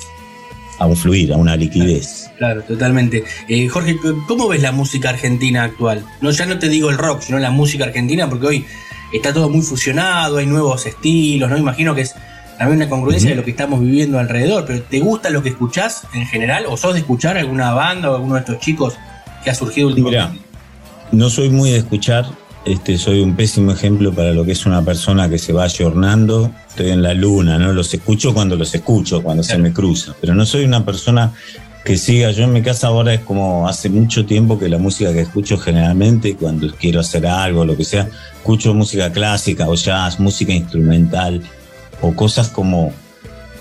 a 0.79 0.87
un 0.87 0.97
fluir, 0.97 1.33
a 1.33 1.37
una 1.37 1.57
liquidez. 1.57 2.31
Claro, 2.39 2.63
totalmente. 2.63 3.25
Eh, 3.49 3.69
Jorge, 3.69 3.97
¿cómo 4.27 4.49
ves 4.49 4.61
la 4.63 4.73
música 4.73 5.11
argentina 5.11 5.63
actual? 5.65 6.05
No, 6.21 6.31
ya 6.31 6.47
no 6.47 6.59
te 6.59 6.69
digo 6.69 6.91
el 6.91 6.99
rock, 6.99 7.23
sino 7.23 7.39
la 7.39 7.51
música 7.51 7.85
argentina, 7.85 8.29
porque 8.29 8.47
hoy 8.47 8.65
está 9.13 9.33
todo 9.33 9.49
muy 9.49 9.63
fusionado, 9.63 10.39
hay 10.39 10.47
nuevos 10.47 10.85
estilos, 10.87 11.49
¿no? 11.49 11.57
Imagino 11.57 11.95
que 11.95 12.01
es 12.03 12.15
también 12.59 12.79
una 12.81 12.89
congruencia 12.89 13.31
de 13.31 13.37
lo 13.37 13.45
que 13.45 13.51
estamos 13.53 13.81
viviendo 13.81 14.19
alrededor, 14.19 14.65
pero 14.67 14.83
¿te 14.83 14.99
gusta 15.01 15.31
lo 15.31 15.43
que 15.43 15.51
escuchás 15.51 16.03
en 16.13 16.27
general? 16.27 16.65
¿O 16.69 16.77
sos 16.77 16.95
de 16.95 17.01
escuchar 17.01 17.37
alguna 17.37 17.73
banda 17.73 18.11
o 18.11 18.17
alguno 18.17 18.35
de 18.35 18.41
estos 18.41 18.59
chicos 18.59 18.95
que 19.45 19.51
ha 19.51 19.55
surgido 19.55 19.89
últimamente? 19.89 20.29
Mira, 20.33 20.45
no 21.13 21.31
soy 21.31 21.51
muy 21.51 21.71
de 21.71 21.79
escuchar, 21.79 22.27
este, 22.65 22.97
soy 22.97 23.21
un 23.21 23.37
pésimo 23.37 23.73
ejemplo 23.73 24.13
para 24.13 24.33
lo 24.33 24.45
que 24.45 24.53
es 24.53 24.65
una 24.65 24.83
persona 24.83 25.29
que 25.29 25.39
se 25.39 25.53
va 25.53 25.65
ayornando. 25.65 26.51
Estoy 26.69 26.91
en 26.91 27.03
la 27.03 27.13
luna, 27.13 27.59
¿no? 27.59 27.73
Los 27.73 27.93
escucho 27.93 28.33
cuando 28.33 28.57
los 28.57 28.75
escucho, 28.75 29.23
cuando 29.23 29.43
se 29.43 29.59
me 29.59 29.73
cruza. 29.73 30.15
Pero 30.21 30.35
no 30.35 30.47
soy 30.47 30.65
una 30.65 30.85
persona 30.85 31.33
que 31.85 31.99
siga. 31.99 32.31
Yo 32.31 32.45
en 32.45 32.53
mi 32.53 32.63
casa 32.63 32.89
ahora 32.89 33.13
es 33.13 33.21
como 33.21 33.69
hace 33.69 33.91
mucho 33.91 34.25
tiempo 34.25 34.59
que 34.59 34.69
la 34.69 34.79
música 34.79 35.13
que 35.13 35.21
escucho 35.21 35.59
generalmente, 35.59 36.37
cuando 36.37 36.75
quiero 36.75 37.01
hacer 37.01 37.27
algo, 37.27 37.65
lo 37.65 37.77
que 37.77 37.85
sea, 37.85 38.09
escucho 38.35 38.73
música 38.73 39.13
clásica 39.13 39.69
o 39.69 39.75
jazz, 39.75 40.19
música 40.19 40.53
instrumental 40.53 41.43
o 42.01 42.15
cosas 42.15 42.49
como 42.49 42.93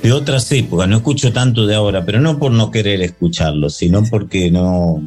de 0.01 0.13
otras 0.13 0.49
épocas. 0.53 0.87
No 0.87 0.97
escucho 0.97 1.33
tanto 1.33 1.67
de 1.67 1.75
ahora, 1.75 2.05
pero 2.05 2.21
no 2.21 2.39
por 2.39 2.51
no 2.51 2.71
querer 2.71 3.01
escucharlo, 3.01 3.69
sino 3.69 4.03
porque 4.05 4.49
no, 4.49 5.05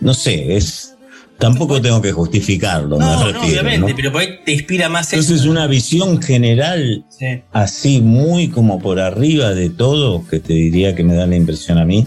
no 0.00 0.14
sé, 0.14 0.56
es 0.56 0.97
tampoco 1.38 1.80
tengo 1.80 2.02
que 2.02 2.12
justificarlo, 2.12 2.98
No, 2.98 3.06
me 3.06 3.12
no, 3.12 3.24
refiero. 3.26 3.40
obviamente, 3.46 3.90
¿no? 3.90 3.96
pero 3.96 4.12
por 4.12 4.20
ahí 4.22 4.28
te 4.44 4.52
inspira 4.52 4.88
más 4.88 5.12
eso. 5.12 5.20
Entonces 5.20 5.46
una 5.46 5.66
visión 5.66 6.20
general 6.20 7.04
Sí. 7.08 7.42
así 7.52 8.00
muy 8.00 8.48
como 8.48 8.78
por 8.80 8.98
arriba 9.00 9.54
de 9.54 9.70
todo, 9.70 10.26
que 10.28 10.40
te 10.40 10.52
diría 10.52 10.94
que 10.94 11.04
me 11.04 11.14
da 11.14 11.26
la 11.26 11.36
impresión 11.36 11.78
a 11.78 11.84
mí, 11.84 12.06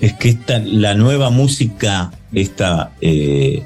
es 0.00 0.12
que 0.14 0.30
esta, 0.30 0.58
la 0.58 0.94
nueva 0.94 1.30
música, 1.30 2.12
esta, 2.32 2.92
eh, 3.00 3.62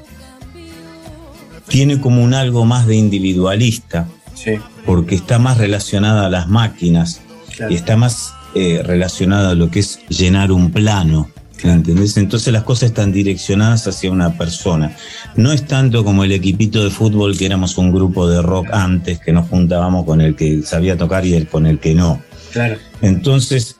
tiene 1.67 1.99
como 1.99 2.23
un 2.23 2.33
algo 2.33 2.65
más 2.65 2.85
de 2.87 2.95
individualista, 2.95 4.07
Sí, 4.33 4.51
porque 4.85 5.15
está 5.15 5.39
más 5.39 5.57
relacionada 5.57 6.25
a 6.25 6.29
las 6.29 6.47
máquinas 6.47 7.21
claro. 7.55 7.71
y 7.71 7.75
está 7.75 7.95
más 7.95 8.33
eh, 8.55 8.81
relacionada 8.83 9.51
a 9.51 9.55
lo 9.55 9.69
que 9.71 9.79
es 9.79 9.99
llenar 10.09 10.51
un 10.51 10.71
plano. 10.71 11.29
¿Entendés? 11.63 12.17
Entonces 12.17 12.51
las 12.51 12.63
cosas 12.63 12.89
están 12.89 13.11
direccionadas 13.11 13.87
hacia 13.87 14.11
una 14.11 14.37
persona. 14.37 14.95
No 15.35 15.51
es 15.51 15.65
tanto 15.65 16.03
como 16.03 16.23
el 16.23 16.31
equipito 16.31 16.83
de 16.83 16.89
fútbol 16.89 17.37
que 17.37 17.45
éramos 17.45 17.77
un 17.77 17.91
grupo 17.91 18.27
de 18.27 18.41
rock 18.41 18.67
antes, 18.71 19.19
que 19.19 19.31
nos 19.31 19.47
juntábamos 19.47 20.05
con 20.05 20.21
el 20.21 20.35
que 20.35 20.63
sabía 20.63 20.97
tocar 20.97 21.25
y 21.25 21.33
el 21.33 21.47
con 21.47 21.65
el 21.65 21.79
que 21.79 21.93
no. 21.93 22.21
Claro. 22.51 22.77
Entonces, 23.01 23.77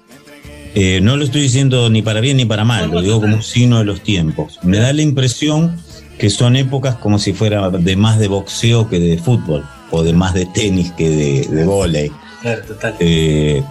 eh, 0.75 0.99
no 1.01 1.17
lo 1.17 1.25
estoy 1.25 1.41
diciendo 1.41 1.89
ni 1.89 2.01
para 2.01 2.21
bien 2.21 2.37
ni 2.37 2.45
para 2.45 2.63
mal, 2.63 2.91
lo 2.91 3.01
digo 3.01 3.19
como 3.19 3.37
un 3.37 3.43
signo 3.43 3.79
de 3.79 3.85
los 3.85 4.01
tiempos. 4.01 4.59
Me 4.63 4.77
da 4.77 4.93
la 4.93 5.01
impresión 5.01 5.75
que 6.17 6.29
son 6.29 6.55
épocas 6.55 6.95
como 6.95 7.17
si 7.17 7.33
fuera 7.33 7.69
de 7.69 7.95
más 7.95 8.19
de 8.19 8.27
boxeo 8.27 8.87
que 8.87 8.99
de 8.99 9.17
fútbol, 9.17 9.65
o 9.89 10.03
de 10.03 10.13
más 10.13 10.33
de 10.33 10.45
tenis 10.45 10.91
que 10.91 11.09
de, 11.09 11.47
de 11.47 11.65
vóley. 11.65 12.11
Claro, 12.41 12.61
total. 12.63 12.95
Eh, 12.99 13.61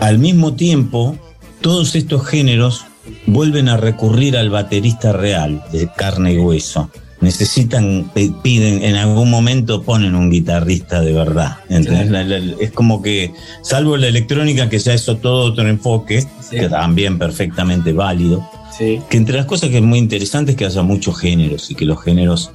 al 0.00 0.18
mismo 0.18 0.54
tiempo, 0.54 1.16
todos 1.62 1.94
estos 1.94 2.26
géneros 2.26 2.84
vuelven 3.26 3.68
a 3.68 3.76
recurrir 3.76 4.36
al 4.36 4.50
baterista 4.50 5.12
real, 5.12 5.62
de 5.72 5.88
carne 5.96 6.34
y 6.34 6.38
hueso. 6.38 6.90
Necesitan, 7.20 8.10
piden, 8.42 8.82
en 8.82 8.96
algún 8.96 9.30
momento 9.30 9.82
ponen 9.82 10.16
un 10.16 10.28
guitarrista 10.28 11.00
de 11.00 11.12
verdad. 11.12 11.58
¿entendés? 11.68 12.56
Es 12.60 12.72
como 12.72 13.00
que, 13.00 13.32
salvo 13.62 13.96
la 13.96 14.08
electrónica, 14.08 14.68
que 14.68 14.78
ya 14.80 14.92
es 14.92 15.04
todo 15.04 15.44
otro 15.44 15.66
enfoque, 15.68 16.20
Sí. 16.20 16.56
que 16.58 16.68
también 16.68 17.18
perfectamente 17.18 17.92
válido, 17.92 18.44
Sí. 18.76 19.00
que 19.08 19.16
entre 19.16 19.36
las 19.36 19.46
cosas 19.46 19.70
que 19.70 19.76
es 19.76 19.82
muy 19.82 19.98
interesante 20.00 20.50
es 20.52 20.56
que 20.56 20.64
haya 20.66 20.82
muchos 20.82 21.18
géneros 21.18 21.70
y 21.70 21.76
que 21.76 21.84
los 21.84 22.02
géneros 22.02 22.50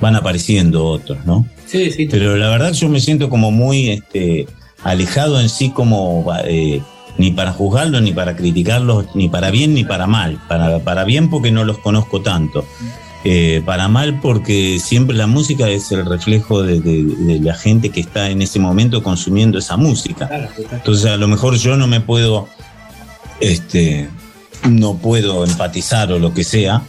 van 0.00 0.16
apareciendo 0.16 0.86
otros, 0.86 1.18
¿no? 1.26 1.46
Sí, 1.66 1.90
sí. 1.90 2.08
Pero 2.10 2.36
la 2.36 2.48
verdad 2.48 2.72
yo 2.72 2.88
me 2.88 3.00
siento 3.00 3.28
como 3.28 3.50
muy 3.50 3.90
este, 3.90 4.46
alejado 4.82 5.40
en 5.40 5.48
sí 5.50 5.70
como 5.70 6.24
eh, 6.44 6.80
ni 7.18 7.30
para 7.30 7.52
juzgarlos, 7.52 8.02
ni 8.02 8.12
para 8.12 8.36
criticarlos, 8.36 9.06
ni 9.14 9.28
para 9.28 9.50
bien 9.50 9.74
ni 9.74 9.84
para 9.84 10.06
mal. 10.06 10.38
Para, 10.48 10.78
para 10.80 11.04
bien 11.04 11.30
porque 11.30 11.50
no 11.50 11.64
los 11.64 11.78
conozco 11.78 12.20
tanto. 12.22 12.64
Eh, 13.24 13.60
para 13.66 13.88
mal 13.88 14.20
porque 14.20 14.78
siempre 14.78 15.16
la 15.16 15.26
música 15.26 15.68
es 15.68 15.90
el 15.90 16.06
reflejo 16.06 16.62
de, 16.62 16.80
de- 16.80 17.02
de 17.04 17.40
la 17.40 17.54
gente 17.54 17.88
que 17.90 17.98
está 18.00 18.30
en 18.30 18.40
ese 18.40 18.60
momento 18.60 19.02
consumiendo 19.02 19.58
esa 19.58 19.76
música. 19.76 20.28
Entonces 20.70 21.06
a 21.06 21.16
lo 21.16 21.26
mejor 21.26 21.56
yo 21.56 21.76
no 21.76 21.86
me 21.88 22.00
puedo, 22.00 22.46
este, 23.40 24.08
no 24.68 24.94
puedo 24.98 25.44
empatizar 25.44 26.12
o 26.12 26.18
lo 26.18 26.32
que 26.32 26.44
sea. 26.44 26.82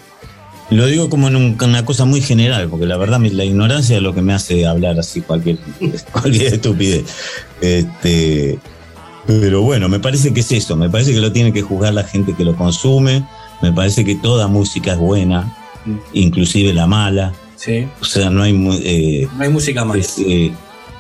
Lo 0.70 0.86
digo 0.86 1.10
como 1.10 1.30
en 1.30 1.38
un- 1.38 1.58
una 1.64 1.86
cosa 1.86 2.06
muy 2.06 2.22
general, 2.22 2.68
porque 2.70 2.86
la 2.86 2.98
verdad 2.98 3.20
la 3.22 3.46
ignorancia 3.46 3.96
es 3.96 4.02
lo 4.04 4.14
que 4.14 4.22
me 4.22 4.34
hace 4.34 4.68
hablar 4.68 5.00
así 5.00 5.22
cualquier, 5.22 5.58
cualquier 6.12 6.54
estupidez. 6.56 7.06
Este, 7.62 8.60
pero 9.28 9.62
bueno, 9.62 9.88
me 9.90 10.00
parece 10.00 10.34
que 10.34 10.40
es 10.40 10.52
eso, 10.52 10.76
me 10.76 10.90
parece 10.90 11.14
que 11.14 11.20
lo 11.20 11.32
tiene 11.32 11.52
que 11.54 11.62
juzgar 11.62 11.94
la 11.94 12.04
gente 12.04 12.34
que 12.34 12.44
lo 12.46 12.56
consume, 12.56 13.24
me 13.62 13.72
parece 13.72 14.04
que 14.06 14.16
toda 14.16 14.48
música 14.48 14.94
es 14.94 14.98
buena, 15.00 15.54
inclusive 16.14 16.74
la 16.74 16.88
mala, 16.88 17.34
Sí. 17.56 17.88
o 18.02 18.06
sea, 18.06 18.30
no 18.30 18.44
hay... 18.44 18.54
eh, 18.84 19.28
No 19.36 19.44
hay 19.44 19.50
música 19.50 19.86
es, 19.96 20.16
eh, 20.20 20.52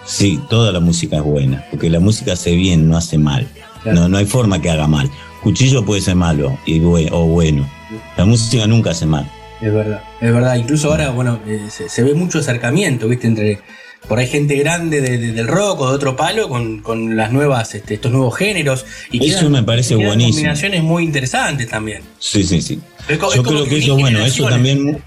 sí, 0.05 0.39
toda 0.49 0.71
la 0.71 0.80
música 0.80 1.17
es 1.17 1.23
buena, 1.23 1.63
porque 1.69 1.89
la 1.89 1.99
música 1.99 2.34
hace 2.34 2.55
bien, 2.55 2.88
no 2.89 2.97
hace 2.97 3.17
mal. 3.17 3.47
Claro. 3.84 4.01
No, 4.01 4.09
no 4.09 4.17
hay 4.17 4.25
forma 4.25 4.59
que 4.59 4.69
haga 4.71 4.88
mal. 4.88 5.09
Cuchillo 5.43 5.86
puede 5.86 6.01
ser 6.01 6.15
malo 6.15 6.57
y 6.65 6.80
o 6.82 7.25
bueno. 7.28 7.69
La 8.17 8.25
música 8.25 8.65
nunca 8.65 8.89
hace 8.89 9.05
mal. 9.05 9.32
Es 9.61 9.71
verdad, 9.71 10.01
es 10.19 10.34
verdad. 10.34 10.55
Incluso 10.55 10.89
ahora, 10.89 11.11
bueno, 11.11 11.39
eh, 11.47 11.67
se, 11.69 11.88
se 11.89 12.03
ve 12.03 12.15
mucho 12.15 12.39
acercamiento, 12.39 13.07
¿viste? 13.07 13.28
Entre 13.28 13.59
por 14.08 14.20
ahí 14.20 14.28
gente 14.28 14.56
grande 14.56 15.02
de- 15.02 15.18
de- 15.18 15.32
del 15.34 15.48
rock 15.48 15.82
o 15.82 15.89
de 15.89 15.95
otro 15.95 16.16
palo 16.16 16.48
con, 16.50 16.80
con 16.82 17.16
las 17.18 17.32
nuevas, 17.32 17.76
este, 17.76 17.95
estos 17.95 18.12
nuevos 18.12 18.36
géneros. 18.38 18.86
Y 19.12 19.26
Eso 19.30 19.39
quedan- 19.39 19.52
me 19.52 19.64
parece 19.64 19.95
quedan 19.95 20.08
buenísimo. 20.08 20.34
combinaciones 20.36 20.84
muy 20.84 21.04
interesantes 21.04 21.68
también. 21.70 22.02
Sí, 22.20 22.43
sí, 22.43 22.62
sí. 22.62 22.80
Es 23.08 23.20
Yo 23.20 23.43
creo 23.43 23.66
que 23.66 23.78
eso, 23.78 23.95
bueno, 23.98 24.26
eso 24.26 24.48
también. 24.48 25.02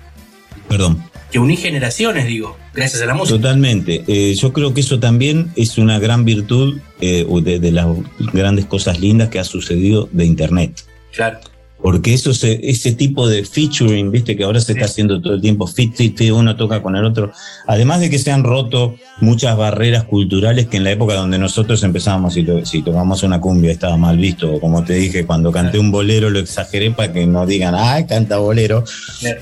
Perdón. 0.69 1.03
Que 1.33 1.39
unís 1.39 1.61
generaciones, 1.61 2.27
digo, 2.27 2.57
gracias 2.75 3.03
a 3.03 3.07
la 3.07 3.15
música. 3.15 3.37
Totalmente. 3.37 4.03
Eh, 4.09 4.35
yo 4.35 4.53
creo 4.53 4.75
que 4.75 4.81
eso 4.81 4.99
también 4.99 5.53
es 5.55 5.79
una 5.79 5.99
gran 6.01 6.25
virtud 6.25 6.81
eh, 7.01 7.25
de, 7.43 7.59
de 7.61 7.73
las 7.73 7.87
grandes 8.33 8.67
cosas 8.67 8.99
lindas 9.01 9.29
que 9.29 9.39
ha 9.39 9.45
sucedido 9.45 10.09
de 10.13 10.25
Internet. 10.27 10.85
Claro. 11.15 11.39
Porque 11.83 12.13
eso 12.13 12.35
se- 12.35 12.61
ese 12.69 12.93
tipo 12.93 13.27
de 13.27 13.43
featuring, 13.45 14.11
viste, 14.11 14.37
que 14.37 14.45
ahora 14.45 14.61
se 14.61 14.73
está 14.73 14.85
haciendo 14.85 15.21
todo 15.23 15.33
el 15.35 15.41
tiempo, 15.41 15.67
fit, 15.67 15.95
fit, 15.95 16.17
fit, 16.17 16.31
uno 16.31 16.55
toca 16.55 16.83
con 16.83 16.95
el 16.95 17.05
otro. 17.05 17.33
Además 17.67 18.01
de 18.01 18.11
que 18.11 18.19
se 18.19 18.31
han 18.31 18.45
roto 18.45 18.97
muchas 19.21 19.57
barreras 19.57 20.05
culturales 20.05 20.67
que 20.67 20.77
en 20.77 20.85
la 20.85 20.91
época 20.93 21.15
donde 21.15 21.39
nosotros 21.39 21.83
empezábamos, 21.83 22.35
si, 22.35 22.43
to- 22.45 22.67
si 22.67 22.83
tocamos 22.83 23.23
una 23.23 23.41
cumbia 23.41 23.73
estaba 23.73 23.97
mal 23.97 24.19
visto, 24.19 24.61
como 24.61 24.85
te 24.85 24.93
dije, 24.95 25.25
cuando 25.25 25.51
canté 25.53 25.79
un 25.79 25.91
bolero 25.91 26.29
lo 26.29 26.39
exageré 26.39 26.91
para 26.91 27.13
que 27.13 27.27
no 27.27 27.47
digan, 27.47 27.75
ay, 27.75 28.05
canta 28.05 28.37
bolero. 28.39 28.85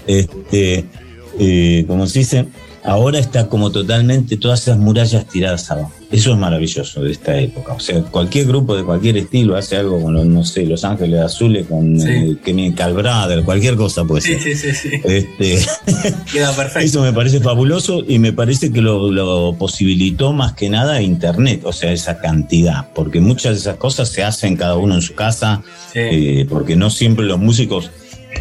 Este, 0.07 0.85
eh, 1.41 1.85
como 1.89 2.07
se 2.07 2.21
dice, 2.21 2.47
ahora 2.85 3.19
está 3.19 3.49
como 3.49 3.71
totalmente 3.71 4.37
todas 4.37 4.63
esas 4.63 4.79
murallas 4.79 5.27
tiradas 5.29 5.71
abajo. 5.71 5.93
Eso 6.11 6.33
es 6.33 6.39
maravilloso 6.39 7.03
de 7.03 7.13
esta 7.13 7.37
época. 7.39 7.75
O 7.75 7.81
sea, 7.81 8.01
cualquier 8.05 8.47
grupo 8.47 8.75
de 8.75 8.83
cualquier 8.83 9.19
estilo 9.19 9.57
hace 9.57 9.77
algo 9.77 10.01
con, 10.03 10.15
los, 10.15 10.25
no 10.25 10.43
sé, 10.43 10.65
Los 10.65 10.83
Ángeles 10.85 11.21
Azules, 11.21 11.67
con 11.67 12.01
Sí. 12.01 12.09
eh, 12.09 12.93
Brothers, 12.95 13.45
cualquier 13.45 13.77
cosa 13.77 14.05
puede 14.05 14.23
Sí, 14.23 14.35
ser. 14.39 14.43
sí, 14.43 14.55
sí, 14.55 14.75
sí. 14.75 15.01
Este, 15.05 15.59
Queda 16.33 16.53
perfecto. 16.53 16.87
eso 16.87 17.03
me 17.03 17.13
parece 17.13 17.41
fabuloso 17.41 18.03
y 18.09 18.19
me 18.19 18.33
parece 18.33 18.73
que 18.73 18.81
lo, 18.81 19.11
lo 19.11 19.55
posibilitó 19.59 20.33
más 20.33 20.55
que 20.55 20.71
nada 20.71 21.03
Internet, 21.03 21.61
o 21.65 21.73
sea, 21.75 21.93
esa 21.93 22.19
cantidad, 22.19 22.89
porque 22.95 23.21
muchas 23.21 23.53
de 23.55 23.59
esas 23.61 23.77
cosas 23.77 24.09
se 24.09 24.25
hacen 24.25 24.57
cada 24.57 24.77
uno 24.77 24.95
en 24.95 25.03
su 25.03 25.15
casa, 25.15 25.63
Sí. 25.93 25.99
eh, 26.01 26.47
porque 26.49 26.75
no 26.77 26.89
siempre 26.91 27.27
los 27.27 27.39
músicos 27.39 27.91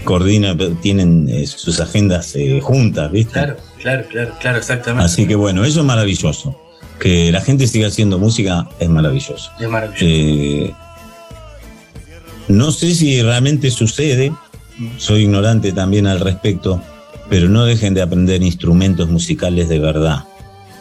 coordinan, 0.03 0.57
tienen 0.81 1.27
eh, 1.29 1.45
sus 1.47 1.79
agendas 1.79 2.35
eh, 2.35 2.59
juntas, 2.61 3.11
¿viste? 3.11 3.33
Claro, 3.33 3.57
claro, 3.81 4.05
claro, 4.09 4.33
claro, 4.39 4.57
exactamente. 4.57 5.05
Así 5.05 5.27
que 5.27 5.35
bueno, 5.35 5.63
eso 5.65 5.79
es 5.81 5.85
maravilloso. 5.85 6.55
Que 6.99 7.31
la 7.31 7.41
gente 7.41 7.67
siga 7.67 7.87
haciendo 7.87 8.17
música 8.17 8.67
es 8.79 8.89
maravilloso. 8.89 9.51
Es 9.59 9.69
maravilloso. 9.69 10.05
Eh, 10.05 10.73
no 12.47 12.71
sé 12.71 12.95
si 12.95 13.21
realmente 13.21 13.69
sucede, 13.71 14.31
soy 14.97 15.23
ignorante 15.23 15.71
también 15.73 16.07
al 16.07 16.19
respecto, 16.19 16.81
pero 17.29 17.49
no 17.49 17.65
dejen 17.65 17.93
de 17.93 18.01
aprender 18.01 18.41
instrumentos 18.41 19.09
musicales 19.09 19.69
de 19.69 19.79
verdad. 19.79 20.23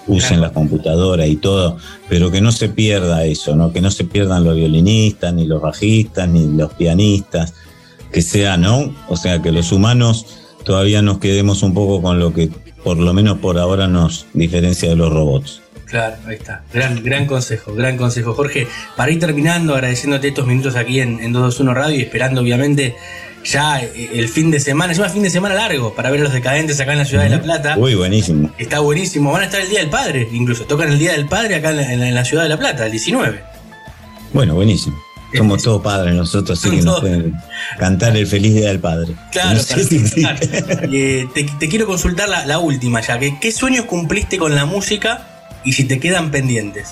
Usen 0.09 0.39
Claro. 0.39 0.43
la 0.43 0.53
computadora 0.53 1.27
y 1.27 1.35
todo, 1.35 1.79
pero 2.09 2.31
que 2.31 2.41
no 2.41 2.53
se 2.53 2.69
pierda 2.69 3.25
eso, 3.25 3.57
¿no? 3.57 3.73
Que 3.73 3.81
no 3.81 3.91
se 3.91 4.05
pierdan 4.05 4.45
los 4.45 4.55
violinistas, 4.55 5.35
ni 5.35 5.47
los 5.47 5.61
bajistas, 5.61 6.29
ni 6.29 6.57
los 6.57 6.73
pianistas, 6.75 7.55
que 8.13 8.23
sea, 8.23 8.57
¿no? 8.57 8.95
O 9.09 9.17
sea, 9.17 9.41
que 9.43 9.53
los 9.53 9.73
humanos 9.73 10.27
todavía 10.65 11.03
nos 11.03 11.19
quedemos 11.19 11.63
un 11.63 11.75
poco 11.75 12.03
con 12.03 12.19
lo 12.19 12.33
que 12.33 12.51
por 12.83 12.97
lo 12.99 13.13
menos 13.13 13.39
por 13.39 13.59
ahora 13.59 13.89
nos 13.89 14.27
diferencia 14.33 14.89
de 14.89 14.97
los 14.97 15.13
robots. 15.13 15.61
Claro, 15.87 16.17
ahí 16.27 16.35
está. 16.35 16.63
Gran, 16.73 17.03
gran 17.05 17.27
consejo, 17.27 17.73
gran 17.75 17.97
consejo. 17.97 18.33
Jorge, 18.35 18.67
para 18.97 19.11
ir 19.13 19.21
terminando, 19.21 19.75
agradeciéndote 19.75 20.29
estos 20.29 20.47
minutos 20.47 20.75
aquí 20.77 21.01
en, 21.01 21.21
en 21.21 21.33
221 21.33 21.75
Radio 21.75 21.97
y 21.97 22.01
esperando, 22.03 22.41
obviamente, 22.41 22.97
ya 23.45 23.81
eh, 23.81 24.11
el 24.15 24.29
fin 24.29 24.51
de 24.51 24.59
semana, 24.59 24.93
es 24.93 24.99
un 24.99 25.09
fin 25.11 25.23
de 25.23 25.31
semana 25.31 25.55
largo 25.55 25.95
para 25.95 26.11
ver 26.11 26.21
a 26.21 26.25
los 26.25 26.33
decadentes 26.33 26.81
acá 26.81 26.93
en 26.93 26.99
la 26.99 27.05
ciudad 27.05 27.23
de 27.23 27.31
La 27.31 27.41
Plata. 27.43 27.77
Uy, 27.79 27.95
buenísimo. 27.95 28.51
Está 28.59 28.81
buenísimo. 28.81 29.31
Van 29.31 29.43
a 29.43 29.45
estar 29.45 29.61
el 29.61 29.69
Día 29.69 29.79
del 29.81 29.91
Padre, 29.91 30.29
incluso. 30.33 30.65
Tocan 30.65 30.91
el 30.91 30.99
Día 30.99 31.13
del 31.13 31.27
Padre 31.27 31.55
acá 31.55 31.71
en 31.71 31.77
la, 31.77 31.93
en 31.93 32.01
la- 32.01 32.09
en 32.09 32.15
la 32.17 32.25
ciudad 32.25 32.43
de 32.43 32.49
La 32.49 32.59
Plata, 32.59 32.87
el 32.87 32.91
19. 32.91 33.41
Bueno, 34.33 34.55
buenísimo. 34.55 34.97
Somos 35.35 35.63
todos 35.63 35.83
padres 35.83 36.15
nosotros, 36.15 36.59
así 36.59 36.71
que 36.77 36.83
nos 36.83 37.01
pueden 37.01 37.35
cantar 37.79 38.17
el 38.17 38.27
feliz 38.27 38.55
día 38.55 38.69
del 38.69 38.79
padre. 38.81 39.15
Claro, 39.33 39.55
No 39.55 39.61
sé 39.63 39.85
si 39.85 40.05
eh, 40.93 41.27
te, 41.35 41.45
te 41.59 41.69
quiero 41.69 41.87
consultar 41.87 42.29
la, 42.29 42.47
la 42.47 42.59
última 42.59 43.01
ya. 43.01 43.19
que 43.19 43.39
¿Qué 43.41 43.51
sueños 43.53 43.85
cumpliste 43.87 44.39
con 44.39 44.55
la 44.55 44.65
música 44.67 45.27
y 45.65 45.73
si 45.73 45.85
te 45.85 45.99
quedan 46.01 46.31
pendientes? 46.31 46.89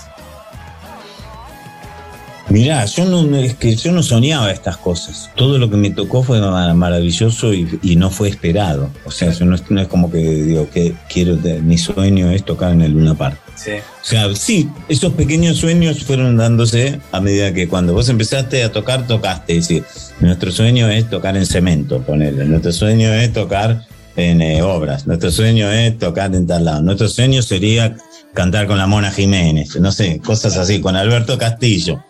Mirá, 2.51 2.85
yo 2.85 3.07
no, 3.07 3.37
es 3.39 3.55
que 3.55 3.75
yo 3.75 3.91
no 3.93 4.03
soñaba 4.03 4.51
estas 4.53 4.77
cosas. 4.77 5.31
Todo 5.35 5.59
lo 5.59 5.71
que 5.71 5.77
me 5.77 5.91
tocó 5.91 6.23
fue 6.23 6.41
ma- 6.41 6.75
maravilloso 6.75 7.55
y, 7.55 7.79
y 7.83 7.97
no 7.97 8.11
fue 8.11 8.29
esperado. 8.29 8.91
O 9.07 9.11
sea, 9.11 9.31
yo 9.33 9.47
no, 9.47 9.55
es, 9.55 9.69
no 9.71 9.81
es 9.81 9.89
como 9.89 10.11
que 10.11 10.19
digo 10.19 10.69
que 10.71 10.95
quiero, 11.09 11.37
mi 11.63 11.79
sueño 11.79 12.31
es 12.31 12.45
tocar 12.45 12.73
en 12.73 12.83
el 12.83 12.93
Luna 12.93 13.15
Park. 13.15 13.39
Sí. 13.57 13.71
O 13.73 14.05
sea, 14.05 14.35
sí, 14.35 14.69
esos 14.89 15.13
pequeños 15.15 15.59
sueños 15.59 16.03
fueron 16.05 16.37
dándose 16.37 17.01
a 17.13 17.21
medida 17.21 17.53
que 17.55 17.69
cuando 17.69 17.95
vos 17.95 18.09
empezaste 18.09 18.63
a 18.65 18.73
tocar, 18.73 19.07
tocaste. 19.07 19.57
Es 19.57 19.69
decir, 19.69 19.85
nuestro 20.21 20.51
sueño 20.51 20.89
es 20.89 21.09
tocar 21.09 21.37
en 21.37 21.47
cemento, 21.47 22.01
ponerle. 22.03 22.45
Nuestro 22.47 22.73
sueño 22.73 23.13
es 23.15 23.33
tocar 23.33 23.87
en 24.17 24.41
eh, 24.43 24.63
obras. 24.63 25.07
Nuestro 25.07 25.31
sueño 25.31 25.71
es 25.71 25.99
tocar 25.99 26.35
en 26.35 26.47
tal 26.47 26.65
lado. 26.65 26.83
Nuestro 26.83 27.09
sueño 27.09 27.43
sería 27.43 27.97
cantar 28.35 28.67
con 28.67 28.77
la 28.79 28.87
Mona 28.87 29.11
Jiménez. 29.11 29.77
No 29.81 29.93
sé, 29.93 30.21
cosas 30.25 30.57
así, 30.57 30.81
con 30.81 30.97
Alberto 30.97 31.39
Castillo. 31.39 32.03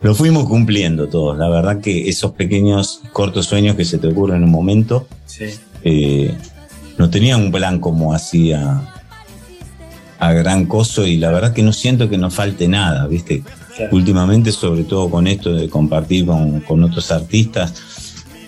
Lo 0.00 0.14
fuimos 0.14 0.44
cumpliendo 0.48 1.08
todos. 1.08 1.38
La 1.38 1.48
verdad 1.48 1.80
que 1.80 2.08
esos 2.08 2.32
pequeños, 2.32 3.00
cortos 3.12 3.46
sueños 3.46 3.76
que 3.76 3.84
se 3.84 3.98
te 3.98 4.08
ocurren 4.08 4.38
en 4.38 4.44
un 4.44 4.50
momento, 4.50 5.06
Sí. 5.26 5.44
eh, 5.84 6.34
no 6.98 7.10
tenía 7.10 7.36
un 7.36 7.50
plan 7.52 7.78
como 7.80 8.12
así 8.12 8.52
a, 10.20 10.32
gran 10.32 10.66
coso 10.66 11.06
y 11.06 11.16
la 11.16 11.30
verdad 11.30 11.52
que 11.52 11.62
no 11.62 11.72
siento 11.72 12.08
que 12.08 12.18
nos 12.18 12.34
falte 12.34 12.68
nada, 12.68 13.06
¿viste? 13.06 13.42
Claro. 13.76 13.96
Últimamente, 13.96 14.52
sobre 14.52 14.84
todo 14.84 15.10
con 15.10 15.26
esto 15.26 15.54
de 15.54 15.68
compartir 15.68 16.26
con, 16.26 16.60
con 16.60 16.82
otros 16.84 17.10
artistas, 17.10 17.74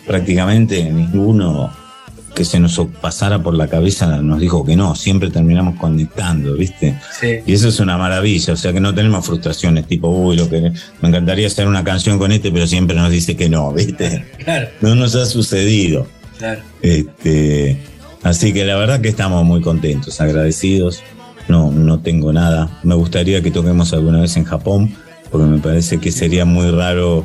prácticamente 0.07 0.85
ninguno 0.85 1.71
que 2.35 2.45
se 2.45 2.59
nos 2.59 2.81
pasara 3.01 3.43
por 3.43 3.55
la 3.55 3.69
cabeza 3.69 4.07
nos 4.23 4.41
dijo 4.41 4.65
que 4.65 4.77
no, 4.77 4.95
siempre 4.95 5.31
terminamos 5.31 5.77
conectando, 5.77 6.55
¿viste? 6.55 6.99
Sí. 7.21 7.39
Y 7.47 7.53
eso 7.53 7.69
es 7.69 7.79
una 7.81 7.99
maravilla, 7.99 8.55
o 8.55 8.57
sea 8.57 8.73
que 8.73 8.81
no 8.81 8.95
tenemos 8.95 9.27
frustraciones 9.27 9.87
tipo, 9.87 10.09
uy, 10.09 10.37
lo 10.37 10.49
que 10.49 10.73
me 11.01 11.09
encantaría 11.09 11.47
hacer 11.47 11.67
una 11.67 11.85
canción 11.85 12.19
con 12.19 12.33
este, 12.33 12.51
pero 12.51 12.67
siempre 12.67 12.97
nos 12.97 13.11
dice 13.11 13.37
que 13.37 13.49
no, 13.49 13.73
¿viste? 13.73 14.25
Claro, 14.45 14.69
No 14.81 14.95
nos 14.95 15.15
ha 15.15 15.27
sucedido. 15.27 16.07
claro. 16.39 16.63
Este, 16.81 17.79
así 18.23 18.53
que 18.53 18.65
la 18.65 18.77
verdad 18.77 19.01
que 19.01 19.09
estamos 19.09 19.45
muy 19.45 19.61
contentos, 19.61 20.21
agradecidos. 20.21 21.03
No, 21.49 21.71
no 21.71 22.01
tengo 22.01 22.33
nada. 22.33 22.81
Me 22.83 22.95
gustaría 22.95 23.43
que 23.43 23.51
toquemos 23.51 23.93
alguna 23.93 24.21
vez 24.21 24.37
en 24.37 24.45
Japón, 24.45 24.95
porque 25.31 25.47
me 25.47 25.59
parece 25.59 25.99
que 25.99 26.13
sería 26.13 26.45
muy 26.45 26.71
raro 26.71 27.25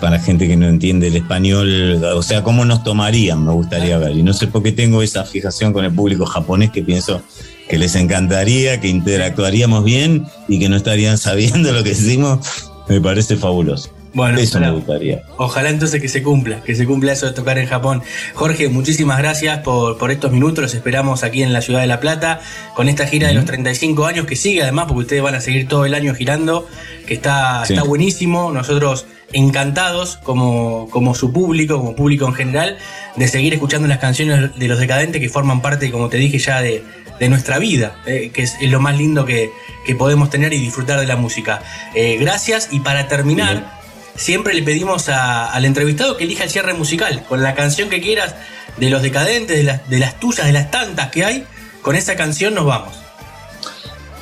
para 0.00 0.18
gente 0.18 0.46
que 0.46 0.56
no 0.56 0.68
entiende 0.68 1.08
el 1.08 1.16
español. 1.16 2.02
O 2.14 2.22
sea, 2.22 2.42
cómo 2.42 2.64
nos 2.64 2.82
tomarían, 2.84 3.44
me 3.44 3.52
gustaría 3.52 3.98
ver. 3.98 4.16
Y 4.16 4.22
no 4.22 4.32
sé 4.32 4.46
por 4.46 4.62
qué 4.62 4.72
tengo 4.72 5.02
esa 5.02 5.24
fijación 5.24 5.72
con 5.72 5.84
el 5.84 5.92
público 5.92 6.26
japonés 6.26 6.70
que 6.70 6.82
pienso 6.82 7.22
que 7.68 7.78
les 7.78 7.96
encantaría, 7.96 8.80
que 8.80 8.88
interactuaríamos 8.88 9.84
bien 9.84 10.26
y 10.48 10.58
que 10.58 10.68
no 10.68 10.76
estarían 10.76 11.18
sabiendo 11.18 11.72
lo 11.72 11.82
que 11.82 11.90
decimos. 11.90 12.46
Me 12.88 13.00
parece 13.00 13.36
fabuloso. 13.36 13.95
Bueno, 14.16 14.38
Eso 14.38 14.56
ojalá, 14.56 14.72
me 14.72 14.78
gustaría. 14.78 15.22
ojalá 15.36 15.68
entonces 15.68 16.00
que 16.00 16.08
se 16.08 16.22
cumpla, 16.22 16.62
que 16.62 16.74
se 16.74 16.86
cumpla 16.86 17.12
eso 17.12 17.26
de 17.26 17.32
tocar 17.32 17.58
en 17.58 17.66
Japón. 17.68 18.02
Jorge, 18.32 18.70
muchísimas 18.70 19.18
gracias 19.18 19.58
por, 19.58 19.98
por 19.98 20.10
estos 20.10 20.32
minutos. 20.32 20.62
Los 20.62 20.72
esperamos 20.74 21.22
aquí 21.22 21.42
en 21.42 21.52
la 21.52 21.60
ciudad 21.60 21.82
de 21.82 21.86
La 21.86 22.00
Plata 22.00 22.40
con 22.74 22.88
esta 22.88 23.06
gira 23.06 23.28
de 23.28 23.34
los 23.34 23.44
35 23.44 24.06
años 24.06 24.24
que 24.26 24.34
sigue, 24.34 24.62
además, 24.62 24.86
porque 24.88 25.00
ustedes 25.02 25.22
van 25.22 25.34
a 25.34 25.42
seguir 25.42 25.68
todo 25.68 25.84
el 25.84 25.92
año 25.92 26.14
girando, 26.14 26.66
que 27.06 27.12
está, 27.12 27.64
Sí. 27.66 27.74
está 27.74 27.84
buenísimo. 27.84 28.50
Nosotros 28.52 29.04
encantados, 29.34 30.16
como, 30.22 30.88
como 30.90 31.14
su 31.14 31.30
público, 31.32 31.76
como 31.76 31.94
público 31.94 32.26
en 32.26 32.32
general, 32.34 32.78
de 33.16 33.28
seguir 33.28 33.52
escuchando 33.52 33.86
las 33.86 33.98
canciones 33.98 34.56
de 34.58 34.68
los 34.68 34.78
decadentes 34.78 35.20
que 35.20 35.28
forman 35.28 35.60
parte, 35.60 35.90
como 35.90 36.08
te 36.08 36.16
dije 36.16 36.38
ya, 36.38 36.62
de, 36.62 36.82
de 37.20 37.28
nuestra 37.28 37.58
vida, 37.58 37.96
eh, 38.06 38.30
que 38.32 38.42
es, 38.44 38.54
es 38.62 38.70
lo 38.70 38.80
más 38.80 38.96
lindo 38.96 39.26
que, 39.26 39.50
que 39.84 39.94
podemos 39.94 40.30
tener 40.30 40.52
y 40.54 40.58
disfrutar 40.58 40.98
de 41.00 41.06
la 41.06 41.16
música. 41.16 41.60
Eh, 41.94 42.16
gracias 42.18 42.68
y 42.72 42.80
para 42.80 43.08
terminar 43.08 43.76
siempre 44.16 44.54
le 44.54 44.62
pedimos 44.62 45.08
a- 45.08 45.46
al 45.52 45.64
entrevistado 45.64 46.16
que 46.16 46.24
elija 46.24 46.44
el 46.44 46.50
cierre 46.50 46.74
musical, 46.74 47.22
con 47.28 47.42
la 47.42 47.54
canción 47.54 47.88
que 47.88 48.00
quieras, 48.00 48.34
de 48.76 48.90
los 48.90 49.02
decadentes, 49.02 49.56
de 49.56 49.62
las, 49.64 49.88
de 49.88 49.98
las 49.98 50.18
tuyas, 50.20 50.46
de 50.46 50.52
las 50.52 50.70
tantas 50.70 51.10
que 51.10 51.24
hay, 51.24 51.44
con 51.82 51.96
esa 51.96 52.16
canción 52.16 52.54
nos 52.54 52.66
vamos. 52.66 52.94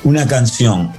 Una 0.03 0.27
canción, 0.27 0.91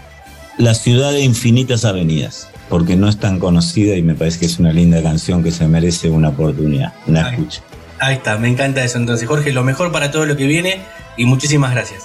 La 0.58 0.72
ciudad 0.74 1.12
de 1.12 1.20
infinitas 1.20 1.84
avenidas, 1.84 2.48
porque 2.70 2.96
no 2.96 3.08
es 3.10 3.18
tan 3.18 3.38
conocida 3.38 3.94
y 3.94 4.02
me 4.02 4.14
parece 4.14 4.38
que 4.40 4.46
es 4.46 4.58
una 4.58 4.72
linda 4.72 5.02
canción 5.02 5.42
que 5.44 5.50
se 5.50 5.68
merece 5.68 6.08
una 6.08 6.30
oportunidad, 6.30 6.94
una 7.06 7.28
escucha. 7.30 7.60
Ahí 7.98 8.14
está, 8.16 8.38
me 8.38 8.48
encanta 8.48 8.82
eso. 8.82 8.96
Entonces, 8.98 9.28
Jorge, 9.28 9.52
lo 9.52 9.62
mejor 9.64 9.92
para 9.92 10.10
todo 10.10 10.24
lo 10.24 10.34
que 10.36 10.46
viene 10.46 10.80
y 11.18 11.26
muchísimas 11.26 11.72
gracias. 11.72 12.04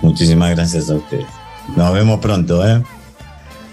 Muchísimas 0.00 0.54
gracias 0.54 0.88
a 0.90 0.94
ustedes. 0.94 1.26
Nos 1.76 1.92
vemos 1.92 2.20
pronto, 2.20 2.64
¿eh? 2.66 2.82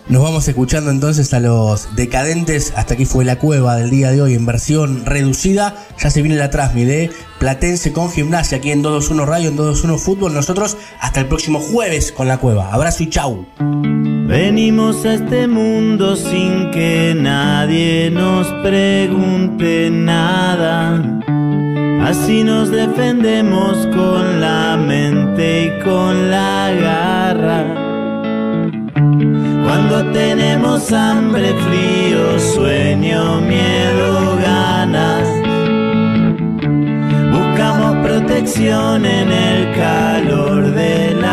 Nos 0.09 0.21
vamos 0.21 0.47
escuchando 0.47 0.91
entonces 0.91 1.33
a 1.33 1.39
los 1.39 1.95
decadentes. 1.95 2.73
Hasta 2.75 2.95
aquí 2.95 3.05
fue 3.05 3.23
la 3.23 3.39
cueva 3.39 3.77
del 3.77 3.89
día 3.89 4.11
de 4.11 4.21
hoy 4.21 4.33
en 4.33 4.45
versión 4.45 5.05
reducida. 5.05 5.75
Ya 6.01 6.09
se 6.09 6.21
viene 6.21 6.37
la 6.37 6.49
transmisión 6.49 6.73
de 6.89 7.11
Platense 7.39 7.93
con 7.93 8.11
gimnasia 8.11 8.57
aquí 8.57 8.71
en 8.71 8.81
221 8.81 9.25
Radio, 9.25 9.49
en 9.49 9.55
221 9.55 9.97
Fútbol. 9.99 10.33
Nosotros 10.33 10.75
hasta 10.99 11.21
el 11.21 11.27
próximo 11.27 11.59
jueves 11.59 12.11
con 12.11 12.27
la 12.27 12.37
cueva. 12.37 12.73
Abrazo 12.73 13.03
y 13.03 13.09
chau. 13.09 13.45
Venimos 14.27 15.05
a 15.05 15.13
este 15.13 15.47
mundo 15.47 16.15
sin 16.15 16.71
que 16.71 17.13
nadie 17.15 18.09
nos 18.11 18.47
pregunte 18.63 19.89
nada. 19.89 21.21
Así 22.03 22.43
nos 22.43 22.69
defendemos 22.69 23.87
con 23.87 24.41
la 24.41 24.75
mente 24.77 25.65
y 25.65 25.83
con 25.83 26.29
la 26.29 26.71
garra. 26.71 27.82
Cuando 29.73 30.11
tenemos 30.11 30.91
hambre, 30.91 31.51
frío, 31.65 32.39
sueño, 32.39 33.41
miedo, 33.41 34.37
ganas. 34.39 35.27
Buscamos 37.31 37.95
protección 38.05 39.03
en 39.03 39.31
el 39.31 39.75
calor 39.75 40.75
de 40.75 41.15
la. 41.15 41.32